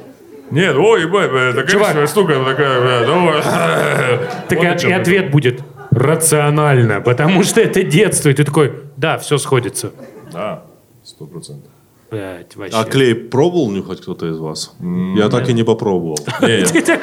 Нет, 0.51 0.75
ой, 0.75 1.03
ебать, 1.03 1.31
бля, 1.31 1.51
такая 1.53 1.67
Чувак. 1.67 2.07
штука, 2.07 2.33
такая, 2.45 2.81
бля, 2.81 3.07
давай. 3.07 3.41
Так 4.49 4.57
Вот 4.59 4.83
и, 4.83 4.87
и 4.87 4.91
ответ 4.91 5.31
будет 5.31 5.61
рационально, 5.91 7.01
потому 7.01 7.43
что 7.43 7.61
это 7.61 7.81
детство. 7.83 8.29
И 8.29 8.33
ты 8.33 8.43
такой, 8.43 8.73
да, 8.97 9.17
все 9.17 9.37
сходится. 9.37 9.91
Да, 10.31 10.63
сто 11.03 11.25
процентов. 11.25 11.71
Блять, 12.11 12.55
вообще. 12.55 12.77
А 12.77 12.83
клей 12.83 13.15
пробовал 13.15 13.71
нюхать 13.71 14.01
кто-то 14.01 14.27
из 14.29 14.37
вас? 14.37 14.75
Я 15.15 15.29
так 15.29 15.49
и 15.49 15.53
не 15.53 15.63
попробовал. 15.63 16.17
Ты 16.39 16.81
так- 16.81 17.01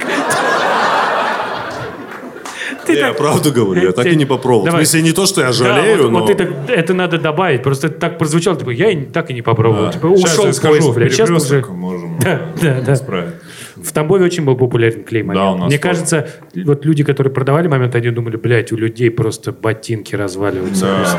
Не, 2.92 2.98
Я 2.98 3.12
правду 3.12 3.52
говорю, 3.52 3.82
я 3.82 3.92
так 3.92 4.06
и 4.06 4.16
не 4.16 4.24
попробовал. 4.26 4.62
В 4.62 4.66
Давай. 4.66 4.84
смысле, 4.84 5.02
не 5.02 5.12
то, 5.12 5.26
что 5.26 5.40
я 5.40 5.48
Да, 5.48 5.52
жалею, 5.52 6.02
вот, 6.04 6.10
но... 6.12 6.18
вот 6.20 6.26
ты 6.28 6.34
так- 6.34 6.50
это 6.68 6.94
надо 6.94 7.18
добавить. 7.18 7.62
Просто 7.62 7.86
это 7.88 7.98
так 8.00 8.18
прозвучало, 8.18 8.56
типа, 8.58 8.70
я 8.70 8.96
так 9.12 9.30
и 9.30 9.34
не 9.34 9.42
попробовал. 9.42 9.90
Типа, 9.92 10.08
Сейчас 10.16 10.32
ушел 10.32 10.44
я 10.46 10.50
в 10.52 10.54
скажу 10.54 10.72
поезд, 10.74 10.88
в 10.88 10.94
блядь. 10.94 11.12
Сейчас 11.12 11.30
уже... 11.30 11.64
можем 11.66 12.18
Да, 12.24 12.40
да, 12.60 12.80
да. 12.86 12.92
исправить. 12.94 13.34
В 13.76 13.92
Тамбове 13.92 14.24
очень 14.26 14.44
был 14.44 14.56
популярен 14.56 15.04
клей 15.04 15.22
момент. 15.22 15.44
Да, 15.46 15.52
у 15.52 15.56
нас 15.56 15.68
Мне 15.68 15.78
тоже. 15.78 15.80
кажется, 15.90 16.28
вот 16.66 16.84
люди, 16.84 17.02
которые 17.02 17.32
продавали 17.32 17.66
момент, 17.68 17.94
они 17.94 18.10
думали, 18.10 18.36
блядь, 18.36 18.72
у 18.72 18.76
людей 18.76 19.10
просто 19.10 19.52
ботинки 19.52 20.14
разваливаются. 20.14 20.84
Да. 20.86 20.96
Просто, 20.96 21.18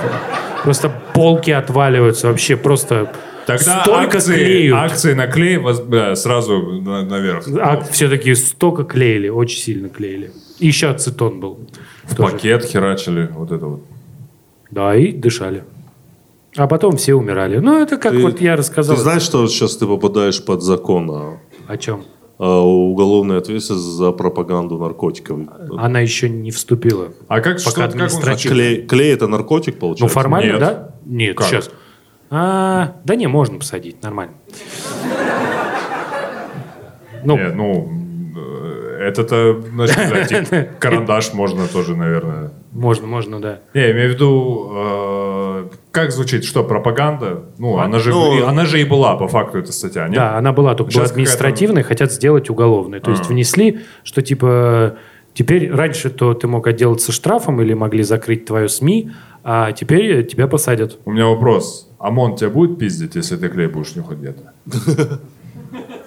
просто 0.63 0.91
полки 1.13 1.49
отваливаются. 1.51 2.28
Вообще 2.28 2.57
просто 2.57 3.11
Тогда 3.58 3.84
столько 3.84 4.18
акции, 4.18 4.36
клеют. 4.36 4.78
акции 4.78 5.14
на 5.14 5.28
клей 5.28 5.60
да, 5.88 6.16
сразу 6.16 6.58
на- 6.82 7.04
наверх. 7.06 7.45
А 7.60 7.82
все-таки 7.91 8.34
столько 8.36 8.84
клеили, 8.84 9.30
очень 9.30 9.60
сильно 9.60 9.89
клеили. 9.89 10.32
И 10.60 10.68
еще 10.68 10.88
ацетон 10.88 11.39
был. 11.39 11.60
В 12.04 12.16
тоже. 12.16 12.32
пакет 12.34 12.66
херачили, 12.66 13.30
вот 13.34 13.52
это 13.52 13.66
вот. 13.66 13.82
Да, 14.70 14.95
и 14.95 15.12
дышали. 15.12 15.64
А 16.58 16.68
потом 16.68 16.97
все 16.97 17.14
умирали. 17.14 17.58
Ну, 17.60 17.82
это 17.82 17.97
как 17.97 18.12
Ты- 18.12 18.22
вот 18.22 18.41
я 18.41 18.56
рассказал. 18.56 18.95
Ты 18.95 19.02
знаешь, 19.02 19.22
что 19.22 19.47
сейчас 19.47 19.78
ты 19.78 19.86
попадаешь 19.86 20.43
под 20.43 20.62
закон 20.62 21.10
о, 21.10 21.39
О 21.68 21.78
чем? 21.78 22.04
о 22.38 22.64
уголовной 22.89 23.38
ответственности 23.38 23.88
за 23.89 24.12
пропаганду 24.12 24.78
наркотиков? 24.78 25.39
Она 25.78 25.99
еще 26.02 26.28
не 26.30 26.52
вступила. 26.52 27.10
А 27.30 27.39
как, 27.39 27.58
Пока 27.58 27.60
что, 27.60 27.72
как 27.72 27.78
он 27.95 28.02
административно. 28.02 28.56
Клей, 28.56 28.82
клей 28.86 29.14
это 29.14 29.28
наркотик, 29.28 29.76
Ну, 29.76 29.80
получается? 29.80 30.14
формально, 30.14 30.52
Нет. 30.52 30.60
да? 30.60 30.95
Нет, 31.06 31.38
Как? 31.38 31.47
сейчас. 31.47 31.72
А, 32.34 32.95
да 33.03 33.15
не, 33.15 33.27
можно 33.27 33.59
посадить, 33.59 34.01
нормально. 34.01 34.34
Ну, 37.23 37.38
Не, 37.38 37.49
ну, 37.49 37.89
э, 38.36 39.07
это-то, 39.09 39.61
значит, 39.61 39.97
да, 40.09 40.23
типа, 40.23 40.67
карандаш 40.79 41.34
можно 41.34 41.67
тоже, 41.67 41.95
наверное. 41.95 42.51
можно, 42.71 43.05
можно, 43.05 43.39
да. 43.39 43.59
Не, 43.73 43.82
я 43.82 43.91
имею 43.91 44.09
в 44.11 44.13
виду, 44.13 44.71
э, 44.73 45.69
как 45.91 46.11
звучит, 46.11 46.43
что, 46.45 46.63
пропаганда? 46.63 47.43
Ну, 47.59 47.77
она 47.77 47.99
же, 47.99 48.09
Ну, 48.11 48.39
и- 48.39 48.41
она 48.41 48.65
же 48.65 48.82
и 48.82 48.86
была, 48.86 49.15
по 49.17 49.27
факту, 49.27 49.59
эта 49.59 49.71
статья, 49.71 50.07
нет? 50.07 50.15
Да, 50.15 50.38
она 50.38 50.51
была 50.51 50.73
только 50.73 50.91
была 50.91 51.01
Сейчас 51.03 51.11
административной, 51.11 51.84
хотят 51.84 52.11
сделать 52.11 52.49
уголовной. 52.49 53.01
То 53.01 53.11
есть 53.11 53.25
А. 53.25 53.27
внесли, 53.27 53.82
что 54.03 54.21
типа 54.21 54.95
теперь 55.34 55.71
раньше 55.71 56.09
то 56.09 56.34
ты 56.34 56.47
мог 56.47 56.65
отделаться 56.65 57.11
штрафом 57.11 57.61
или 57.61 57.73
могли 57.73 58.03
закрыть 58.03 58.45
твою 58.45 58.67
СМИ, 58.67 59.11
а 59.43 59.71
теперь 59.73 60.25
тебя 60.25 60.47
посадят. 60.47 60.97
У 61.05 61.11
меня 61.11 61.27
вопрос. 61.27 61.90
ОМОН 62.02 62.36
тебя 62.36 62.49
будет 62.49 62.80
пиздить, 62.80 63.16
если 63.16 63.36
ты 63.38 63.47
клей 63.49 63.68
будешь 63.68 63.95
нюхать 63.95 64.18
где-то? 64.18 64.54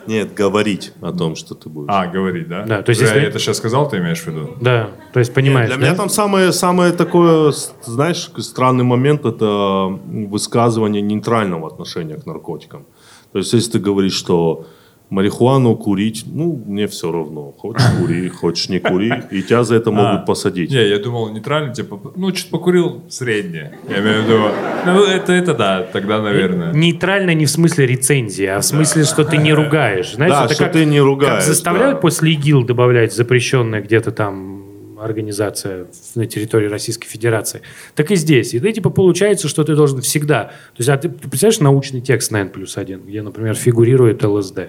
Нет, 0.06 0.34
говорить 0.34 0.92
о 1.00 1.12
том, 1.12 1.34
что 1.34 1.54
ты 1.54 1.68
будешь. 1.70 1.88
А, 1.90 2.06
говорить, 2.06 2.48
да? 2.48 2.64
Да, 2.66 2.82
то 2.82 2.90
есть 2.90 3.00
Я 3.00 3.08
если- 3.08 3.22
это 3.22 3.38
сейчас 3.38 3.56
сказал, 3.56 3.88
ты 3.88 3.96
имеешь 3.98 4.20
в 4.20 4.26
виду? 4.26 4.50
Да, 4.60 4.90
то 5.12 5.20
есть 5.20 5.32
понимаешь, 5.32 5.68
Для 5.68 5.78
да? 5.78 5.82
меня 5.86 5.94
там 5.96 6.10
самое, 6.10 6.52
самое 6.52 6.92
такое, 6.92 7.52
знаешь, 7.84 8.30
странный 8.38 8.84
момент– 8.84 9.24
это 9.24 9.86
высказывание 10.28 11.00
нейтрального 11.00 11.68
отношения 11.68 12.16
к 12.16 12.26
наркотикам. 12.26 12.84
То 13.32 13.38
есть, 13.38 13.52
если 13.54 13.72
ты 13.72 13.78
говоришь, 13.78 14.12
что 14.14 14.66
марихуану 15.14 15.76
курить, 15.76 16.24
ну, 16.26 16.60
мне 16.66 16.86
все 16.88 17.12
равно. 17.12 17.52
Хочешь– 17.56 17.86
кури, 17.98 18.28
хочешь– 18.28 18.68
не 18.70 18.80
кури, 18.80 19.12
и 19.30 19.42
тебя 19.42 19.62
за 19.62 19.76
это 19.76 19.92
могут 19.92 20.22
А, 20.22 20.24
посадить. 20.26 20.70
Не, 20.70 20.88
я 20.88 20.98
думал 20.98 21.30
нейтрально, 21.30 21.72
типа, 21.72 22.12
ну, 22.16 22.32
чуть 22.32 22.50
покурил, 22.50 23.02
среднее. 23.08 23.78
Я 23.88 24.00
имею 24.00 24.22
в 24.22 24.24
виду, 24.26 24.38
ну, 24.86 25.04
это, 25.04 25.32
это 25.32 25.54
да, 25.54 25.82
тогда, 25.92 26.20
наверное. 26.20 26.72
Нейтрально 26.72 27.32
не 27.34 27.46
в 27.46 27.50
смысле 27.50 27.86
рецензии, 27.86 28.46
а 28.46 28.60
в 28.60 28.64
смысле, 28.64 29.04
что 29.04 29.24
ты 29.24 29.36
не 29.36 29.52
ругаешь. 29.52 30.14
Знаешь, 30.14 30.32
Да, 30.32 30.44
это 30.46 30.54
что 30.54 30.64
как, 30.64 30.72
ты 30.72 30.84
не 30.84 31.00
ругаешь, 31.00 31.44
Как 31.44 31.44
заставляют 31.44 31.96
да. 31.96 32.00
после 32.00 32.32
ИГИЛ 32.32 32.64
добавлять 32.64 33.14
запрещенная 33.14 33.80
где-то 33.82 34.10
там 34.10 34.64
организация 35.00 35.86
на 36.14 36.26
территории 36.26 36.66
Российской 36.66 37.06
Федерации. 37.06 37.60
Так 37.94 38.10
и 38.10 38.16
здесь. 38.16 38.54
И 38.54 38.58
ты, 38.60 38.72
типа, 38.72 38.90
получается, 38.90 39.48
что 39.48 39.62
ты 39.62 39.76
должен 39.76 40.00
всегда... 40.00 40.44
То 40.44 40.78
есть, 40.78 40.88
а 40.88 40.96
ты, 40.96 41.08
ты 41.08 41.28
представляешь 41.28 41.60
научный 41.60 42.00
текст 42.00 42.30
на 42.30 42.38
N 42.40 42.48
плюс 42.48 42.76
1, 42.78 43.02
где, 43.06 43.22
например, 43.22 43.54
фигурирует 43.54 44.24
ЛСД. 44.24 44.60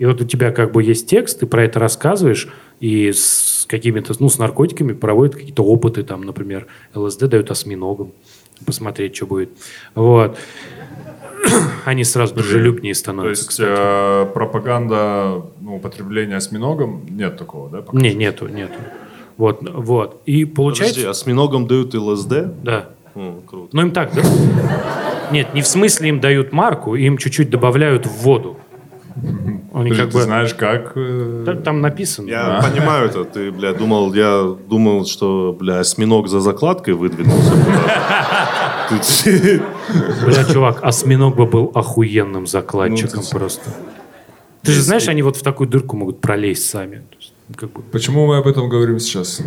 И 0.00 0.06
вот 0.06 0.18
у 0.22 0.24
тебя 0.24 0.50
как 0.50 0.72
бы 0.72 0.82
есть 0.82 1.06
текст, 1.10 1.40
ты 1.40 1.46
про 1.46 1.62
это 1.62 1.78
рассказываешь, 1.78 2.48
и 2.80 3.12
с 3.12 3.66
какими-то, 3.68 4.14
ну, 4.18 4.30
с 4.30 4.38
наркотиками 4.38 4.94
проводят 4.94 5.34
какие-то 5.34 5.62
опыты, 5.62 6.04
там, 6.04 6.22
например, 6.22 6.68
ЛСД 6.94 7.28
дают 7.28 7.50
осьминогам, 7.50 8.12
посмотреть, 8.64 9.14
что 9.14 9.26
будет. 9.26 9.50
Вот. 9.94 10.38
Они 11.84 12.04
сразу 12.04 12.34
дружелюбнее 12.34 12.94
То 12.94 12.98
становятся, 13.00 13.42
есть 13.42 13.48
кстати. 13.50 13.68
э, 13.70 14.32
пропаганда 14.32 15.42
ну, 15.60 15.76
употребления 15.76 16.36
осьминогом 16.36 17.04
нет 17.10 17.36
такого, 17.36 17.68
да? 17.68 17.82
пока? 17.82 17.98
Не, 17.98 18.14
нету, 18.14 18.48
нету. 18.48 18.78
Вот, 19.36 19.60
вот. 19.70 20.22
И 20.24 20.46
получается... 20.46 20.94
Подожди, 20.94 21.10
осьминогам 21.10 21.66
дают 21.66 21.92
ЛСД? 21.92 22.62
Да. 22.62 22.88
М, 23.14 23.42
круто. 23.42 23.68
Ну, 23.76 23.82
им 23.82 23.90
так, 23.90 24.14
да? 24.14 24.22
Нет, 25.30 25.52
не 25.52 25.60
в 25.60 25.66
смысле 25.66 26.08
им 26.08 26.20
дают 26.20 26.52
марку, 26.52 26.94
им 26.94 27.18
чуть-чуть 27.18 27.50
добавляют 27.50 28.06
в 28.06 28.12
воду. 28.22 28.56
Они 29.72 29.90
Подожди, 29.90 30.02
как 30.02 30.10
ты 30.12 30.18
бы... 30.18 30.22
знаешь, 30.24 30.54
как... 30.54 30.92
э, 30.96 31.42
Та- 31.46 31.54
Там 31.54 31.80
написано. 31.80 32.28
Я 32.28 32.60
понимаю 32.60 33.06
это. 33.08 33.24
Ты, 33.24 33.52
бля, 33.52 33.72
думал, 33.72 34.12
я 34.14 34.56
думал, 34.68 35.06
что, 35.06 35.56
бля, 35.58 35.78
осьминог 35.78 36.26
за 36.28 36.40
закладкой 36.40 36.94
выдвинулся 36.94 37.52
Бля, 40.26 40.44
чувак, 40.44 40.80
осьминог 40.82 41.36
бы 41.36 41.46
был 41.46 41.70
охуенным 41.74 42.46
закладчиком 42.46 43.22
Ну, 43.22 43.38
просто. 43.38 43.70
Ты 44.62 44.72
же 44.72 44.82
знаешь, 44.82 45.08
они 45.08 45.22
вот 45.22 45.36
в 45.36 45.42
такую 45.42 45.68
дырку 45.68 45.96
могут 45.96 46.20
пролезть 46.20 46.68
сами. 46.68 47.02
Как 47.56 47.72
бы, 47.72 47.82
Почему 47.82 48.26
мы 48.26 48.36
об 48.36 48.46
этом 48.46 48.68
говорим 48.68 48.98
сейчас? 49.00 49.40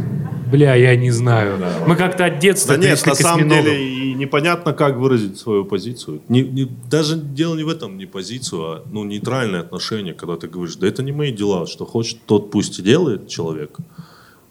бля, 0.52 0.76
я 0.76 0.96
не 0.96 1.10
знаю. 1.12 1.58
Мы 1.88 1.96
как-то 1.96 2.26
от 2.26 2.40
детства 2.40 2.76
Да 2.78 2.84
нет, 2.88 3.04
на 3.06 3.16
самом 3.16 3.50
деле 3.50 3.90
и 3.90 4.14
непонятно, 4.14 4.74
как 4.74 4.98
выразить 4.98 5.38
свою 5.40 5.66
позицию. 5.66 6.22
Не- 6.30 6.44
не- 6.44 6.70
даже 6.90 7.16
дело 7.18 7.56
не 7.56 7.64
в 7.64 7.70
этом, 7.70 7.98
не 7.98 8.06
позицию, 8.06 8.62
а 8.62 8.84
ну, 8.92 9.04
нейтральное 9.04 9.62
отношение, 9.62 10.14
когда 10.14 10.36
ты 10.36 10.48
говоришь, 10.48 10.76
да 10.76 10.88
это 10.88 11.02
не 11.02 11.12
мои 11.12 11.32
дела, 11.32 11.66
что 11.66 11.86
хочет, 11.86 12.20
тот 12.28 12.52
пусть 12.52 12.78
и 12.80 12.84
делает 12.84 13.28
человек. 13.28 13.78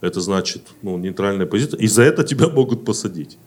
Это 0.00 0.20
значит, 0.20 0.62
ну, 0.82 0.98
нейтральная 0.98 1.46
позиция. 1.46 1.78
И 1.78 1.86
за 1.86 2.02
это 2.02 2.24
тебя 2.24 2.48
могут 2.48 2.84
посадить. 2.84 3.38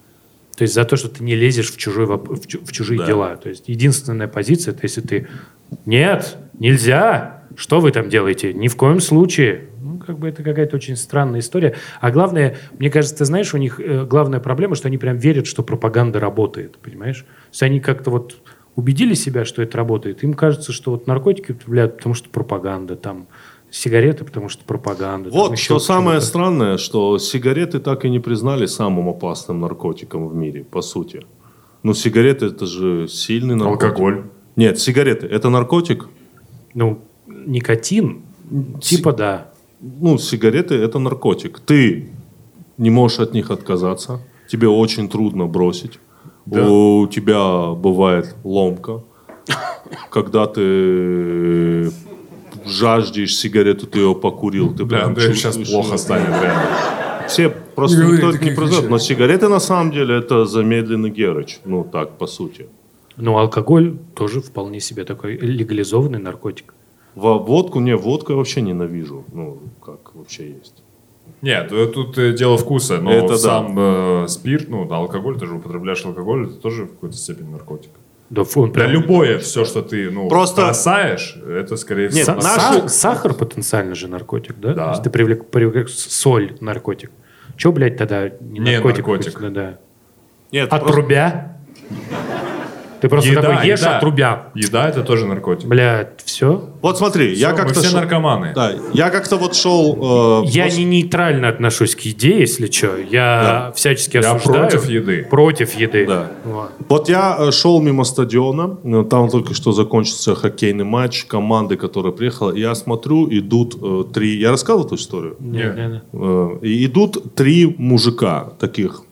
То 0.56 0.62
есть 0.62 0.72
за 0.72 0.84
то, 0.84 0.96
что 0.96 1.08
ты 1.10 1.22
не 1.22 1.34
лезешь 1.34 1.70
в, 1.70 1.76
чужой, 1.76 2.06
в 2.06 2.72
чужие 2.72 3.00
Да. 3.00 3.06
дела. 3.06 3.36
То 3.36 3.50
есть 3.50 3.68
единственная 3.68 4.28
позиция, 4.28 4.72
это 4.72 4.80
если 4.84 5.02
ты 5.02 5.28
«нет, 5.84 6.38
нельзя, 6.58 7.35
что 7.56 7.80
вы 7.80 7.90
там 7.90 8.08
делаете? 8.08 8.52
Ни 8.52 8.68
в 8.68 8.76
коем 8.76 9.00
случае». 9.00 9.68
Ну, 9.80 9.98
как 9.98 10.18
бы 10.18 10.28
это 10.28 10.42
какая-то 10.42 10.76
очень 10.76 10.96
странная 10.96 11.40
история. 11.40 11.74
А 12.00 12.10
главное, 12.10 12.56
мне 12.78 12.90
кажется, 12.90 13.18
ты 13.18 13.24
знаешь, 13.24 13.54
у 13.54 13.56
них 13.56 13.80
э, 13.80 14.04
главная 14.04 14.40
проблема, 14.40 14.74
что 14.74 14.88
они 14.88 14.98
прям 14.98 15.16
верят, 15.16 15.46
что 15.46 15.62
пропаганда 15.62 16.20
работает, 16.20 16.78
понимаешь? 16.78 17.20
То 17.20 17.48
есть 17.50 17.62
они 17.62 17.80
как-то 17.80 18.10
вот 18.10 18.36
убедили 18.74 19.14
себя, 19.14 19.44
что 19.44 19.62
это 19.62 19.76
работает. 19.78 20.22
Им 20.22 20.34
кажется, 20.34 20.72
что 20.72 20.92
вот 20.92 21.06
наркотики 21.06 21.52
употребляют, 21.52 21.96
потому 21.96 22.14
что 22.14 22.28
пропаганда, 22.28 22.94
там 22.94 23.26
сигареты, 23.70 24.24
потому 24.24 24.48
что 24.48 24.64
пропаганда. 24.64 25.30
Вот, 25.30 25.58
что 25.58 25.78
самое 25.78 26.20
странное, 26.20 26.76
что 26.78 27.18
сигареты 27.18 27.80
так 27.80 28.04
и 28.04 28.10
не 28.10 28.20
признали 28.20 28.66
самым 28.66 29.08
опасным 29.08 29.60
наркотиком 29.60 30.28
в 30.28 30.34
мире, 30.34 30.64
по 30.64 30.82
сути. 30.82 31.26
Ну, 31.82 31.94
сигареты 31.94 32.46
это 32.46 32.66
же 32.66 33.08
сильный 33.08 33.54
наркотик. 33.54 33.82
Алкоголь. 33.84 34.24
Нет, 34.56 34.78
сигареты 34.78 35.26
это 35.26 35.50
наркотик. 35.50 36.08
Ну, 36.74 37.02
никотин, 37.46 38.22
типа 38.80 39.12
да. 39.12 39.48
Ну, 39.80 40.18
сигареты 40.18 40.74
это 40.74 40.98
наркотик. 40.98 41.60
Ты 41.60 42.10
не 42.78 42.90
можешь 42.90 43.20
от 43.20 43.34
них 43.34 43.50
отказаться. 43.50 44.20
Тебе 44.48 44.68
очень 44.68 45.08
трудно 45.08 45.46
бросить. 45.46 45.98
У 46.46 47.06
тебя 47.08 47.72
бывает 47.74 48.34
ломка. 48.44 49.02
Когда 50.10 50.46
ты 50.46 51.92
жаждешь 52.64 53.36
сигарету, 53.36 53.86
ты 53.86 54.00
ее 54.00 54.14
покурил. 54.14 54.74
Ты 54.74 54.86
прям 54.86 55.16
сейчас 55.16 55.54
чувствуешь 55.54 55.70
плохо 55.70 55.88
её. 55.88 55.98
станет, 55.98 56.28
реально. 56.28 56.68
Все 57.28 57.48
просто 57.48 58.04
Не 58.04 58.12
никто 58.12 58.30
это 58.30 58.44
не 58.44 58.50
вещей. 58.50 58.88
Но 58.88 58.98
сигареты 58.98 59.48
на 59.48 59.60
самом 59.60 59.92
деле 59.92 60.16
это 60.16 60.46
замедленный 60.46 61.10
герыч. 61.10 61.58
Ну 61.64 61.84
так, 61.84 62.18
по 62.18 62.26
сути. 62.26 62.66
Ну, 63.16 63.38
алкоголь 63.38 63.96
тоже 64.14 64.40
вполне 64.40 64.80
себе 64.80 65.04
такой 65.04 65.36
легализованный 65.36 66.18
наркотик. 66.18 66.74
Во 67.16 67.38
водку, 67.38 67.80
не, 67.80 67.96
водку 67.96 68.32
я 68.32 68.36
вообще 68.38 68.60
ненавижу. 68.60 69.24
Ну, 69.32 69.58
как 69.84 70.14
вообще 70.14 70.50
есть. 70.50 70.82
Нет, 71.42 71.68
тут 71.92 72.16
э, 72.18 72.32
дело 72.32 72.56
вкуса, 72.56 72.98
но 73.00 73.10
Это 73.10 73.28
да. 73.28 73.36
сам 73.38 73.74
э, 73.78 74.28
спирт, 74.28 74.68
ну, 74.68 74.84
да, 74.86 74.96
алкоголь, 74.98 75.38
ты 75.38 75.46
же 75.46 75.54
употребляешь 75.54 76.04
алкоголь, 76.04 76.46
это 76.46 76.54
тоже 76.54 76.84
в 76.84 76.90
какой-то 76.90 77.16
степени 77.16 77.50
наркотик. 77.50 77.90
Да, 78.30 78.44
фу, 78.44 78.62
он 78.62 78.68
Да 78.72 78.80
прям- 78.80 78.90
любое 78.90 79.38
все, 79.38 79.64
что 79.64 79.82
ты, 79.82 80.10
ну, 80.10 80.28
Просто- 80.28 80.62
бросаешь, 80.62 81.36
это 81.46 81.76
скорее 81.76 82.04
Нет, 82.10 82.12
всего... 82.24 82.38
Са- 82.38 82.42
наши- 82.42 82.78
са- 82.84 82.88
Сахар 82.88 83.34
потенциально 83.34 83.94
же 83.94 84.08
наркотик, 84.08 84.56
да? 84.58 84.74
Да. 84.74 84.84
То 84.84 84.90
есть 84.90 85.02
ты 85.04 85.10
привлек, 85.10 85.46
привлек 85.50 85.88
соль 85.88 86.56
наркотик. 86.60 87.10
Че, 87.56 87.72
блядь, 87.72 87.96
тогда 87.96 88.28
не, 88.40 88.58
Не 88.58 88.72
наркотик? 88.74 89.06
наркотик. 89.06 89.32
хоть, 89.34 89.42
Да, 89.42 89.50
да. 89.50 89.78
Нет, 90.52 90.68
просто- 90.70 90.86
Отрубя? 90.88 91.56
Ты 93.00 93.08
просто 93.08 93.34
такой 93.34 93.66
ешь, 93.66 93.80
еда. 93.80 93.96
отрубя. 93.98 94.42
Еда 94.54 94.88
это 94.88 95.02
тоже 95.02 95.26
наркотик. 95.26 95.68
Блядь, 95.68 96.20
все. 96.24 96.70
Вот 96.82 96.98
смотри, 96.98 97.34
я 97.34 97.50
мы 97.50 97.56
как-то... 97.56 97.80
все 97.80 97.90
шел- 97.90 98.00
наркоманы. 98.00 98.52
Да, 98.54 98.72
я 98.92 99.10
как-то 99.10 99.36
вот 99.36 99.54
шел... 99.54 100.42
э, 100.44 100.46
Я 100.48 100.68
пос- 100.68 100.76
не 100.78 100.84
нейтрально 100.84 101.48
отношусь 101.48 101.94
к 101.94 102.00
еде, 102.00 102.40
если 102.40 102.70
что. 102.70 102.96
Я 102.96 103.72
всячески 103.74 104.16
Я 104.16 104.32
осуждаю. 104.32 104.68
против 104.68 104.88
еды. 104.88 105.26
Против 105.30 105.74
еды. 105.74 106.06
Да. 106.06 106.30
Вот. 106.44 106.70
Вот 106.88 107.08
я 107.08 107.36
э, 107.38 107.50
шел 107.52 107.80
мимо 107.80 108.04
стадиона, 108.04 108.78
э, 108.82 109.04
там 109.10 109.28
только 109.28 109.54
что 109.54 109.72
закончился 109.72 110.34
хоккейный 110.34 110.84
матч 110.84 111.24
команды, 111.24 111.76
которая 111.76 112.12
приехала. 112.12 112.54
Я 112.54 112.74
смотрю, 112.74 113.28
идут 113.30 113.76
э, 113.82 114.04
три... 114.14 114.38
Я 114.38 114.50
рассказывал 114.50 114.86
эту 114.86 114.94
историю? 114.94 115.36
Нет, 115.40 115.76
нет, 115.76 115.90
нет. 115.92 116.04
Э, 116.12 116.58
и 116.62 116.86
идут 116.86 117.34
три 117.34 117.74
мужика 117.78 118.50
таких. 118.58 119.02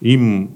Им 0.00 0.52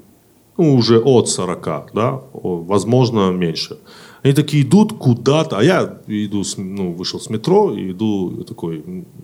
ну, 0.58 0.74
уже 0.74 0.98
от 1.00 1.28
40, 1.28 1.90
да, 1.94 2.20
возможно, 2.32 3.30
меньше. 3.30 3.76
Они 4.22 4.32
такие 4.32 4.62
идут 4.62 4.92
куда-то, 4.94 5.58
а 5.58 5.62
я 5.62 5.98
иду, 6.06 6.44
с- 6.44 6.56
ну, 6.56 6.92
вышел 6.92 7.20
с 7.20 7.28
метро, 7.28 7.74
и 7.76 7.90
иду 7.90 8.34
я 8.38 8.44
такой, 8.44 8.82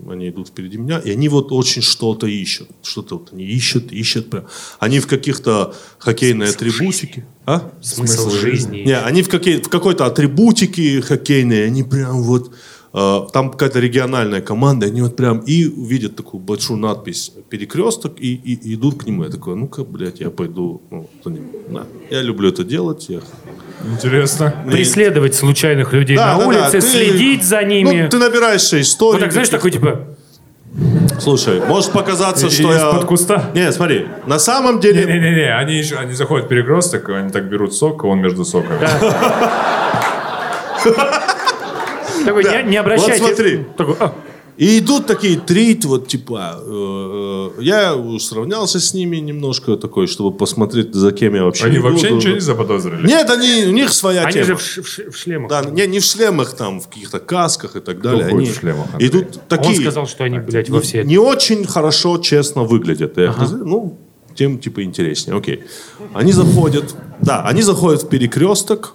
они 0.09 0.29
идут 0.29 0.49
впереди 0.49 0.77
меня, 0.77 0.99
и 0.99 1.09
они 1.09 1.27
вот 1.29 1.51
очень 1.51 1.81
что-то 1.81 2.27
ищут. 2.27 2.67
Что-то 2.83 3.15
вот 3.17 3.29
они 3.33 3.43
ищут, 3.45 3.91
ищут 3.91 4.29
прям. 4.29 4.43
Они 4.79 4.99
в 4.99 5.07
каких-то 5.07 5.73
хоккейной 5.97 6.49
атрибутике. 6.49 7.25
А? 7.45 7.71
Смысл 7.81 8.29
жизни. 8.29 8.83
Не, 8.85 8.99
они 8.99 9.23
в, 9.23 9.29
какой- 9.29 9.61
в 9.61 9.69
какой-то 9.69 10.05
атрибутике 10.05 11.01
хоккейной, 11.01 11.65
они 11.65 11.81
прям 11.83 12.21
вот... 12.21 12.51
э, 12.93 13.19
там 13.33 13.51
какая-то 13.51 13.79
региональная 13.79 14.41
команда, 14.41 14.87
они 14.87 15.01
вот 15.01 15.15
прям 15.15 15.39
и 15.39 15.63
видят 15.63 16.15
такую 16.15 16.41
большую 16.41 16.79
надпись 16.79 17.31
«Перекресток» 17.49 18.13
и, 18.19 18.33
и 18.35 18.75
идут 18.75 19.03
к 19.03 19.07
нему. 19.07 19.23
Я 19.23 19.29
такой, 19.29 19.55
ну-ка, 19.55 19.83
блядь, 19.83 20.19
я 20.19 20.29
пойду 20.29 20.81
ну. 20.91 21.07
Да. 21.69 21.83
Я 22.09 22.21
люблю 22.21 22.49
это 22.49 22.63
делать. 22.63 23.07
Я... 23.09 23.19
Интересно. 23.91 24.53
Преследовать 24.69 25.35
случайных 25.35 25.93
людей 25.93 26.17
Да, 26.17 26.33
на 26.33 26.39
да, 26.39 26.47
улице, 26.47 26.61
да, 26.63 26.71
ты- 26.71 26.81
следить 26.81 27.43
за 27.43 27.63
ними. 27.63 28.03
Ну, 28.03 28.09
ты 28.09 28.17
набираешься 28.17 28.79
истории. 28.81 29.13
вот 29.13 29.21
так, 29.21 29.31
знаешь, 29.31 29.49
такой 29.49 29.71
типа... 29.71 29.99
Слушай, 31.19 31.61
может 31.67 31.91
показаться, 31.91 32.47
И- 32.47 32.49
что 32.49 32.71
я... 32.71 32.89
из-под 32.89 33.05
куста? 33.05 33.51
Не, 33.53 33.71
смотри, 33.71 34.07
на 34.25 34.39
самом 34.39 34.79
деле... 34.79 35.05
Не-не-не, 35.05 35.53
они, 35.55 35.77
еще- 35.77 35.97
они 35.97 36.13
заходят 36.13 36.45
в 36.45 36.49
перекресток, 36.49 37.09
они 37.09 37.29
так 37.29 37.49
берут 37.49 37.73
сок, 37.73 38.03
а 38.03 38.07
он 38.07 38.19
между 38.21 38.45
соками. 38.45 38.79
Такой, 42.25 42.43
не, 42.43 42.69
не 42.71 42.77
обращайте. 42.77 43.21
Вот 43.23 43.35
смотри. 43.35 43.65
Такой, 43.77 43.95
«А, 43.99 44.13
И 44.57 44.77
идут 44.79 45.07
такие 45.07 45.39
три, 45.39 45.79
вот 45.83 46.07
типа, 46.07 46.59
э, 46.63 47.51
э, 47.57 47.61
я 47.63 47.95
сравнялся 48.19 48.79
с 48.79 48.93
ними 48.93 49.17
немножко 49.17 49.75
такой, 49.77 50.05
чтобы 50.07 50.37
посмотреть, 50.37 50.93
за 50.93 51.11
кем 51.11 51.35
я 51.35 51.43
вообще 51.45 51.65
Они 51.65 51.77
иду. 51.77 51.89
вообще 51.89 52.11
ничего 52.11 52.33
не 52.33 52.39
заподозрили? 52.41 53.07
Нет, 53.07 53.29
они, 53.29 53.65
у 53.67 53.71
них 53.71 53.91
своя 53.91 54.23
Они 54.23 54.33
тема. 54.33 54.45
же 54.45 54.55
в, 54.55 54.61
ш- 54.61 54.81
в 54.81 55.11
в 55.11 55.17
шлемах. 55.17 55.49
Да, 55.49 55.63
не, 55.63 55.87
не 55.87 55.99
в 55.99 56.03
шлемах 56.03 56.53
там, 56.55 56.79
в 56.79 56.87
каких-то 56.89 57.19
касках 57.19 57.75
и 57.75 57.79
так 57.79 58.01
далее. 58.01 58.25
Они 58.27 58.45
в 58.45 58.55
шлемах, 58.59 58.87
Андрей? 58.93 59.09
идут 59.09 59.39
такие. 59.47 59.75
Он 59.77 59.81
сказал, 59.81 60.07
что 60.07 60.23
они, 60.25 60.39
блядь, 60.39 60.69
во 60.69 60.79
все... 60.81 61.03
не 61.03 61.17
очень 61.17 61.65
хорошо, 61.65 62.17
честно 62.19 62.63
выглядят. 62.63 63.17
Я 63.17 63.25
их 63.25 63.37
называю, 63.37 63.65
Ну, 63.67 63.97
тем 64.35 64.59
типа 64.59 64.83
интереснее. 64.83 65.35
Окей. 65.37 65.63
Они 66.13 66.31
заходят, 66.33 66.95
да, 67.21 67.43
они 67.43 67.61
заходят 67.63 68.03
в 68.03 68.09
перекресток, 68.09 68.93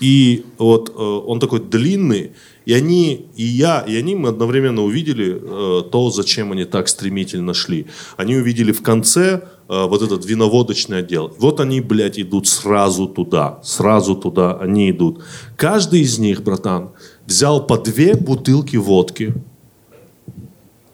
и 0.00 0.44
вот 0.58 0.90
э, 0.90 1.00
он 1.00 1.40
такой 1.40 1.60
длинный, 1.60 2.32
и 2.64 2.74
они, 2.74 3.26
и 3.36 3.44
я, 3.44 3.80
и 3.80 3.96
они 3.96 4.14
мы 4.14 4.28
одновременно 4.28 4.82
увидели 4.82 5.40
э, 5.40 5.82
то, 5.90 6.10
зачем 6.10 6.52
они 6.52 6.64
так 6.64 6.88
стремительно 6.88 7.54
шли. 7.54 7.86
Они 8.16 8.36
увидели 8.36 8.72
в 8.72 8.82
конце 8.82 9.42
э, 9.68 9.86
вот 9.86 10.02
этот 10.02 10.26
виноводочный 10.26 10.98
отдел. 10.98 11.34
Вот 11.38 11.60
они, 11.60 11.80
блядь, 11.80 12.18
идут 12.18 12.46
сразу 12.46 13.06
туда, 13.06 13.60
сразу 13.62 14.14
туда 14.14 14.58
они 14.60 14.90
идут. 14.90 15.22
Каждый 15.56 16.00
из 16.00 16.18
них, 16.18 16.42
братан, 16.42 16.90
взял 17.26 17.66
по 17.66 17.78
две 17.78 18.14
бутылки 18.14 18.76
водки, 18.76 19.34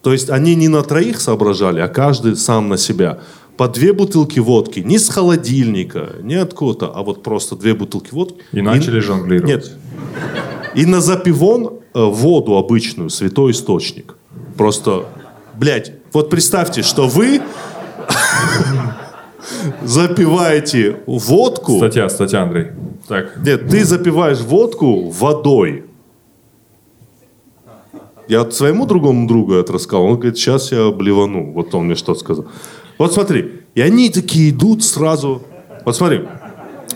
то 0.04 0.12
есть 0.12 0.28
они 0.28 0.54
не 0.54 0.68
на 0.68 0.82
троих 0.82 1.18
соображали, 1.18 1.80
а 1.80 1.88
каждый 1.88 2.36
сам 2.36 2.68
на 2.68 2.76
себя. 2.76 3.20
По 3.56 3.68
две 3.68 3.92
бутылки 3.92 4.40
водки, 4.40 4.80
не 4.80 4.98
с 4.98 5.08
холодильника, 5.08 6.16
не 6.22 6.34
откуда-то, 6.34 6.92
а 6.94 7.02
вот 7.02 7.22
просто 7.22 7.54
две 7.54 7.74
бутылки 7.74 8.12
водки. 8.12 8.38
И 8.52 8.60
начали 8.60 8.98
жонглировать. 8.98 9.48
Нет. 9.48 9.72
И 10.74 10.86
на 10.86 11.00
запивон 11.00 11.80
э, 11.94 12.02
воду 12.02 12.56
обычную, 12.56 13.10
святой 13.10 13.52
источник. 13.52 14.16
Просто, 14.56 15.06
блядь, 15.56 15.92
вот 16.12 16.30
представьте, 16.30 16.82
что 16.82 17.06
вы 17.06 17.40
запиваете 19.82 21.00
водку. 21.06 21.76
Статья, 21.76 22.08
статья, 22.08 22.42
Андрей. 22.42 22.68
Так, 23.06 23.36
Нет, 23.44 23.68
ты 23.68 23.84
запиваешь 23.84 24.40
водку 24.40 25.10
водой. 25.10 25.84
Я 28.26 28.50
своему 28.50 28.86
другому 28.86 29.28
другу 29.28 29.54
это 29.54 29.74
рассказал. 29.74 30.04
Он 30.04 30.14
говорит, 30.14 30.38
сейчас 30.38 30.72
я 30.72 30.90
блевану. 30.90 31.52
Вот 31.52 31.74
он 31.74 31.84
мне 31.86 31.94
что 31.94 32.14
сказал. 32.14 32.46
Вот 32.98 33.12
смотри. 33.12 33.60
И 33.74 33.80
они 33.80 34.10
такие 34.10 34.50
идут 34.50 34.84
сразу. 34.84 35.42
Вот 35.84 35.96
смотри. 35.96 36.20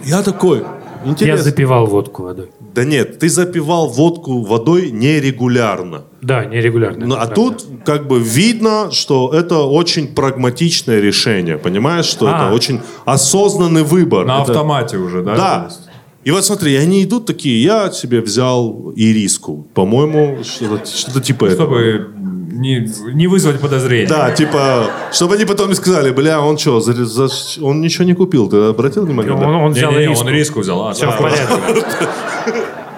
Я 0.05 0.23
такой. 0.23 0.59
Я 1.05 1.11
Интересно. 1.11 1.45
запивал 1.45 1.87
водку 1.87 2.25
водой. 2.25 2.49
Да 2.75 2.85
нет, 2.85 3.19
ты 3.19 3.29
запивал 3.29 3.89
водку 3.89 4.43
водой 4.43 4.91
нерегулярно. 4.91 6.05
Да, 6.23 6.45
нерегулярно. 6.45 7.07
Ну, 7.07 7.15
а 7.15 7.19
правда. 7.27 7.35
тут 7.35 7.67
как 7.85 8.07
бы 8.09 8.19
видно, 8.21 8.91
что 8.91 9.31
это 9.33 9.59
очень 9.61 10.09
прагматичное 10.09 11.01
решение. 11.01 11.57
Понимаешь, 11.59 12.05
что 12.07 12.27
А. 12.27 12.47
это 12.47 12.55
очень 12.55 12.81
осознанный 13.05 13.83
выбор. 13.85 14.27
на 14.27 14.43
Это- 14.43 14.53
автомате 14.53 14.97
уже, 14.99 15.23
да? 15.23 15.37
Да. 15.37 15.71
И 16.25 16.31
вот 16.31 16.45
смотри, 16.45 16.75
они 16.77 17.05
идут 17.05 17.27
такие, 17.27 17.63
я 17.63 17.91
себе 17.91 18.21
взял 18.21 18.93
ириску. 18.97 19.67
По-моему, 19.75 20.39
что-то, 20.45 20.85
что-то 20.87 21.21
типа 21.21 21.47
этого. 21.47 21.79
Чтобы 21.79 22.11
не, 22.59 22.89
не 23.15 23.27
вызвать 23.27 23.61
подозрений. 23.61 24.07
Да, 24.09 24.31
типа, 24.31 24.87
чтобы 25.13 25.35
они 25.35 25.45
потом 25.45 25.69
не 25.69 25.75
сказали, 25.75 26.11
бля, 26.11 26.41
он 26.41 26.59
что, 26.59 26.81
за- 26.81 27.05
за- 27.05 27.29
он 27.65 27.81
ничего 27.81 28.05
не 28.05 28.15
купил, 28.15 28.49
ты 28.49 28.57
обратил 28.57 29.05
внимание? 29.07 29.33
Он, 29.33 29.41
Да? 29.41 29.47
он 29.49 29.73
взял 29.73 29.91
Не-не-не, 29.93 30.11
риск. 30.13 30.23
он 30.25 30.29
риску 30.31 30.61
взял. 30.61 30.89
А, 30.89 30.93
Все 30.93 31.07
да. 31.07 31.13
в 31.13 31.19
порядке. 31.19 31.45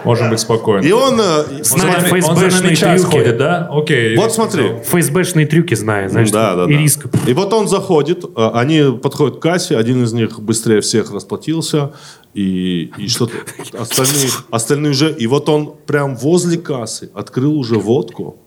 Можем 0.04 0.30
быть 0.30 0.40
спокойны. 0.40 0.86
И 0.86 0.92
он... 0.92 1.20
э, 1.20 1.44
Он 1.58 1.62
Знает 1.64 2.04
ФСБшные 2.06 2.74
трюки. 2.74 3.04
ходит, 3.04 3.36
да? 3.36 3.68
Окей. 3.70 4.16
Вот 4.16 4.30
риску 4.30 4.34
смотри. 4.34 4.70
ФСБшные 4.82 5.46
трюки 5.46 5.74
знает, 5.74 6.10
знаешь. 6.10 6.30
Да, 6.30 6.56
да, 6.56 6.64
и 6.64 6.72
да. 6.72 6.80
риск. 6.80 7.04
И 7.26 7.34
вот 7.34 7.52
он 7.52 7.68
заходит, 7.68 8.24
а, 8.34 8.52
они 8.58 8.96
подходят 8.98 9.36
к 9.38 9.42
кассе, 9.42 9.76
один 9.76 10.02
из 10.04 10.14
них 10.14 10.40
быстрее 10.40 10.80
всех 10.80 11.12
расплатился, 11.12 11.92
и, 12.32 12.90
и 12.96 13.08
что-то 13.08 13.34
остальные, 13.78 14.28
остальные 14.50 14.90
уже... 14.92 15.12
И 15.12 15.26
вот 15.26 15.48
он 15.50 15.74
прям 15.86 16.16
возле 16.16 16.56
кассы 16.56 17.10
открыл 17.14 17.58
уже 17.58 17.74
водку, 17.74 18.38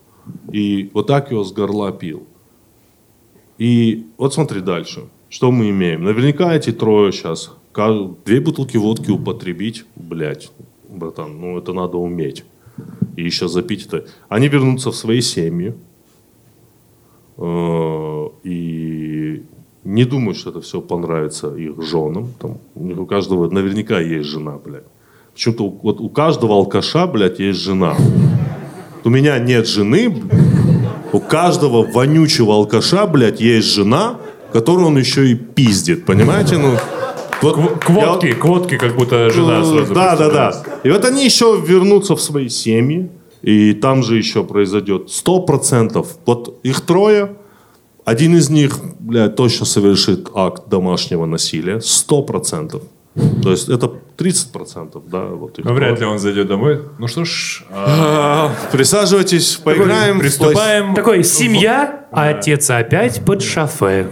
и 0.52 0.90
вот 0.94 1.06
так 1.06 1.30
его 1.30 1.44
с 1.44 1.52
горла 1.52 1.92
пил. 1.92 2.26
И 3.58 4.06
вот 4.16 4.34
смотри 4.34 4.60
дальше. 4.60 5.04
Что 5.28 5.50
мы 5.50 5.70
имеем? 5.70 6.04
Наверняка 6.04 6.54
эти 6.54 6.72
трое 6.72 7.12
сейчас 7.12 7.50
две 8.24 8.40
бутылки 8.40 8.76
водки 8.76 9.10
употребить, 9.10 9.84
блядь, 9.96 10.50
братан, 10.88 11.40
ну 11.40 11.58
это 11.58 11.72
надо 11.72 11.96
уметь. 11.96 12.44
И 13.16 13.24
еще 13.24 13.48
запить 13.48 13.86
это. 13.86 14.06
Они 14.28 14.48
вернутся 14.48 14.90
в 14.90 14.96
свои 14.96 15.20
семьи. 15.20 15.74
Э, 17.36 18.28
И 18.44 19.42
не 19.84 20.04
думаю, 20.04 20.34
что 20.34 20.50
это 20.50 20.60
все 20.60 20.80
понравится 20.80 21.54
их 21.54 21.82
женам. 21.82 22.32
Там, 22.38 22.58
у 22.74 23.06
каждого 23.06 23.50
наверняка 23.50 24.00
есть 24.00 24.28
жена, 24.28 24.58
блядь. 24.64 24.84
Почему-то 25.32 25.68
вот 25.68 26.00
у 26.00 26.08
каждого 26.08 26.54
алкаша, 26.54 27.06
блядь, 27.06 27.40
есть 27.40 27.60
жена. 27.60 27.96
У 29.04 29.10
меня 29.10 29.38
нет 29.38 29.68
жены. 29.68 30.22
У 31.12 31.20
каждого 31.20 31.84
вонючего 31.84 32.54
алкаша, 32.54 33.06
блядь, 33.06 33.40
есть 33.40 33.72
жена, 33.74 34.18
которую 34.52 34.88
он 34.88 34.98
еще 34.98 35.28
и 35.28 35.34
пиздит. 35.34 36.06
Понимаете? 36.06 36.56
Ну, 36.56 36.76
вот 37.42 37.84
К 37.84 37.90
водке, 37.90 38.34
к 38.34 38.44
водке 38.44 38.78
как 38.78 38.96
будто 38.96 39.30
жена 39.30 39.60
ну, 39.60 39.76
сразу. 39.76 39.94
Да, 39.94 40.16
да, 40.16 40.30
да. 40.30 40.62
И 40.82 40.90
вот 40.90 41.04
они 41.04 41.24
еще 41.24 41.60
вернутся 41.64 42.16
в 42.16 42.20
свои 42.20 42.48
семьи, 42.48 43.10
и 43.42 43.74
там 43.74 44.02
же 44.02 44.16
еще 44.16 44.42
произойдет 44.42 45.10
сто 45.10 45.40
процентов. 45.40 46.16
Вот 46.24 46.58
их 46.62 46.80
трое, 46.80 47.36
один 48.06 48.34
из 48.36 48.48
них, 48.48 48.78
блядь, 48.98 49.36
точно 49.36 49.66
совершит 49.66 50.28
акт 50.34 50.68
домашнего 50.68 51.26
насилия, 51.26 51.80
сто 51.80 52.22
процентов. 52.22 52.82
То 53.42 53.50
есть 53.50 53.68
это 53.68 53.92
30 54.16 54.52
процентов, 54.52 55.04
да, 55.08 55.26
вот 55.26 55.58
их 55.58 55.64
Но 55.64 55.72
вряд 55.74 56.00
ли 56.00 56.06
он 56.06 56.18
зайдет 56.18 56.48
домой. 56.48 56.80
Ну 56.98 57.06
что 57.06 57.24
ж, 57.24 57.64
А, 57.70 57.86
Присаживайтесь, 58.72 59.56
поиграем. 59.56 60.18
приступаем. 60.18 60.94
Такой, 60.94 61.24
семья, 61.24 62.06
а 62.10 62.28
отец 62.28 62.70
опять 62.70 63.24
под 63.24 63.42
шофе. 63.42 64.08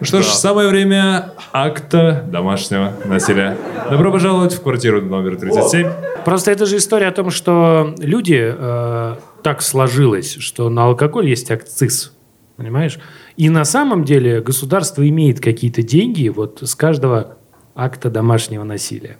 Ну 0.00 0.06
что 0.06 0.22
ж, 0.22 0.26
самое 0.26 0.68
время 0.68 1.32
акта 1.52 2.24
домашнего 2.26 2.92
насилия. 3.04 3.56
Добро 3.88 4.10
пожаловать 4.10 4.52
в 4.52 4.60
квартиру 4.60 5.00
номер 5.00 5.36
37. 5.36 5.88
Просто 6.24 6.50
это 6.50 6.66
же 6.66 6.78
история 6.78 7.06
о 7.06 7.12
том, 7.12 7.30
что 7.30 7.94
люди 7.98 8.52
э, 8.56 9.16
так 9.42 9.62
сложилось, 9.62 10.34
что 10.40 10.68
на 10.70 10.86
алкоголь 10.86 11.28
есть 11.28 11.50
акциз, 11.50 12.12
понимаешь? 12.56 12.98
И 13.36 13.48
на 13.48 13.64
самом 13.64 14.04
деле 14.04 14.40
государство 14.40 15.08
имеет 15.08 15.40
какие-то 15.40 15.82
деньги 15.82 16.28
вот 16.28 16.58
с 16.62 16.74
каждого 16.74 17.36
акта 17.74 18.10
домашнего 18.10 18.64
насилия. 18.64 19.18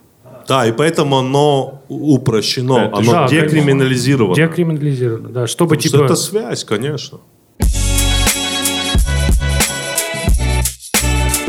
Да, 0.49 0.67
и 0.67 0.73
поэтому 0.73 1.19
оно 1.19 1.83
упрощено, 1.89 2.87
Это 2.87 2.97
оно 2.97 3.13
Да, 3.13 3.29
декриминализировано. 3.29 4.35
Декриминализировано, 4.35 5.29
да. 5.29 5.47
Чтобы 5.47 5.77
Потому 5.77 5.89
что 5.89 5.99
типа... 5.99 6.05
это 6.05 6.17
связь, 6.17 6.65
конечно. 6.65 7.21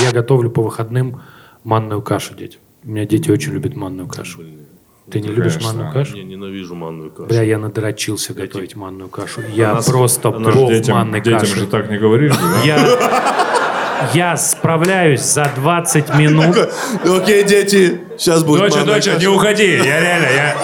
Я 0.02 0.12
готовлю 0.12 0.50
по 0.50 0.62
выходным 0.62 1.22
манную 1.64 2.02
кашу 2.02 2.36
детям. 2.36 2.60
У 2.84 2.90
меня 2.90 3.06
дети 3.06 3.32
очень 3.32 3.54
любят 3.54 3.76
манную 3.76 4.08
кашу. 4.08 4.42
Ты 5.10 5.20
не 5.20 5.28
любишь 5.30 5.54
конечно. 5.54 5.74
манную 5.74 5.94
кашу? 5.94 6.18
Я 6.18 6.24
ненавижу 6.24 6.76
манную 6.76 7.12
кашу. 7.12 7.30
Бля, 7.30 7.42
я 7.44 7.58
надрочился 7.58 8.34
готовить 8.34 8.76
манную 8.76 9.10
кашу. 9.10 9.42
Я 9.54 9.76
просто 9.86 10.30
она 10.30 10.52
бог 10.52 10.70
Детям, 10.72 10.96
манной 10.96 11.22
детям 11.22 11.40
каши. 11.40 11.60
же 11.60 11.68
так 11.68 11.90
не 11.90 11.98
говорили, 11.98 12.30
да? 12.32 12.62
Я, 12.64 12.78
я 14.14 14.38
справляюсь 14.38 15.22
за 15.22 15.52
20 15.56 16.16
минут. 16.16 16.58
Окей, 17.06 17.44
дети, 17.44 18.02
сейчас 18.18 18.44
будет 18.44 18.62
Доча, 18.62 18.84
доча, 18.84 19.16
не 19.16 19.28
уходи. 19.28 19.78
Я 19.78 20.00
реально, 20.00 20.28
я 20.36 20.56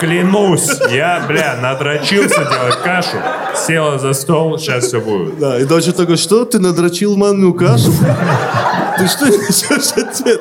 клянусь. 0.00 0.68
Я, 0.90 1.24
бля, 1.28 1.56
надрочился 1.60 2.44
делать 2.44 2.78
кашу. 2.82 3.18
Села 3.54 3.98
за 3.98 4.12
стол, 4.14 4.58
сейчас 4.58 4.86
все 4.86 5.00
будет. 5.00 5.38
Да, 5.38 5.58
и 5.58 5.64
доча 5.64 5.92
такой, 5.92 6.16
что, 6.16 6.44
ты 6.44 6.58
надрочил 6.58 7.16
манную 7.16 7.54
кашу? 7.54 7.92
Ты 8.98 9.06
что 9.06 9.26
несешь, 9.28 9.92
отец? 9.96 10.40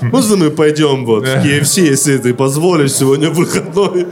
Можно 0.00 0.36
мы 0.36 0.50
пойдем 0.50 1.04
вот 1.06 1.24
в 1.24 1.26
KFC, 1.26 1.82
если 1.82 2.18
ты 2.18 2.34
позволишь, 2.34 2.92
сегодня 2.92 3.30
выходной? 3.30 4.08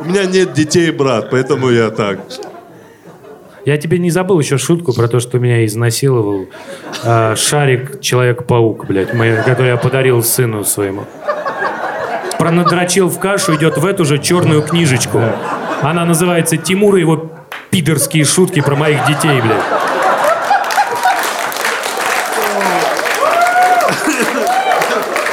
У 0.00 0.04
меня 0.04 0.24
нет 0.24 0.54
детей, 0.54 0.90
брат, 0.90 1.28
поэтому 1.30 1.70
я 1.70 1.90
так. 1.90 2.20
Я 3.64 3.78
тебе 3.78 3.98
не 3.98 4.10
забыл 4.10 4.38
еще 4.40 4.58
шутку 4.58 4.92
про 4.92 5.08
то, 5.08 5.20
что 5.20 5.38
меня 5.38 5.64
изнасиловал 5.64 6.46
э, 7.02 7.34
шарик 7.34 7.98
Человек-паук, 8.00 8.84
блядь, 8.86 9.14
мой, 9.14 9.36
который 9.42 9.68
я 9.68 9.76
подарил 9.78 10.22
сыну 10.22 10.64
своему. 10.64 11.04
Пронадрочил 12.38 13.08
в 13.08 13.18
кашу, 13.18 13.54
идет 13.56 13.78
в 13.78 13.86
эту 13.86 14.04
же 14.04 14.18
черную 14.18 14.62
книжечку. 14.62 15.18
Она 15.80 16.04
называется 16.04 16.58
«Тимур 16.58 16.96
и 16.96 17.00
его 17.00 17.30
пидорские 17.70 18.24
шутки 18.24 18.60
про 18.60 18.76
моих 18.76 19.06
детей, 19.06 19.40
блядь». 19.40 19.62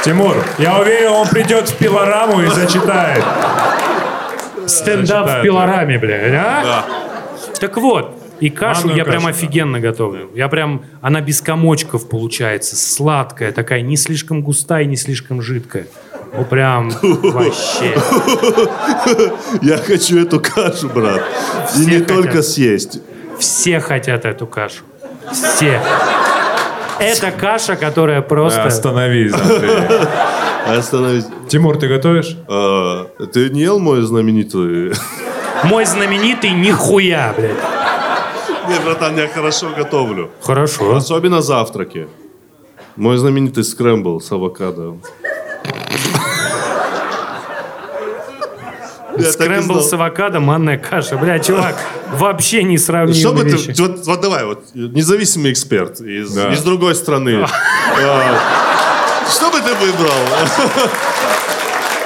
Тимур, 0.04 0.36
я 0.58 0.78
уверен, 0.78 1.12
он 1.12 1.28
придет 1.28 1.68
в 1.68 1.76
пилораму 1.76 2.40
и 2.42 2.46
зачитает. 2.46 3.22
Стендап 4.66 5.04
в 5.04 5.06
Зачитает, 5.06 5.42
пилораме, 5.42 5.98
блядь, 5.98 6.32
а? 6.34 6.84
Так 7.60 7.76
вот, 7.76 8.21
и 8.42 8.50
кашу 8.50 8.88
Манную 8.88 8.96
я 8.96 9.04
прям 9.04 9.22
кашу, 9.22 9.28
офигенно 9.28 9.78
готовлю. 9.78 10.28
Я 10.34 10.48
прям, 10.48 10.82
она 11.00 11.20
без 11.20 11.40
комочков 11.40 12.08
получается, 12.08 12.74
сладкая 12.74 13.52
такая, 13.52 13.82
не 13.82 13.96
слишком 13.96 14.42
густая, 14.42 14.84
не 14.84 14.96
слишком 14.96 15.40
жидкая. 15.40 15.86
Ну 16.36 16.44
прям 16.44 16.90
вообще. 17.02 17.94
Я 19.62 19.76
хочу 19.76 20.18
эту 20.18 20.40
кашу, 20.40 20.88
брат. 20.88 21.22
И 21.22 21.68
Все 21.68 21.84
не 21.84 21.90
хотят. 22.00 22.08
только 22.08 22.42
съесть. 22.42 23.00
Все 23.38 23.78
хотят 23.78 24.24
эту 24.24 24.48
кашу. 24.48 24.82
Все. 25.30 25.80
Это 26.98 27.30
каша, 27.30 27.76
которая 27.76 28.22
просто... 28.22 28.64
Остановись, 28.64 29.34
Андрей. 29.34 29.70
Остановись. 30.66 31.26
Тимур, 31.48 31.76
ты 31.78 31.86
готовишь? 31.86 32.36
А, 32.48 33.06
ты 33.32 33.50
не 33.50 33.60
ел 33.60 33.78
мой 33.78 34.02
знаменитый... 34.02 34.94
Мой 35.62 35.84
знаменитый 35.84 36.50
нихуя, 36.50 37.32
блядь. 37.36 37.81
Не, 38.68 38.78
братан, 38.84 39.16
я 39.16 39.28
хорошо 39.28 39.70
готовлю. 39.76 40.30
Хорошо. 40.40 40.96
Особенно 40.96 41.42
завтраки. 41.42 42.08
Мой 42.96 43.16
знаменитый 43.16 43.64
скрэмбл 43.64 44.20
с 44.20 44.30
авокадо. 44.32 44.96
Скрэмбл 49.30 49.80
с 49.80 49.92
авокадо, 49.92 50.40
манная 50.40 50.78
каша. 50.78 51.16
Бля, 51.16 51.38
чувак, 51.38 51.76
вообще 52.12 52.62
не 52.62 52.78
Что 52.78 53.32
бы 53.32 53.44
ты, 53.44 53.56
вот, 53.82 54.06
вот 54.06 54.20
давай, 54.20 54.44
вот 54.44 54.64
независимый 54.74 55.52
эксперт 55.52 56.00
из, 56.00 56.32
Да. 56.32 56.52
из 56.52 56.62
другой 56.62 56.94
страны. 56.94 57.44
А, 58.04 58.38
Что 59.30 59.50
бы 59.50 59.58
ты 59.60 59.74
выбрал? 59.74 60.12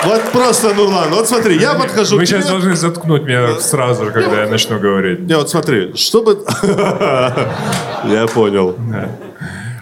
Вот 0.07 0.23
просто, 0.33 0.75
Нурлан, 0.75 1.11
вот 1.11 1.29
смотри, 1.29 1.59
я 1.59 1.75
подхожу 1.75 2.17
Вы 2.17 2.25
к 2.25 2.29
тебе. 2.29 2.39
сейчас 2.39 2.51
должны 2.51 2.77
заткнуть 2.77 3.23
меня 3.23 3.59
сразу, 3.59 4.07
когда 4.13 4.43
я 4.43 4.49
начну 4.49 4.79
говорить. 4.79 5.21
Не, 5.21 5.37
вот 5.37 5.51
смотри, 5.51 5.95
что 5.97 6.23
бы... 6.23 6.39
Я 8.05 8.27
понял. 8.33 8.77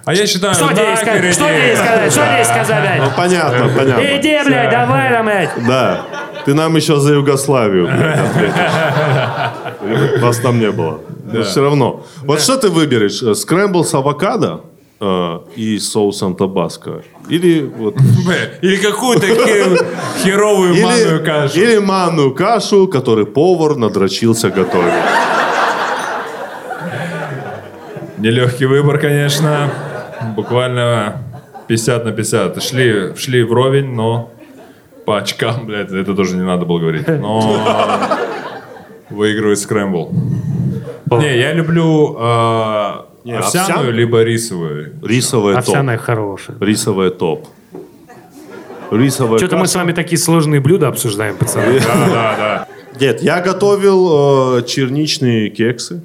А 0.07 0.15
я 0.15 0.27
считаю, 0.27 0.55
Что 0.55 0.69
тебе 0.69 0.83
нахер 0.83 0.97
сказать? 0.97 1.35
Что 1.35 1.49
тебе 1.49 1.77
сказать? 1.77 2.13
Что 2.13 2.21
тебе 2.23 2.45
сказать, 2.45 3.01
Ну, 3.03 3.11
понятно, 3.17 3.71
понятно. 3.77 4.03
Иди, 4.03 4.39
блядь, 4.45 4.71
давай, 4.71 5.23
блядь. 5.23 5.51
Да. 5.67 6.01
Ты 6.45 6.55
нам 6.55 6.77
еще 6.77 7.01
за 7.01 7.15
Югославию 7.15 7.87
блядь, 7.87 8.19
ответишь. 8.19 10.19
Вас 10.21 10.39
там 10.39 10.59
не 10.59 10.71
было. 10.71 11.01
Но 11.25 11.43
все 11.43 11.63
равно. 11.63 12.05
Вот 12.23 12.41
что 12.41 12.57
ты 12.57 12.69
выберешь? 12.69 13.23
Э, 13.23 13.35
Скрэмбл 13.35 13.85
с 13.85 13.95
авокадо 13.95 14.47
э, 14.47 14.59
и 15.01 15.79
соусом 15.79 16.35
табаско? 16.35 17.03
Или 17.29 17.63
вот... 17.63 17.97
Или 18.63 18.77
какую-то 18.77 19.27
хе- 19.27 19.87
херовую 20.23 20.75
манную 20.83 21.25
кашу. 21.25 21.59
или 21.61 21.79
манную 21.79 22.35
кашу, 22.35 22.87
который 22.89 23.27
повар 23.27 23.77
надрочился 23.77 24.51
готовить. 24.51 24.93
Нелегкий 28.19 28.67
выбор, 28.67 28.99
конечно. 28.99 29.71
Буквально 30.37 31.23
50 31.69 32.05
на 32.05 32.13
50. 32.13 32.63
Шли, 32.63 33.15
шли 33.17 33.43
вровень, 33.43 33.93
но 33.95 34.31
по 35.05 35.19
очкам, 35.19 35.67
блядь, 35.67 35.91
это 35.93 36.15
тоже 36.15 36.37
не 36.37 36.43
надо 36.45 36.65
было 36.65 36.79
говорить. 36.79 37.07
Но 37.09 37.61
выигрывает 39.11 39.59
скрэмбл. 39.59 40.13
Не, 41.11 41.39
я 41.39 41.53
люблю 41.53 42.17
э, 42.19 42.93
Не, 43.25 43.33
овсяную, 43.39 43.89
овсян- 43.91 43.93
либо 43.93 44.23
рисовую. 44.23 44.93
Рисовая 45.03 45.55
топ. 45.57 45.69
Овсяная 45.69 45.97
хорошая. 45.99 46.57
Рисовая 46.61 47.11
топ. 47.11 47.49
Рисовая 48.91 49.39
Что-то 49.39 49.57
мы 49.57 49.67
с 49.67 49.75
вами 49.75 49.93
такие 49.93 50.19
сложные 50.19 50.61
блюда 50.61 50.89
обсуждаем, 50.89 51.37
пацаны. 51.37 51.81
Да, 51.81 51.95
да, 51.95 52.37
да. 52.37 52.69
Нет, 53.01 53.23
я 53.23 53.41
готовил 53.41 54.59
э, 54.59 54.63
черничные 54.65 55.49
кексы. 55.51 56.03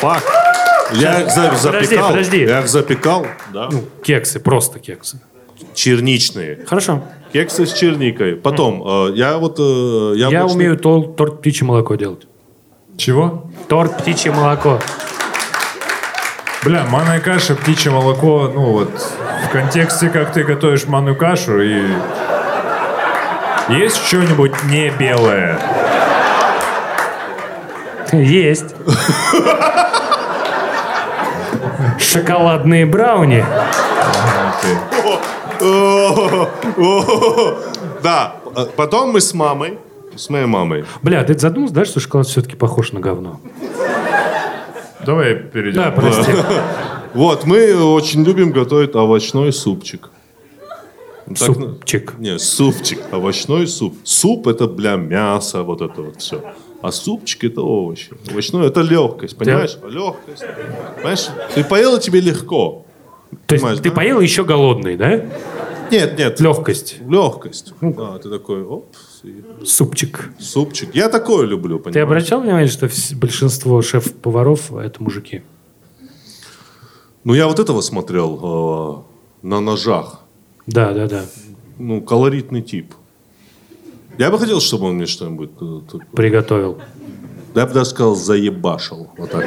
Факт. 0.00 0.24
Я 0.94 1.20
их 1.22 1.30
за- 1.30 1.48
Подожди, 1.50 1.86
запекал. 1.86 2.10
подожди. 2.10 2.40
Я 2.42 2.60
их 2.60 2.68
запекал. 2.68 3.26
Да. 3.52 3.68
Ну, 3.70 3.84
кексы, 4.02 4.40
просто 4.40 4.78
кексы. 4.78 5.20
Черничные. 5.74 6.64
Хорошо. 6.66 7.02
Кексы 7.32 7.66
с 7.66 7.72
черникой. 7.72 8.34
Потом, 8.36 8.82
э, 9.08 9.12
я 9.14 9.38
вот... 9.38 9.56
э, 9.60 10.14
Я 10.16 10.28
яблочный- 10.30 10.54
умею 10.54 10.76
тол- 10.78 11.14
торт 11.14 11.40
птичье 11.40 11.66
молоко 11.66 11.94
делать. 11.96 12.26
Чего? 13.00 13.44
Торт 13.66 13.96
птичье 13.96 14.30
молоко. 14.30 14.78
Бля, 16.62 16.84
манная 16.84 17.18
каша, 17.18 17.54
птичье 17.54 17.90
молоко, 17.90 18.50
ну 18.54 18.72
вот, 18.72 18.90
в 19.46 19.50
контексте, 19.50 20.10
как 20.10 20.34
ты 20.34 20.44
готовишь 20.44 20.84
манную 20.84 21.16
кашу, 21.16 21.62
и 21.62 21.82
есть 23.70 24.06
что-нибудь 24.06 24.52
не 24.64 24.90
белое? 24.90 25.58
Есть. 28.12 28.74
Шоколадные 31.98 32.84
брауни. 32.84 33.42
Да. 38.02 38.34
Э, 38.54 38.66
Потом 38.76 39.12
мы 39.12 39.22
с 39.22 39.32
мамой, 39.32 39.78
с 40.20 40.28
моей 40.30 40.46
мамой. 40.46 40.84
Бля, 41.02 41.24
ты 41.24 41.38
задумался, 41.38 41.74
да, 41.74 41.84
что 41.84 42.00
шоколад 42.00 42.26
все-таки 42.26 42.56
похож 42.56 42.92
на 42.92 43.00
говно? 43.00 43.40
Давай 45.04 45.34
перейдем. 45.34 45.82
Да, 45.82 45.90
прости. 45.90 46.32
Вот, 47.12 47.44
мы 47.44 47.74
очень 47.74 48.22
любим 48.22 48.52
готовить 48.52 48.94
овощной 48.94 49.52
супчик. 49.52 50.10
Так 51.26 51.48
на- 51.48 51.54
Супчик. 51.54 52.14
Не, 52.20 52.38
супчик, 52.38 53.00
овощной 53.10 53.66
суп. 53.66 53.96
Суп 54.04 54.46
это, 54.46 54.68
бля, 54.68 54.94
мясо, 54.94 55.64
вот 55.64 55.80
это 55.82 56.02
вот 56.02 56.20
все. 56.20 56.40
А 56.82 56.92
супчик 56.92 57.42
это 57.42 57.62
овощи. 57.62 58.12
Овощной 58.30 58.68
это 58.68 58.82
легкость, 58.82 59.36
понимаешь? 59.36 59.76
Легкость. 59.88 60.44
Понимаешь? 60.98 61.26
Ты 61.52 61.64
поел, 61.64 61.96
и 61.96 62.00
тебе 62.00 62.20
легко. 62.20 62.86
То 63.48 63.54
есть 63.54 63.62
Понимаешь, 63.64 63.78
ты 63.82 63.88
да? 63.90 63.96
поел 63.96 64.20
еще 64.20 64.44
голодный, 64.44 64.96
да? 64.96 65.24
Нет, 65.90 66.16
нет. 66.16 66.38
Легкость. 66.38 66.98
Легкость. 67.08 67.74
Да, 67.80 68.18
ты 68.18 68.30
такой, 68.30 68.62
оп, 68.62 68.86
Супчик. 69.64 70.30
супчик. 70.38 70.94
Я 70.94 71.08
такое 71.08 71.46
люблю, 71.46 71.78
понимаешь? 71.78 71.94
Ты 71.94 72.00
обращал 72.00 72.40
внимание, 72.40 72.68
что 72.68 72.88
большинство 73.16 73.82
шеф-поваров 73.82 74.72
это 74.74 75.02
мужики? 75.02 75.42
Ну, 77.24 77.34
я 77.34 77.46
вот 77.46 77.58
этого 77.58 77.80
смотрел 77.82 79.04
э, 79.42 79.46
на 79.46 79.60
ножах. 79.60 80.20
Да, 80.66 80.92
да, 80.92 81.06
да. 81.06 81.24
Ну, 81.78 82.00
колоритный 82.00 82.62
тип. 82.62 82.94
Я 84.18 84.30
бы 84.30 84.38
хотел, 84.38 84.60
чтобы 84.60 84.86
он 84.86 84.94
мне 84.96 85.06
что-нибудь... 85.06 85.50
э, 85.60 85.80
Приготовил. 86.14 86.78
Я 87.54 87.66
бы 87.66 87.74
даже 87.74 87.90
сказал, 87.90 88.14
заебашил. 88.14 89.10
Вот 89.18 89.30
так. 89.30 89.44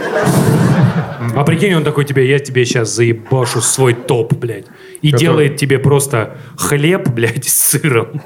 А 1.36 1.44
прикинь, 1.46 1.74
он 1.74 1.84
такой 1.84 2.06
тебе, 2.06 2.30
я 2.30 2.38
тебе 2.40 2.66
сейчас 2.66 2.90
заебашу 2.90 3.62
свой 3.62 3.94
топ, 3.94 4.34
блядь. 4.34 4.66
И 5.04 5.12
Который- 5.12 5.20
делает 5.24 5.58
тебе 5.58 5.78
просто 5.80 6.38
хлеб, 6.58 7.10
блядь, 7.10 7.46
с 7.46 7.72
сыром. 7.78 8.20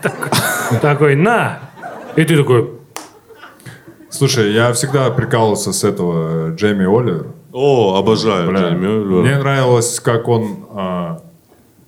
Такой, 0.81 1.15
на. 1.15 1.59
И 2.15 2.23
ты 2.23 2.37
такой, 2.37 2.71
Слушай, 4.09 4.53
я 4.53 4.71
всегда 4.73 5.09
прикалывался 5.09 5.73
с 5.73 5.83
этого 5.83 6.49
э, 6.51 6.55
Джейми 6.55 6.85
Оливера. 6.85 7.27
О, 7.51 7.95
обожаю 7.97 8.49
Бля, 8.49 8.59
Джейми 8.69 8.85
Оливера. 8.87 9.21
Мне 9.21 9.37
нравилось, 9.37 9.99
как 9.99 10.27
он... 10.29 10.65
а, 10.71 11.21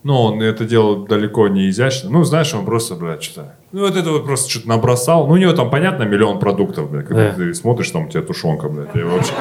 ну, 0.03 0.15
он 0.21 0.41
это 0.41 0.65
делал 0.65 1.05
далеко 1.07 1.47
не 1.47 1.69
изящно. 1.69 2.09
Ну, 2.09 2.23
знаешь, 2.23 2.53
он 2.53 2.65
просто, 2.65 2.95
блядь, 2.95 3.23
что-то... 3.23 3.55
Ну, 3.71 3.81
вот 3.81 3.95
это 3.95 4.09
вот 4.11 4.25
просто 4.25 4.49
что-то 4.49 4.67
набросал. 4.69 5.27
Ну, 5.27 5.33
у 5.33 5.37
него 5.37 5.53
там, 5.53 5.69
понятно, 5.69 6.03
миллион 6.03 6.39
продуктов, 6.39 6.91
блядь. 6.91 7.07
Когда 7.07 7.29
Да. 7.29 7.35
ты 7.35 7.53
смотришь, 7.53 7.89
там 7.91 8.05
у 8.07 8.09
тебя 8.09 8.21
тушенка, 8.21 8.67
блядь. 8.69 8.93
Я 8.95 9.05
вообще... 9.05 9.33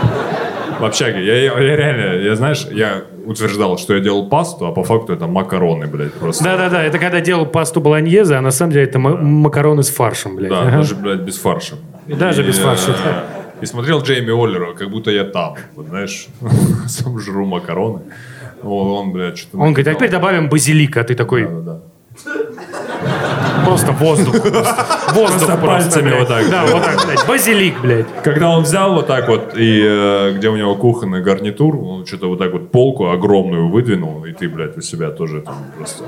В 0.81 0.85
общаге. 0.85 1.25
Я, 1.25 1.37
я- 1.43 1.59
реально, 1.77 2.23
я, 2.23 2.35
знаешь, 2.37 2.67
я 2.71 3.03
утверждал, 3.27 3.79
что 3.79 3.95
я 3.95 4.01
делал 4.01 4.29
пасту, 4.29 4.67
а 4.67 4.73
по 4.73 4.85
факту 4.85 5.13
это 5.13 5.27
макароны, 5.27 5.87
блядь, 5.87 6.13
просто. 6.15 6.45
да-да-да, 6.45 6.83
это 6.85 6.99
когда 6.99 7.21
делал 7.21 7.47
пасту 7.47 7.81
болоньезе, 7.81 8.35
а 8.37 8.41
на 8.41 8.51
самом 8.51 8.73
деле 8.73 8.85
это 8.85 8.99
ма- 8.99 9.17
макароны 9.17 9.83
с 9.83 9.91
фаршем, 9.91 10.37
блядь. 10.37 10.51
Да, 10.51 10.63
Ага. 10.63 10.71
даже, 10.79 10.95
блядь, 10.95 11.21
без 11.21 11.39
фарша. 11.39 11.75
И 12.07 12.15
даже 12.15 12.43
без 12.43 12.59
фарша, 12.59 12.91
э, 12.93 12.95
да. 13.05 13.25
И 13.61 13.67
смотрел 13.67 14.01
Джейми 14.03 14.31
Оллера, 14.31 14.73
как 14.75 14.89
будто 14.91 15.11
я 15.11 15.25
там. 15.25 15.57
Вот, 15.75 15.87
знаешь, 15.89 16.29
сам 16.87 17.19
жру 17.19 17.45
макароны. 17.45 18.01
Вот 18.63 19.01
он, 19.01 19.13
блядь, 19.13 19.39
что-то... 19.39 19.59
Он 19.59 19.73
говорит, 19.73 19.89
а 19.89 19.95
теперь 19.95 20.11
добавим 20.11 20.49
базилика, 20.49 21.01
а 21.01 21.05
ты 21.05 21.15
такой, 21.15 21.45
Да-да-да. 21.47 21.81
Просто 23.65 23.93
воздух. 23.93 24.35
Воздух 25.15 25.47
Просто 25.47 25.57
пальцами 25.57 26.19
вот 26.19 26.29
так. 26.29 26.51
Да, 26.51 26.67
вот 26.67 26.83
так, 26.83 27.07
блядь. 27.07 27.27
Базилик, 27.27 27.81
блядь. 27.81 28.07
Когда 28.23 28.51
он 28.51 28.63
взял 28.63 28.95
вот 28.95 29.07
так 29.07 29.29
вот, 29.29 29.57
и 29.57 29.83
э, 29.85 30.33
где 30.37 30.49
у 30.49 30.57
него 30.57 30.75
кухонный 30.77 31.23
гарнитур, 31.23 31.77
он 31.77 32.07
что-то 32.07 32.29
вот 32.29 32.39
так 32.39 32.53
вот 32.53 32.71
полку 32.71 33.11
огромную 33.11 33.69
выдвинул, 33.69 34.25
и 34.25 34.33
ты, 34.33 34.49
блядь, 34.49 34.77
у 34.77 34.81
себя 34.81 35.11
тоже 35.11 35.41
там 35.43 35.57
просто 35.77 36.05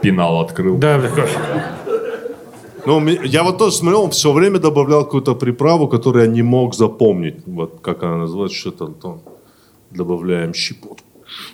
пенал 0.00 0.40
открыл. 0.40 0.78
Да, 0.78 1.00
такой. 1.00 1.24
Ну, 2.86 3.06
я 3.08 3.42
вот 3.42 3.58
тоже 3.58 3.76
смотрел, 3.76 4.04
он 4.04 4.10
все 4.10 4.32
время 4.32 4.58
добавлял 4.58 5.04
какую-то 5.04 5.34
приправу, 5.34 5.88
которую 5.88 6.24
я 6.24 6.30
не 6.30 6.42
мог 6.42 6.74
запомнить. 6.74 7.36
Вот 7.46 7.80
как 7.82 8.02
она 8.02 8.16
называется, 8.16 8.56
что-то 8.56 8.86
там 8.86 9.20
добавляем 9.90 10.54
щепотку. 10.54 11.06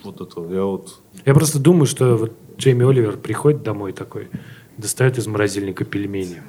Вот 0.05 0.21
это. 0.21 0.55
Я 0.55 0.65
вот... 0.65 1.01
Я 1.25 1.35
просто 1.35 1.59
думаю, 1.59 1.87
что 1.87 2.17
вот 2.17 2.33
Джейми 2.59 2.89
Оливер 2.89 3.17
приходит 3.17 3.63
домой 3.63 3.93
такой, 3.93 4.29
достает 4.79 5.19
из 5.19 5.27
морозильника 5.27 5.85
пельмени. 5.85 6.43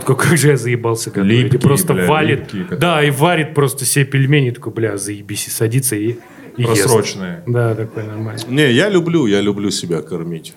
Такой, 0.00 0.16
как 0.16 0.36
же 0.36 0.48
я 0.48 0.56
заебался 0.56 1.10
готовить. 1.10 1.30
И 1.32 1.42
Липкие, 1.44 1.60
просто 1.60 1.94
бля, 1.94 2.06
валит. 2.06 2.52
липкие, 2.52 2.78
да, 2.78 3.02
и 3.02 3.10
варит 3.10 3.54
просто 3.54 3.84
себе 3.84 4.04
пельмени. 4.04 4.50
Такой, 4.50 4.72
бля, 4.72 4.96
заебись. 4.96 5.46
И 5.48 5.50
садится 5.50 5.96
и, 5.96 6.16
и 6.56 6.62
ест. 6.62 6.82
Просроченные. 6.82 7.42
Да, 7.46 7.74
такой 7.74 8.04
нормально. 8.04 8.40
Не, 8.48 8.70
я 8.72 8.88
люблю, 8.88 9.26
я 9.26 9.40
люблю 9.40 9.70
себя 9.70 10.02
кормить. 10.02 10.54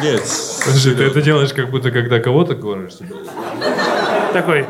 Нет, 0.00 0.22
Подожди, 0.64 0.94
ты 0.94 1.02
это 1.02 1.20
делаешь 1.22 1.52
как 1.52 1.70
будто 1.70 1.90
когда 1.90 2.20
кого-то 2.20 2.54
кормишь? 2.54 2.92
Такой, 4.32 4.64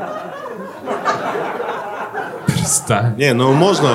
Перестань. 2.47 3.17
не, 3.17 3.35
ну 3.35 3.53
можно... 3.53 3.91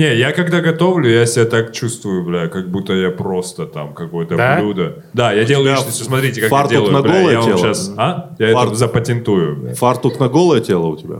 Не, 0.00 0.14
я 0.16 0.32
когда 0.32 0.60
готовлю, 0.62 1.10
я 1.10 1.26
себя 1.26 1.44
так 1.44 1.72
чувствую, 1.72 2.24
бля, 2.24 2.48
как 2.48 2.70
будто 2.70 2.94
я 2.94 3.10
просто 3.10 3.66
там 3.66 3.92
какое-то 3.92 4.34
Да? 4.34 4.56
блюдо. 4.56 5.04
Да, 5.12 5.30
я 5.30 5.44
делаю 5.44 5.66
тебя 5.66 5.76
личностью, 5.76 6.06
смотрите, 6.06 6.40
как 6.40 6.48
фартук 6.48 6.72
я 6.72 6.78
делаю, 6.78 6.92
на 6.94 7.02
бля, 7.02 7.12
голое 7.12 7.32
я 7.32 7.40
вам 7.40 7.46
тело? 7.48 7.58
сейчас... 7.58 7.92
А? 7.98 8.30
Я 8.38 8.52
Фарт- 8.54 8.68
это 8.68 8.74
запатентую, 8.76 9.56
бля. 9.56 9.74
Фартук 9.74 10.18
на 10.18 10.28
голое 10.30 10.60
тело 10.62 10.86
у 10.86 10.96
тебя? 10.96 11.16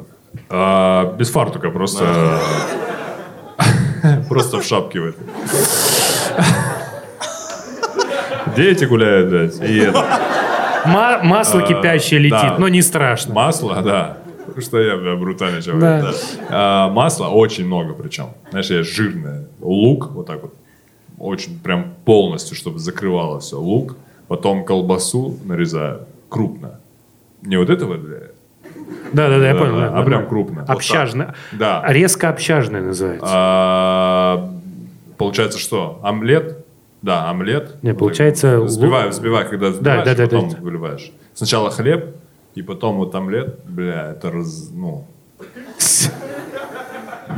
А, 0.48 1.14
без 1.18 1.28
фартука, 1.30 1.68
просто... 1.68 2.38
Просто 4.30 4.60
в 4.60 4.64
шапке 4.64 5.00
в 5.00 5.06
этой. 5.08 5.26
Дети 8.56 8.84
гуляют, 8.86 9.28
блядь, 9.28 9.60
и 9.60 9.76
это. 9.78 10.02
ма- 10.86 11.20
масло 11.22 11.60
кипящее 11.60 12.18
летит, 12.20 12.58
но 12.58 12.68
не 12.68 12.80
страшно. 12.80 13.34
Масло, 13.34 13.82
да. 13.82 14.16
Потому 14.54 14.62
что 14.66 14.80
я, 14.80 14.96
бля, 14.96 15.16
брутальный 15.16 15.62
человек. 15.62 16.04
Да. 16.04 16.12
А, 16.48 16.90
масла 16.90 17.28
очень 17.28 17.66
много 17.66 17.94
причем. 17.94 18.26
Знаешь, 18.50 18.70
я 18.70 18.82
жирное. 18.82 19.46
Лук, 19.60 20.10
вот 20.12 20.26
так 20.26 20.42
вот, 20.42 20.54
очень 21.18 21.58
прям 21.60 21.94
полностью, 22.04 22.56
чтобы 22.56 22.78
закрывало 22.78 23.40
все. 23.40 23.58
Лук, 23.58 23.96
потом 24.28 24.64
колбасу 24.64 25.36
нарезаю 25.44 26.06
крупно. 26.28 26.80
Не 27.42 27.56
вот 27.56 27.70
этого, 27.70 27.96
бля, 27.96 28.18
Да, 29.12 29.28
да, 29.28 29.38
да, 29.38 29.48
я 29.48 29.54
Да, 29.54 29.58
понял. 29.60 29.76
да, 29.76 29.88
да, 29.90 29.98
а 29.98 30.02
прям 30.02 30.26
крупно. 30.28 30.64
Общажное. 30.68 31.34
Да. 31.52 31.82
Резко 31.86 32.28
общажное 32.28 32.82
называется. 32.82 33.26
А, 33.28 34.50
получается 35.18 35.58
что? 35.58 36.00
Омлет? 36.02 36.64
Да, 37.02 37.30
омлет. 37.30 37.82
Не, 37.82 37.94
получается, 37.94 38.60
Взбиваю, 38.60 39.08
взбиваю, 39.10 39.48
когда 39.48 39.68
взбиваешь, 39.70 40.04
да, 40.04 40.14
да, 40.14 40.22
потом 40.24 40.50
да. 40.50 40.56
выливаешь. 40.60 41.12
Сначала 41.32 41.70
хлеб, 41.70 42.14
и 42.54 42.62
потом 42.62 42.96
вот 42.96 43.14
омлет. 43.14 43.60
Бля, 43.64 44.12
это 44.12 44.30
раз... 44.30 44.70
Ну... 44.72 45.06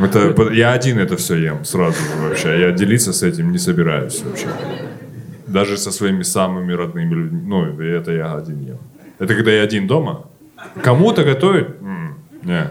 Это, 0.00 0.50
я 0.52 0.72
один 0.72 0.98
это 0.98 1.16
все 1.16 1.36
ем 1.36 1.64
сразу 1.64 1.94
же 2.02 2.28
вообще. 2.28 2.60
Я 2.60 2.72
делиться 2.72 3.12
с 3.12 3.22
этим 3.22 3.52
не 3.52 3.58
собираюсь 3.58 4.22
вообще. 4.22 4.46
Даже 5.46 5.76
со 5.76 5.92
своими 5.92 6.22
самыми 6.22 6.72
родными 6.72 7.14
людьми. 7.14 7.42
Ну, 7.44 7.80
это 7.80 8.12
я 8.12 8.34
один 8.34 8.60
ем. 8.60 8.78
Это 9.18 9.34
когда 9.34 9.50
я 9.52 9.62
один 9.62 9.86
дома. 9.86 10.24
Кому-то 10.82 11.24
готовить? 11.24 11.66
М, 11.80 12.16
не. 12.42 12.70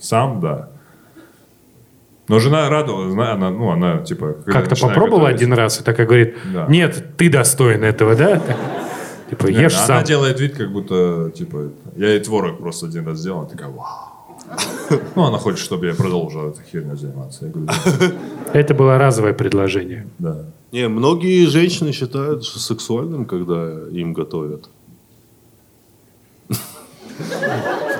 Сам, 0.00 0.40
да. 0.40 0.70
Но 2.28 2.38
жена 2.38 2.68
радовалась, 2.70 3.12
зна- 3.12 3.32
она, 3.32 3.50
ну, 3.50 3.70
она, 3.70 3.98
типа... 3.98 4.36
Как-то 4.46 4.74
попробовала 4.80 5.26
готовить- 5.26 5.36
один 5.42 5.52
раз 5.52 5.80
и 5.80 5.84
такая 5.84 6.06
говорит, 6.06 6.36
Да. 6.54 6.66
нет, 6.68 7.16
ты 7.18 7.28
достоин 7.28 7.84
этого, 7.84 8.14
да? 8.16 8.40
Типа, 9.32 9.46
Не, 9.46 9.62
ешь 9.62 9.74
она 9.76 9.86
сам. 9.86 10.04
делает 10.04 10.38
вид, 10.40 10.54
как 10.58 10.70
будто, 10.70 11.30
типа, 11.34 11.70
я 11.96 12.08
ей 12.08 12.20
творог 12.20 12.58
просто 12.58 12.84
один 12.86 13.06
раз 13.06 13.18
сделал, 13.18 13.40
она 13.40 13.48
такая, 13.48 13.68
вау. 13.70 14.36
Ну, 15.16 15.24
она 15.24 15.38
хочет, 15.38 15.60
чтобы 15.60 15.86
я 15.86 15.94
продолжил 15.94 16.50
этой 16.50 16.62
херней 16.70 16.96
заниматься. 16.96 17.46
Я 17.46 17.50
говорю, 17.52 17.66
«Да». 17.66 18.12
Это 18.52 18.74
было 18.74 18.98
разовое 18.98 19.32
предложение. 19.32 20.06
да. 20.18 20.44
Не, 20.70 20.88
многие 20.88 21.46
женщины 21.46 21.92
считают 21.92 22.44
что 22.44 22.58
сексуальным, 22.58 23.24
когда 23.24 23.88
им 23.90 24.12
готовят. 24.12 24.68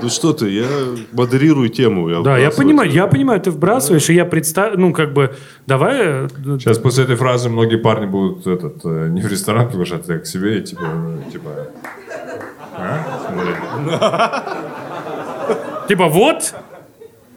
Ну 0.03 0.09
что 0.09 0.33
ты, 0.33 0.51
я 0.51 0.67
модерирую 1.13 1.69
тему. 1.69 2.23
Да, 2.23 2.37
я 2.37 2.51
понимаю, 2.51 2.91
я 2.91 3.07
понимаю, 3.07 3.41
ты 3.41 3.51
вбрасываешь, 3.51 4.11
и 4.11 4.15
я 4.15 4.25
представляю, 4.25 4.81
ну, 4.81 4.93
как 4.93 5.13
бы, 5.13 5.35
давай... 5.67 5.97
э, 6.25 6.29
Сейчас 6.59 6.79
после 6.79 7.05
этой 7.05 7.17
фразы 7.17 7.49
многие 7.49 7.77
парни 7.77 8.07
будут 8.07 8.47
этот, 8.47 8.85
э, 8.85 9.09
не 9.09 9.21
в 9.23 9.27
ресторан 9.29 9.69
приглашать, 9.69 10.09
а 10.11 10.19
к 10.19 10.27
себе, 10.27 10.59
и 10.59 10.63
типа, 10.63 10.83
ну, 10.83 11.31
типа... 11.31 11.51
А? 12.77 12.99
Смотри. 13.29 13.53
Типа, 15.89 16.09
вот, 16.09 16.55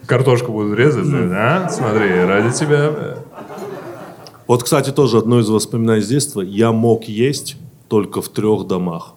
Картошку 0.05 0.51
будут 0.51 0.77
резать, 0.77 1.09
да? 1.09 1.67
Смотри, 1.69 2.23
ради 2.25 2.53
тебя. 2.53 3.17
Вот, 4.47 4.63
кстати, 4.63 4.91
тоже 4.91 5.17
одно 5.17 5.39
из 5.39 5.49
воспоминаний 5.49 6.01
с 6.03 6.07
детства. 6.07 6.41
Я 6.41 6.71
мог 6.71 7.05
есть 7.05 7.57
только 7.89 8.21
в 8.21 8.29
трех 8.29 8.67
домах. 8.67 9.13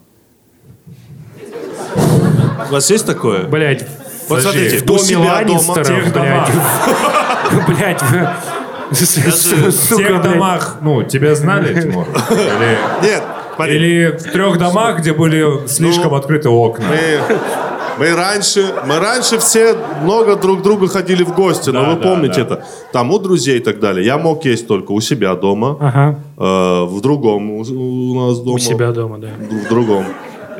У 2.68 2.72
вас 2.72 2.90
есть 2.90 3.06
такое? 3.06 3.44
блядь, 3.44 3.86
Вот 4.28 4.42
смотрите, 4.42 4.78
в 4.78 4.84
доме 4.84 5.16
Ланнистеров, 5.16 6.12
блядь. 6.12 6.50
Блядь, 7.66 8.02
в- 8.02 9.96
тех 9.96 10.22
домах, 10.22 10.76
ну, 10.80 11.02
тебя 11.02 11.34
знали, 11.34 11.80
Тимур? 11.80 12.06
Или, 12.30 12.78
Нет, 13.02 13.22
смотри, 13.54 13.76
или 13.76 14.06
в 14.18 14.22
трех 14.32 14.59
домах, 14.59 14.98
где 15.00 15.12
были 15.12 15.66
слишком 15.66 16.14
открыты 16.14 16.48
окна? 16.48 16.86
мы, 17.98 18.14
раньше, 18.14 18.64
мы 18.86 18.98
раньше 18.98 19.38
все 19.38 19.76
много 20.02 20.36
друг 20.36 20.61
к 20.61 20.62
другу 20.62 20.86
ходили 20.86 21.22
в 21.24 21.34
гости, 21.34 21.70
но 21.70 21.82
Да, 21.82 21.90
вы 21.90 21.96
да, 21.96 22.02
помните 22.09 22.34
да. 22.44 22.54
это. 22.54 22.64
Там 22.92 23.11
у 23.11 23.18
друзей 23.18 23.59
и 23.59 23.61
так 23.61 23.80
далее. 23.80 24.06
Я 24.06 24.18
мог 24.18 24.44
есть 24.44 24.66
только 24.68 24.92
у 24.92 25.00
себя 25.00 25.34
дома, 25.34 25.76
Ага, 25.80 26.18
э, 26.38 26.84
в 26.84 27.00
другом 27.00 27.50
у, 27.50 27.61
у 27.61 28.26
нас 28.28 28.38
дома. 28.38 28.54
у 28.54 28.59
себя 28.59 28.92
дома, 28.92 29.18
да. 29.18 29.28
в 29.38 29.68
другом. 29.68 30.04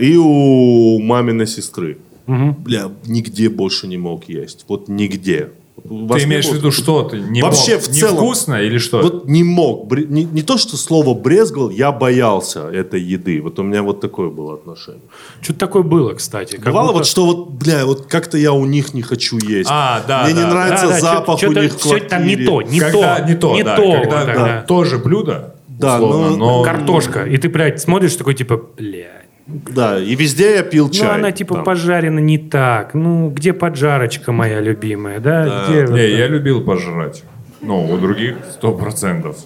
И 0.01 0.16
у 0.16 0.99
маминой 1.01 1.46
сестры. 1.46 1.99
Бля, 2.26 2.90
нигде 3.07 3.49
больше 3.49 3.86
не 3.86 3.96
мог 3.96 4.28
есть. 4.28 4.64
Вот 4.68 4.88
нигде. 4.88 5.51
Ты 5.82 6.24
имеешь 6.24 6.46
в 6.49 6.55
виду 6.55 6.72
что? 6.72 7.05
Ты 7.05 7.20
не 7.20 7.40
Вообще, 7.40 7.74
мог- 7.74 7.82
в 7.84 7.88
целом. 7.88 8.14
невкусно 8.16 8.55
или 8.61 8.78
что? 8.78 9.01
Вот 9.01 9.28
не 9.28 9.44
мог. 9.44 9.90
Не, 9.96 10.24
не 10.24 10.42
то, 10.42 10.59
что 10.59 10.76
слово 10.76 11.14
брезгал, 11.14 11.70
я 11.70 11.92
боялся 11.92 12.68
этой 12.68 13.01
еды. 13.01 13.40
Вот 13.40 13.59
у 13.61 13.62
меня 13.62 13.82
вот 13.84 14.01
такое 14.01 14.28
было 14.28 14.55
отношение. 14.55 15.01
Что-то 15.40 15.61
такое 15.61 15.82
было, 15.84 16.14
кстати. 16.14 16.57
как 16.57 16.64
Бывало 16.66 16.88
будто- 16.88 16.99
вот, 16.99 17.07
что 17.07 17.24
вот, 17.26 17.51
бля, 17.53 17.86
вот 17.86 18.07
как-то 18.07 18.36
я 18.36 18.53
у 18.53 18.66
них 18.66 18.92
не 18.92 19.03
хочу 19.03 19.38
есть. 19.38 19.70
А, 19.72 20.03
да, 20.07 20.24
Мне 20.24 20.34
да, 20.34 20.40
не 20.40 20.44
да. 20.46 20.51
нравится 20.51 20.86
Да, 20.88 20.92
да, 20.94 21.01
запах 21.01 21.40
чё- 21.40 21.49
у 21.51 21.53
них 21.53 21.72
в 21.72 21.78
всё 21.78 22.01
там 22.01 22.26
не 22.26 22.34
квартире. 22.34 22.46
то, 22.46 22.62
не 22.62 22.80
когда, 22.80 23.16
то, 23.20 23.24
не 23.28 23.34
то, 23.36 23.55
не 23.55 23.62
да, 23.62 23.76
то. 23.76 23.92
когда, 23.92 24.18
вот 24.18 24.34
да, 24.34 24.64
тоже 24.66 24.99
блюдо, 24.99 25.55
Да, 25.68 25.94
условно, 25.94 26.30
но- 26.30 26.36
но... 26.59 26.62
Картошка, 26.64 27.22
и 27.24 27.36
ты, 27.36 27.49
блядь, 27.49 27.80
смотришь 27.80 28.16
такой, 28.16 28.34
типа, 28.34 28.61
блядь, 28.76 29.28
Да, 29.49 29.99
и 29.99 30.14
везде 30.14 30.57
я 30.57 30.62
пил 30.62 30.86
Ну, 30.88 30.92
чай. 30.92 31.14
она 31.14 31.32
типа 31.32 31.55
там. 31.57 31.64
пожарена 31.64 32.18
не 32.18 32.36
так. 32.38 32.92
Ну, 32.94 33.30
где 33.30 33.53
поджарочка 33.55 34.30
моя 34.30 34.61
любимая, 34.61 35.20
да? 35.20 35.66
Где 35.68 35.86
вот 35.86 35.94
Не, 35.94 36.01
это? 36.03 36.16
я 36.18 36.26
любил 36.28 36.62
пожрать. 36.62 37.24
Ну, 37.62 37.90
у 37.90 37.96
других 37.99 38.36
сто 38.53 38.72
процентов. 38.72 39.38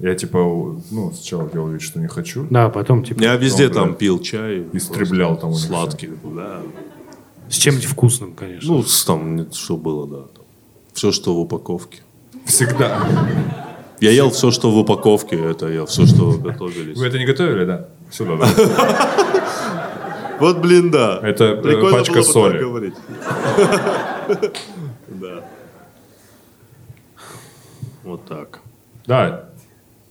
Я 0.00 0.14
типа, 0.14 0.38
ну, 0.90 1.12
сначала 1.14 1.48
делал 1.50 1.68
вид, 1.68 1.82
что 1.82 2.00
не 2.00 2.08
хочу. 2.08 2.46
Да, 2.50 2.70
потом 2.70 3.04
типа 3.04 3.20
Я 3.22 3.36
везде 3.36 3.68
Потом, 3.68 3.82
там 3.82 3.92
да, 3.92 3.98
пил 3.98 4.18
чай. 4.20 4.64
истреблял 4.72 5.36
там 5.38 5.50
у 5.50 5.52
них 5.52 5.62
Сладкий, 5.62 6.08
да. 6.24 6.60
с 7.50 7.54
чем-нибудь 7.56 7.86
вкусным, 7.86 8.32
конечно. 8.32 8.72
Ну, 8.72 8.82
с- 8.82 9.04
там, 9.04 9.52
что 9.52 9.76
было, 9.76 10.06
да. 10.08 10.24
Все, 10.94 11.12
что 11.12 11.34
в 11.34 11.38
упаковке. 11.40 12.00
Всегда. 12.46 13.06
Я 14.00 14.10
ел 14.10 14.30
все, 14.30 14.50
что 14.50 14.70
в 14.72 14.78
упаковке, 14.78 15.36
это 15.36 15.68
ел 15.68 15.86
все, 15.86 16.06
что 16.06 16.32
готовились. 16.32 16.96
Вы 16.98 17.06
это 17.06 17.18
не 17.18 17.24
готовили, 17.26 17.64
да? 17.64 17.88
Сюда, 18.12 18.36
да. 18.36 18.46
Вот, 20.40 20.58
блин, 20.58 20.90
да. 20.90 21.20
Это, 21.22 21.44
э, 21.44 21.62
Прикольно 21.62 21.98
пачка 21.98 22.14
было 22.14 22.20
бы 22.20 22.24
так 22.24 22.32
соли. 22.32 22.58
говорить. 22.58 22.94
Да. 25.08 25.44
Вот 28.04 28.24
так. 28.26 28.60
Да. 29.06 29.44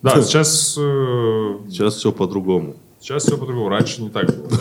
Да, 0.01 0.21
сейчас, 0.21 0.75
э, 0.79 1.57
Сейчас 1.69 1.95
все 1.95 2.11
по-другому. 2.11 2.75
сейчас 2.99 3.23
все 3.23 3.37
по-другому. 3.37 3.69
Раньше 3.69 4.01
не 4.03 4.09
так 4.09 4.25
было. 4.27 4.47
да? 4.47 4.57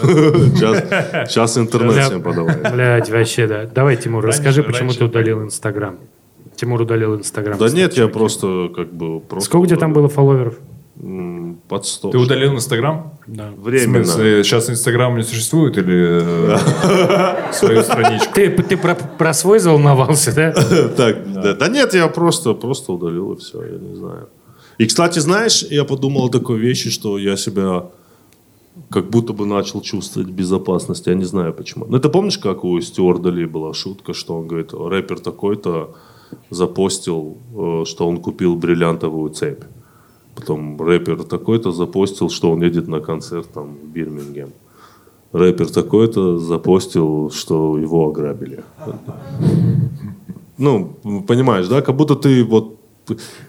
Сейчас, 0.56 1.30
сейчас 1.30 1.58
интернет 1.58 1.94
Бля- 1.96 2.02
всем 2.06 2.22
подавай. 2.22 2.56
Блядь, 2.72 3.10
вообще, 3.10 3.46
да. 3.46 3.66
Давай, 3.66 3.96
Тимур, 3.96 4.24
Раньше- 4.24 4.38
расскажи, 4.38 4.62
почему 4.62 4.92
ты 4.92 5.04
удалил 5.04 5.42
Инстаграм. 5.42 5.98
Тимур 6.56 6.80
удалил 6.82 7.14
Инстаграм. 7.16 7.56
Да 7.58 7.68
нет, 7.70 7.94
я 7.94 8.08
просто 8.08 8.70
как 8.74 8.92
бы... 8.92 9.20
Просто 9.20 9.46
Сколько 9.48 9.64
у 9.64 9.66
тебя 9.66 9.78
там 9.78 9.92
было 9.92 10.08
фолловеров? 10.08 10.58
Под 11.70 11.86
100. 11.86 12.10
Ты 12.10 12.18
удалил 12.18 12.52
Инстаграм? 12.52 13.16
Да. 13.28 13.52
В 13.56 13.62
Временно. 13.62 14.04
смысле, 14.04 14.42
сейчас 14.42 14.68
Инстаграм 14.68 15.16
не 15.16 15.22
существует 15.22 15.78
или 15.78 16.20
э, 16.20 17.52
свою 17.52 17.82
страничку? 17.84 18.34
Ты, 18.34 18.50
ты 18.50 18.76
про, 18.76 18.96
про 18.96 19.32
свой 19.32 19.60
заволновался, 19.60 20.34
да? 20.34 20.52
Так, 20.96 21.32
да. 21.32 21.54
да 21.54 21.68
нет, 21.68 21.94
я 21.94 22.08
просто, 22.08 22.54
просто 22.54 22.92
удалил 22.92 23.34
и 23.34 23.36
все, 23.38 23.62
я 23.62 23.78
не 23.78 23.94
знаю. 23.94 24.28
И, 24.78 24.86
кстати, 24.86 25.20
знаешь, 25.20 25.62
я 25.62 25.84
подумал 25.84 26.24
о 26.24 26.28
такой 26.28 26.58
вещи, 26.58 26.90
что 26.90 27.18
я 27.18 27.36
себя 27.36 27.84
как 28.90 29.08
будто 29.08 29.32
бы 29.32 29.46
начал 29.46 29.80
чувствовать 29.80 30.28
безопасность. 30.28 31.06
Я 31.06 31.14
не 31.14 31.24
знаю 31.24 31.52
почему. 31.52 31.86
Ну, 31.88 32.00
ты 32.00 32.08
помнишь, 32.08 32.38
как 32.38 32.64
у 32.64 32.80
Стюарда 32.80 33.30
Ли 33.30 33.46
была 33.46 33.74
шутка, 33.74 34.12
что 34.12 34.36
он 34.36 34.48
говорит, 34.48 34.72
рэпер 34.72 35.20
такой-то 35.20 35.94
запостил, 36.50 37.38
э, 37.56 37.84
что 37.86 38.08
он 38.08 38.16
купил 38.16 38.56
бриллиантовую 38.56 39.30
цепь. 39.30 39.62
Потом 40.40 40.80
рэпер 40.80 41.22
такой-то 41.24 41.72
запостил, 41.72 42.28
что 42.30 42.50
он 42.50 42.62
едет 42.62 42.88
на 42.88 43.00
концерт 43.00 43.48
там, 43.54 43.76
в 43.82 43.86
Бирмингем. 43.92 44.48
Рэпер 45.32 45.68
такой-то 45.68 46.38
запостил, 46.38 47.30
что 47.30 47.78
его 47.78 48.08
ограбили. 48.08 48.64
Ну, 50.58 50.94
понимаешь, 51.26 51.68
да, 51.68 51.80
как 51.82 51.96
будто 51.96 52.14
ты 52.16 52.44
вот... 52.44 52.76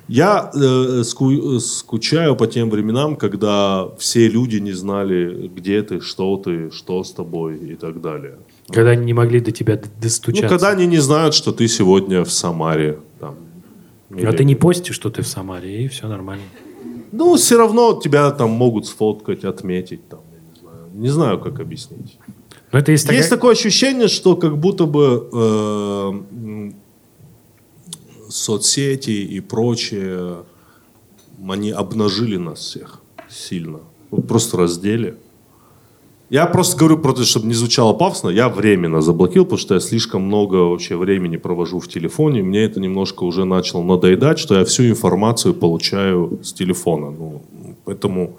Я 0.08 0.50
э, 0.56 1.04
ску- 1.04 1.60
скучаю 1.60 2.36
по 2.36 2.48
тем 2.48 2.70
временам, 2.72 3.16
когда 3.16 3.90
все 4.00 4.28
люди 4.28 4.58
не 4.58 4.72
знали, 4.74 5.52
где 5.56 5.84
ты, 5.84 6.00
что 6.02 6.38
ты, 6.38 6.72
что 6.72 7.04
с 7.04 7.12
тобой 7.12 7.58
и 7.58 7.76
так 7.76 8.02
далее. 8.02 8.34
Когда 8.70 8.92
они 8.92 9.06
не 9.06 9.14
могли 9.14 9.40
до 9.40 9.52
тебя 9.52 9.76
д- 9.76 9.84
Ну, 9.86 10.02
достучаться. 10.02 10.50
когда 10.50 10.70
они 10.70 10.88
не 10.88 10.98
знают, 11.00 11.34
что 11.36 11.52
ты 11.52 11.68
сегодня 11.68 12.24
в 12.24 12.32
Самаре. 12.32 12.98
Там, 13.20 13.36
А 14.10 14.16
или- 14.20 14.36
ты 14.38 14.44
не 14.46 14.56
постишь, 14.56 14.96
что 14.96 15.10
ты 15.12 15.22
в 15.22 15.28
Самаре, 15.28 15.84
и 15.86 15.88
все 15.88 16.08
нормально. 16.08 16.44
Ну, 17.12 17.36
все 17.36 17.58
равно 17.58 18.00
тебя 18.02 18.32
там 18.32 18.52
могут 18.52 18.86
сфоткать, 18.88 19.44
отметить. 19.44 20.08
Там, 20.10 20.20
я 20.34 20.40
не, 20.40 20.60
знаю. 20.62 20.90
не 20.94 21.10
знаю, 21.10 21.40
как 21.40 21.60
объяснить. 21.60 22.18
Но 22.72 22.80
это 22.80 22.92
есть, 22.92 23.04
Есть 23.10 23.24
такая- 23.24 23.30
такое 23.30 23.52
ощущение, 23.54 24.08
что 24.08 24.36
как 24.36 24.58
будто 24.58 24.86
бы 24.86 25.30
э, 25.34 26.72
соцсети 28.30 29.12
и 29.12 29.40
прочее, 29.42 30.44
они 31.48 31.72
обнажили 31.72 32.38
нас 32.38 32.60
всех 32.60 33.02
сильно. 33.30 33.80
Просто 34.28 34.58
раздели. 34.58 35.16
Я 36.32 36.46
просто 36.46 36.78
говорю, 36.78 36.98
просто, 36.98 37.26
чтобы 37.26 37.48
не 37.48 37.54
звучало 37.54 37.92
пафосно, 37.92 38.30
я 38.30 38.48
временно 38.48 39.02
заблокил, 39.02 39.44
потому 39.44 39.60
что 39.60 39.74
я 39.74 39.82
слишком 39.82 40.22
много 40.22 40.56
вообще 40.56 40.96
времени 40.96 41.36
провожу 41.36 41.80
в 41.80 41.90
телефоне. 41.90 42.42
Мне 42.42 42.64
это 42.64 42.80
немножко 42.80 43.26
уже 43.26 43.44
начало 43.44 43.84
надоедать, 43.84 44.40
что 44.40 44.56
я 44.56 44.64
всю 44.64 44.84
информацию 44.84 45.54
получаю 45.54 46.40
с 46.42 46.54
телефона. 46.54 47.12
Ну, 47.12 47.42
поэтому 47.84 48.38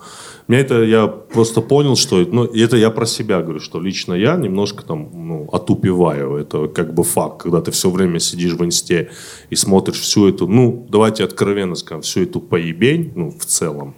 мне 0.49 0.61
это 0.61 0.83
я 0.85 1.07
просто 1.07 1.61
понял, 1.61 1.95
что 1.97 2.27
ну, 2.33 2.45
это 2.45 2.79
я 2.79 2.91
про 2.91 3.05
себя 3.05 3.43
говорю, 3.43 3.61
что 3.61 3.79
лично 3.79 4.15
я 4.15 4.37
немножко 4.37 4.85
там 4.85 5.11
ну, 5.13 5.49
отупеваю. 5.53 6.37
Это 6.37 6.69
как 6.69 6.95
бы 6.95 7.05
факт, 7.05 7.43
когда 7.43 7.61
ты 7.61 7.73
все 7.73 7.91
время 7.91 8.21
сидишь 8.21 8.55
в 8.55 8.65
инсте 8.65 9.11
и 9.51 9.55
смотришь 9.55 10.01
всю 10.01 10.31
эту, 10.31 10.49
ну, 10.49 10.87
давайте 10.89 11.25
откровенно 11.25 11.75
скажем, 11.75 12.01
всю 12.01 12.23
эту 12.23 12.41
поебень, 12.41 13.13
ну, 13.15 13.31
в 13.39 13.45
целом 13.45 13.97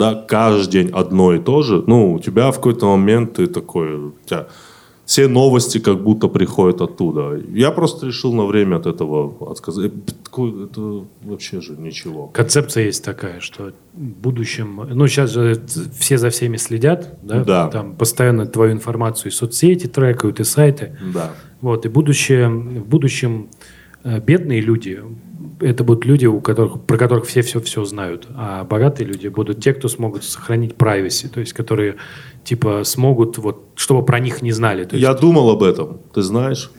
да, 0.00 0.14
каждый 0.28 0.70
день 0.72 0.90
одно 0.92 1.34
и 1.34 1.38
то 1.38 1.62
же, 1.62 1.84
ну, 1.86 2.14
у 2.14 2.18
тебя 2.18 2.50
в 2.50 2.56
какой-то 2.56 2.86
момент 2.86 3.34
ты 3.34 3.46
такой, 3.46 3.94
у 3.94 4.12
тебя 4.26 4.46
все 5.04 5.26
новости 5.28 5.78
как 5.80 6.02
будто 6.02 6.28
приходят 6.28 6.80
оттуда. 6.80 7.40
Я 7.52 7.70
просто 7.72 8.06
решил 8.06 8.32
на 8.32 8.44
время 8.46 8.76
от 8.76 8.86
этого 8.86 9.50
отказаться. 9.50 9.90
Такое- 10.24 10.66
Это 10.66 11.04
вообще 11.24 11.60
же 11.60 11.72
ничего. 11.72 12.28
Концепция 12.28 12.84
есть 12.86 13.04
такая, 13.04 13.40
что 13.40 13.72
в 13.92 13.98
будущем... 14.22 14.80
Ну, 14.94 15.08
сейчас 15.08 15.30
же 15.32 15.60
все 15.98 16.16
за 16.16 16.28
всеми 16.30 16.58
следят, 16.58 17.18
да? 17.22 17.44
Да. 17.44 17.68
Там 17.68 17.94
постоянно 17.96 18.46
твою 18.46 18.72
информацию 18.72 19.32
и 19.32 19.34
соцсети 19.34 19.88
трекают, 19.88 20.38
и 20.40 20.44
сайты. 20.44 20.96
Да. 21.14 21.30
Вот, 21.60 21.86
и 21.86 21.88
будущее, 21.88 22.48
в 22.48 22.86
будущем 22.88 23.48
э, 24.04 24.20
бедные 24.20 24.60
люди, 24.60 25.00
это 25.60 25.84
будут 25.84 26.04
люди, 26.04 26.26
у 26.26 26.40
которых, 26.40 26.82
про 26.82 26.96
которых 26.96 27.26
все 27.26 27.42
все-все 27.42 27.84
знают, 27.84 28.26
а 28.34 28.64
богатые 28.64 29.06
люди 29.06 29.28
будут 29.28 29.62
те, 29.62 29.72
кто 29.74 29.88
смогут 29.88 30.24
сохранить 30.24 30.72
privacy, 30.72 31.28
то 31.28 31.40
есть 31.40 31.52
которые 31.52 31.96
типа 32.44 32.82
смогут, 32.84 33.38
вот, 33.38 33.68
чтобы 33.74 34.04
про 34.04 34.20
них 34.20 34.42
не 34.42 34.52
знали. 34.52 34.84
То 34.84 34.96
есть, 34.96 35.02
Я 35.02 35.14
думал 35.14 35.50
об 35.50 35.62
этом, 35.62 36.00
ты 36.14 36.22
знаешь. 36.22 36.70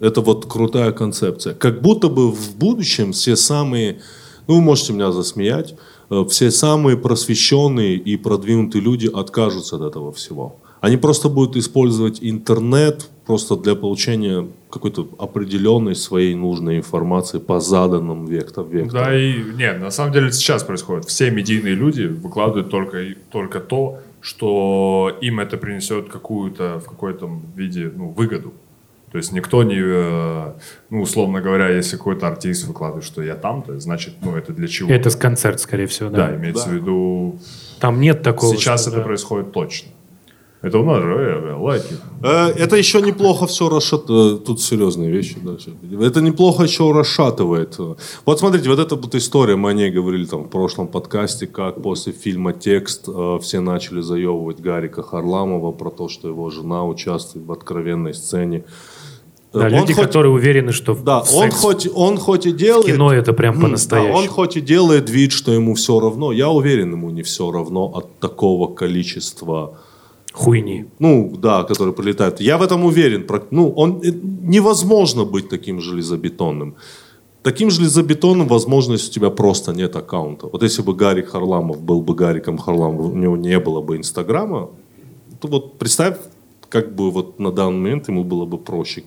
Это 0.00 0.20
вот 0.20 0.46
крутая 0.46 0.92
концепция. 0.92 1.54
Как 1.54 1.82
будто 1.82 2.08
бы 2.08 2.30
в 2.30 2.56
будущем 2.56 3.12
все 3.12 3.34
самые, 3.34 4.00
ну, 4.46 4.56
вы 4.56 4.60
можете 4.60 4.92
меня 4.92 5.10
засмеять, 5.10 5.74
э, 6.10 6.24
все 6.30 6.50
самые 6.52 6.96
просвещенные 6.96 7.96
и 7.96 8.16
продвинутые 8.16 8.80
люди 8.80 9.10
откажутся 9.12 9.76
от 9.76 9.82
этого 9.82 10.12
всего. 10.12 10.60
Они 10.80 10.96
просто 10.96 11.28
будут 11.28 11.56
использовать 11.56 12.18
интернет 12.20 13.08
просто 13.28 13.56
для 13.56 13.74
получения 13.74 14.46
какой-то 14.70 15.06
определенной 15.18 15.94
своей 15.94 16.34
нужной 16.34 16.78
информации 16.78 17.38
по 17.38 17.60
заданным 17.60 18.24
вектам. 18.24 18.70
векторам. 18.70 19.04
Да, 19.04 19.14
и 19.14 19.42
нет, 19.58 19.80
на 19.80 19.90
самом 19.90 20.12
деле 20.12 20.32
сейчас 20.32 20.62
происходит. 20.62 21.04
Все 21.04 21.30
медийные 21.30 21.74
люди 21.74 22.04
выкладывают 22.04 22.70
только, 22.70 22.98
только 23.30 23.60
то, 23.60 23.98
что 24.22 25.18
им 25.20 25.40
это 25.40 25.58
принесет 25.58 26.08
какую-то 26.08 26.78
в 26.78 26.88
какой-то 26.88 27.30
виде 27.54 27.92
ну, 27.94 28.08
выгоду. 28.08 28.54
То 29.12 29.18
есть 29.18 29.32
никто 29.32 29.62
не, 29.62 29.78
э, 29.78 30.52
ну, 30.88 31.02
условно 31.02 31.42
говоря, 31.42 31.68
если 31.68 31.98
какой-то 31.98 32.28
артист 32.28 32.66
выкладывает, 32.66 33.04
что 33.04 33.22
я 33.22 33.34
там-то, 33.34 33.78
значит, 33.78 34.14
ну, 34.22 34.36
это 34.36 34.54
для 34.54 34.68
чего? 34.68 34.90
это 34.90 35.10
с 35.10 35.16
концерт, 35.16 35.60
скорее 35.60 35.86
всего, 35.86 36.08
да. 36.08 36.28
да, 36.28 36.36
имеется 36.36 36.70
в 36.70 36.72
виду, 36.72 37.38
Там 37.78 38.00
нет 38.00 38.22
такого. 38.22 38.56
сейчас 38.56 38.82
что, 38.82 38.90
это 38.90 38.98
да. 39.00 39.04
происходит 39.04 39.52
точно. 39.52 39.90
Это 40.60 40.78
у 40.80 40.84
нас 40.84 41.00
же, 41.02 41.12
э, 41.12 41.50
э, 41.50 41.54
лайки. 41.54 41.94
Э, 42.22 42.48
Это 42.48 42.76
еще 42.76 43.00
неплохо 43.00 43.46
все 43.46 43.68
расшатывает. 43.68 44.44
Тут 44.44 44.60
серьезные 44.60 45.08
вещи. 45.10 45.36
Да, 45.42 45.56
это 46.04 46.20
неплохо 46.20 46.64
еще 46.64 46.90
расшатывает. 46.90 47.78
Вот 48.26 48.38
смотрите, 48.40 48.68
вот 48.68 48.80
эта 48.80 48.96
вот 48.96 49.14
история, 49.14 49.54
мы 49.54 49.70
о 49.70 49.72
ней 49.72 49.90
говорили 49.90 50.24
там 50.24 50.42
в 50.44 50.48
прошлом 50.48 50.88
подкасте, 50.88 51.46
как 51.46 51.80
после 51.80 52.12
фильма 52.12 52.52
«Текст» 52.52 53.08
все 53.42 53.60
начали 53.60 54.00
заебывать 54.00 54.60
Гарика 54.60 55.02
Харламова 55.02 55.70
про 55.72 55.90
то, 55.90 56.08
что 56.08 56.28
его 56.28 56.50
жена 56.50 56.84
участвует 56.84 57.46
в 57.46 57.52
откровенной 57.52 58.12
сцене. 58.14 58.64
Да, 59.52 59.60
он 59.66 59.68
люди, 59.72 59.94
хоть- 59.94 60.04
которые 60.04 60.32
уверены, 60.32 60.72
что 60.72 60.94
Да, 60.94 61.20
в 61.22 61.34
он 61.34 61.44
секс 61.50 61.56
хоть, 61.60 61.88
он 61.94 62.18
хоть 62.18 62.46
и 62.46 62.52
делает... 62.52 62.86
кино 62.86 63.12
это 63.14 63.32
прям 63.32 63.58
по-настоящему. 63.60 64.12
да, 64.12 64.18
он 64.20 64.26
хоть 64.28 64.56
и 64.56 64.60
делает 64.60 65.08
вид, 65.08 65.32
что 65.32 65.52
ему 65.52 65.74
все 65.74 65.98
равно. 66.00 66.32
Я 66.32 66.50
уверен, 66.50 66.90
ему 66.92 67.08
не 67.10 67.22
все 67.22 67.50
равно 67.50 67.86
от 67.94 68.18
такого 68.18 68.74
количества 68.74 69.78
хуйни. 70.32 70.84
ну, 70.98 71.36
да, 71.42 71.64
которые 71.64 71.92
прилетают. 71.94 72.40
Я 72.40 72.56
в 72.58 72.62
этом 72.62 72.84
уверен. 72.84 73.26
Ну, 73.50 73.70
он, 73.70 74.00
э, 74.04 74.12
невозможно 74.42 75.24
быть 75.24 75.48
таким 75.48 75.80
железобетонным. 75.80 76.74
Таким 77.42 77.70
железобетонным, 77.70 78.48
возможно, 78.48 78.92
если 78.94 79.10
у 79.10 79.12
тебя 79.12 79.30
просто 79.30 79.72
нет 79.72 79.96
аккаунта. 79.96 80.46
Вот 80.52 80.62
если 80.62 80.82
бы 80.82 80.94
Гарик 80.94 81.28
Харламов 81.30 81.80
был 81.80 82.02
бы 82.02 82.14
Гариком 82.14 82.58
Харламовым, 82.58 83.12
у 83.12 83.16
него 83.16 83.36
не 83.36 83.58
было 83.58 83.80
бы 83.80 83.96
Инстаграма, 83.96 84.70
то 85.40 85.48
вот 85.48 85.78
представь, 85.78 86.16
как 86.68 86.94
бы 86.94 87.10
вот 87.10 87.38
на 87.38 87.50
данный 87.52 87.78
момент 87.78 88.08
ему 88.08 88.24
было 88.24 88.44
бы 88.44 88.58
проще 88.58 89.04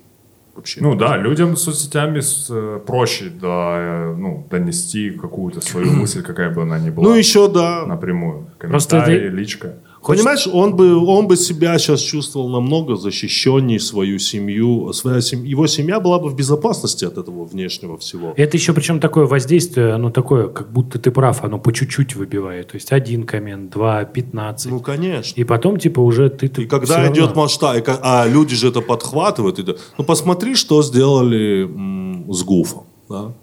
вообще. 0.56 0.82
Ну 0.82 0.96
да, 0.96 1.18
людям 1.18 1.56
с 1.56 1.64
соцсетями 1.64 2.22
с, 2.22 2.48
э, 2.50 2.80
проще 2.86 3.30
да, 3.30 3.76
э, 3.78 4.16
ну, 4.18 4.48
донести 4.50 5.12
какую-то 5.12 5.62
свою 5.62 5.92
мысль, 6.02 6.22
какая 6.24 6.50
бы 6.50 6.62
она 6.62 6.80
ни 6.80 6.90
была. 6.90 7.10
Ну, 7.10 7.16
еще 7.16 7.48
да. 7.48 7.86
Напрямую. 7.86 8.48
Просто 8.60 8.90
Комментарий, 9.02 9.28
это- 9.28 9.36
личка. 9.36 9.76
Хочет- 10.02 10.24
Понимаешь, 10.24 10.48
он 10.52 10.76
бы, 10.76 10.98
он 10.98 11.28
бы 11.28 11.38
себя 11.38 11.78
сейчас 11.78 12.02
чувствовал 12.02 12.50
намного 12.50 12.96
защищеннее 12.96 13.80
свою 13.80 14.18
семью. 14.18 14.92
Своя 14.94 15.22
сем- 15.22 15.44
Его 15.44 15.68
семья 15.68 16.00
была 16.00 16.18
бы 16.18 16.30
в 16.30 16.36
безопасности 16.36 17.06
от 17.06 17.20
этого 17.20 17.46
внешнего 17.46 17.98
всего. 17.98 18.34
Это 18.36 18.58
еще 18.58 18.74
причем 18.74 19.00
такое 19.00 19.26
воздействие, 19.28 19.94
оно 19.94 20.10
такое, 20.10 20.48
как 20.48 20.72
будто 20.72 20.98
ты 20.98 21.12
прав, 21.12 21.44
оно 21.44 21.60
по 21.60 21.72
чуть-чуть 21.72 22.16
выбивает. 22.16 22.70
То 22.70 22.76
есть 22.78 22.92
один 22.92 23.24
коммент, 23.26 23.70
два, 23.72 24.04
пятнадцать. 24.06 24.72
Ну, 24.72 24.80
конечно. 24.80 25.40
И 25.40 25.44
потом, 25.44 25.78
типа, 25.78 26.00
уже 26.00 26.30
ты... 26.30 26.48
ты 26.48 26.64
И 26.64 26.66
когда 26.66 26.98
равно. 26.98 27.14
идет 27.14 27.36
масштаб, 27.36 27.76
и 27.78 27.84
а 28.02 28.26
люди 28.28 28.56
же 28.56 28.70
это 28.70 28.82
подхватывают. 28.82 29.60
и 29.60 29.66
ну, 30.00 30.04
посмотри, 30.04 30.56
что 30.56 30.82
сделали 30.82 31.66
м, 31.66 32.26
с 32.34 32.42
Гуфом. 32.44 32.84
Да? 33.08 33.34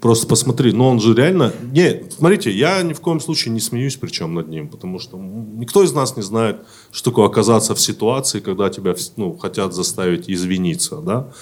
Просто 0.00 0.26
посмотри. 0.26 0.72
Но 0.72 0.88
он 0.88 0.98
же 0.98 1.14
реально... 1.14 1.52
Не, 1.72 2.04
смотрите, 2.10 2.50
я 2.50 2.82
ни 2.82 2.94
в 2.94 3.00
коем 3.00 3.20
случае 3.20 3.52
не 3.52 3.60
смеюсь 3.60 3.96
причем 3.96 4.34
над 4.34 4.48
ним, 4.48 4.68
потому 4.68 4.98
что 4.98 5.18
никто 5.18 5.82
из 5.82 5.92
нас 5.92 6.16
не 6.16 6.22
знает, 6.22 6.60
что 6.90 7.10
такое 7.10 7.26
оказаться 7.26 7.74
в 7.74 7.80
ситуации, 7.80 8.40
когда 8.40 8.70
тебя 8.70 8.94
ну, 9.16 9.36
хотят 9.36 9.74
заставить 9.74 10.30
извиниться. 10.30 10.96
Да? 10.96 11.32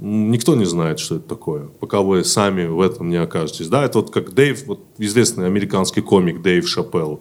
Никто 0.00 0.56
не 0.56 0.64
знает, 0.64 0.98
что 0.98 1.16
это 1.16 1.28
такое, 1.28 1.68
пока 1.78 2.00
вы 2.00 2.24
сами 2.24 2.66
в 2.66 2.80
этом 2.80 3.10
не 3.10 3.16
окажетесь. 3.16 3.68
Да, 3.68 3.84
это 3.84 4.00
вот 4.00 4.10
как 4.10 4.34
Дэйв, 4.34 4.66
вот 4.66 4.80
известный 4.98 5.46
американский 5.46 6.00
комик 6.00 6.42
Дэйв 6.42 6.68
Шапелл, 6.68 7.20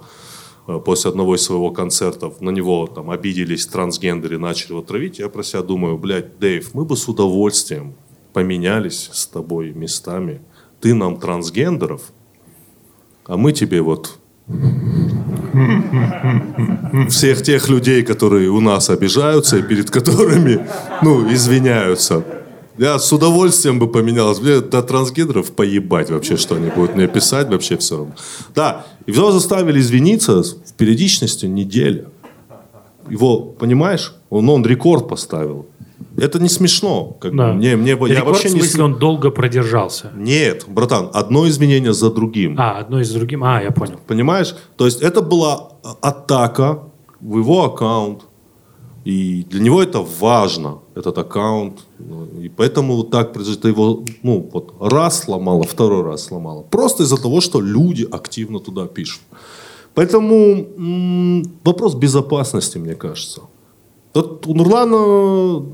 э, 0.68 0.80
после 0.84 1.12
одного 1.12 1.36
из 1.36 1.44
своего 1.44 1.70
концертов 1.70 2.42
на 2.42 2.50
него 2.50 2.88
там 2.88 3.12
обиделись 3.12 3.68
трансгендеры, 3.68 4.40
начали 4.40 4.72
его 4.72 4.82
травить. 4.82 5.20
Я 5.20 5.30
про 5.30 5.44
себя 5.44 5.62
думаю, 5.62 6.00
блядь, 6.00 6.40
Дэйв, 6.40 6.74
мы 6.74 6.84
бы 6.84 6.98
с 6.98 7.08
удовольствием 7.08 7.94
поменялись 8.34 9.12
с 9.14 9.28
тобой 9.28 9.72
местами. 9.74 10.42
Ты 10.84 10.94
нам 10.94 11.18
трансгендеров, 11.18 12.02
а 13.26 13.38
мы 13.38 13.54
тебе 13.54 13.82
вот 13.82 14.18
всех 17.08 17.42
тех 17.42 17.70
людей, 17.70 18.04
которые 18.04 18.50
у 18.50 18.60
нас 18.60 18.90
обижаются 18.90 19.60
и 19.60 19.62
перед 19.62 19.90
которыми, 19.90 20.68
ну, 21.02 21.32
извиняются. 21.34 22.26
Я 22.78 23.00
с 23.00 23.14
удовольствием 23.14 23.80
бы 23.80 23.88
поменялся. 23.88 24.42
Мне 24.42 24.60
до 24.60 24.82
трансгендеров 24.82 25.54
поебать 25.54 26.10
вообще, 26.10 26.36
что 26.36 26.56
они 26.56 26.70
будут 26.70 26.98
мне 26.98 27.08
писать, 27.08 27.48
вообще 27.48 27.78
все 27.78 28.00
равно. 28.00 28.16
Да, 28.54 28.86
его 29.08 29.32
заставили 29.32 29.80
извиниться 29.80 30.44
в 30.44 30.74
периодичности 30.76 31.46
неделя. 31.46 32.10
Его, 33.10 33.40
понимаешь, 33.40 34.14
он, 34.30 34.50
он 34.50 34.66
рекорд 34.66 35.08
поставил. 35.08 35.66
Это 36.18 36.40
не 36.40 36.50
смешно. 36.50 37.18
Как 37.20 37.32
бы. 37.32 37.38
Да. 37.38 37.54
Мне, 37.54 37.76
мне, 37.76 37.92
я 37.92 37.96
Рекорд, 37.96 38.26
вообще 38.26 38.50
в 38.50 38.54
не... 38.54 38.60
смысле, 38.60 38.78
см- 38.78 38.94
он 38.94 39.00
долго 39.00 39.32
продержался. 39.32 40.12
Нет, 40.16 40.66
братан, 40.68 41.10
одно 41.14 41.48
извинение 41.48 41.94
за 41.94 42.12
другим. 42.12 42.56
А, 42.60 42.80
одно 42.80 43.00
из 43.00 43.12
другим. 43.12 43.44
А, 43.44 43.62
я 43.62 43.72
понял. 43.72 44.00
Понимаешь? 44.08 44.56
То 44.78 44.86
есть 44.86 45.02
это 45.02 45.22
была 45.22 45.72
а, 45.84 45.96
атака 46.02 46.84
в 47.20 47.38
его 47.38 47.66
аккаунт. 47.66 48.26
И 49.06 49.44
для 49.50 49.60
него 49.60 49.84
это 49.84 50.00
важно, 50.20 50.80
этот 50.96 51.18
аккаунт. 51.18 51.84
И 52.42 52.50
поэтому 52.50 52.96
вот 52.96 53.12
так 53.12 53.34
произошло. 53.34 53.60
Это 53.60 53.68
его 53.68 54.06
ну, 54.24 54.50
вот, 54.54 54.76
раз 54.80 55.24
сломало, 55.24 55.64
второй 55.64 56.04
раз 56.04 56.24
сломало. 56.24 56.64
Просто 56.64 57.04
из-за 57.04 57.18
того, 57.18 57.42
что 57.42 57.60
люди 57.60 58.08
активно 58.10 58.60
туда 58.60 58.86
пишут. 58.86 59.22
Поэтому 59.94 60.36
м, 60.78 61.44
вопрос 61.66 61.96
безопасности, 61.96 62.78
мне 62.78 62.96
кажется. 62.96 63.42
Вот 64.14 64.48
у 64.48 64.54
Нурлана... 64.54 65.66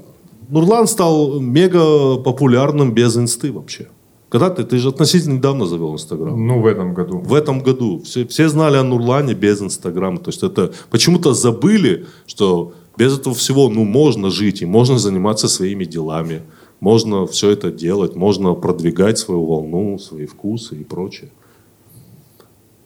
Нурлан 0.50 0.88
стал 0.88 1.40
мега 1.40 2.18
популярным 2.18 2.94
без 2.94 3.16
инсты 3.16 3.52
вообще. 3.52 3.88
Когда 4.30 4.50
ты? 4.50 4.64
Ты 4.64 4.78
же 4.78 4.90
относительно 4.90 5.36
недавно 5.36 5.66
завел 5.66 5.94
Инстаграм. 5.94 6.48
Ну, 6.48 6.62
в 6.62 6.66
этом 6.66 6.94
году. 6.94 7.20
В 7.20 7.34
этом 7.34 7.62
году 7.62 8.02
все, 8.04 8.28
все 8.28 8.50
знали 8.50 8.78
о 8.78 8.84
Нурлане 8.84 9.34
без 9.34 9.62
Инстаграма. 9.62 10.18
То 10.20 10.30
есть 10.30 10.44
это 10.44 10.72
почему-то 10.90 11.34
забыли, 11.34 12.06
что 12.28 12.74
без 12.98 13.18
этого 13.18 13.34
всего 13.34 13.70
ну, 13.70 13.86
можно 13.86 14.30
жить 14.30 14.62
и 14.62 14.66
можно 14.66 14.98
заниматься 15.00 15.48
своими 15.48 15.86
делами. 15.86 16.42
Можно 16.80 17.26
все 17.26 17.50
это 17.50 17.72
делать, 17.72 18.16
можно 18.16 18.54
продвигать 18.54 19.18
свою 19.18 19.46
волну, 19.46 20.00
свои 20.00 20.26
вкусы 20.26 20.76
и 20.76 20.84
прочее. 20.84 21.30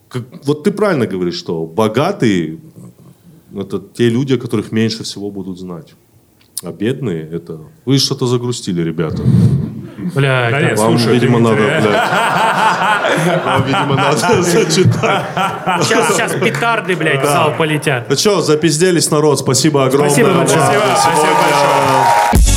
Как- 0.10 0.46
вот 0.46 0.64
ты 0.64 0.72
правильно 0.72 1.08
говоришь, 1.08 1.36
что 1.36 1.66
богатые– 1.66 2.60
это 3.56 3.80
те 3.94 4.10
люди, 4.10 4.34
о 4.34 4.38
которых 4.38 4.72
меньше 4.72 5.04
всего 5.04 5.30
будут 5.32 5.60
знать. 5.60 5.94
А 6.64 6.72
бедные– 6.72 7.30
это... 7.34 7.60
Вы 7.86 7.98
что-то 7.98 8.26
загрустили, 8.26 8.82
ребята. 8.82 9.22
Бля, 10.16 10.50
Да 10.52 10.62
нет, 10.62 10.80
Вам, 10.80 10.98
слушай, 10.98 11.14
видимо, 11.14 11.40
надо, 11.40 11.56
блядь, 11.56 11.84
вам, 13.46 13.64
видимо, 13.66 13.96
надо 13.96 14.42
зачитать. 14.42 15.26
Сейчас, 15.82 16.14
сейчас 16.14 16.34
петарды, 16.34 16.96
блядь, 16.96 17.22
в 17.22 17.26
зал 17.26 17.54
полетят. 17.58 18.10
Ну 18.10 18.16
что, 18.16 18.42
запизделись, 18.42 19.12
народ. 19.12 19.40
Спасибо 19.40 19.86
огромное. 19.86 20.10
Спасибо 20.10 20.34
большое. 20.34 20.62
спасибо 20.62 21.34
большое. 22.32 22.53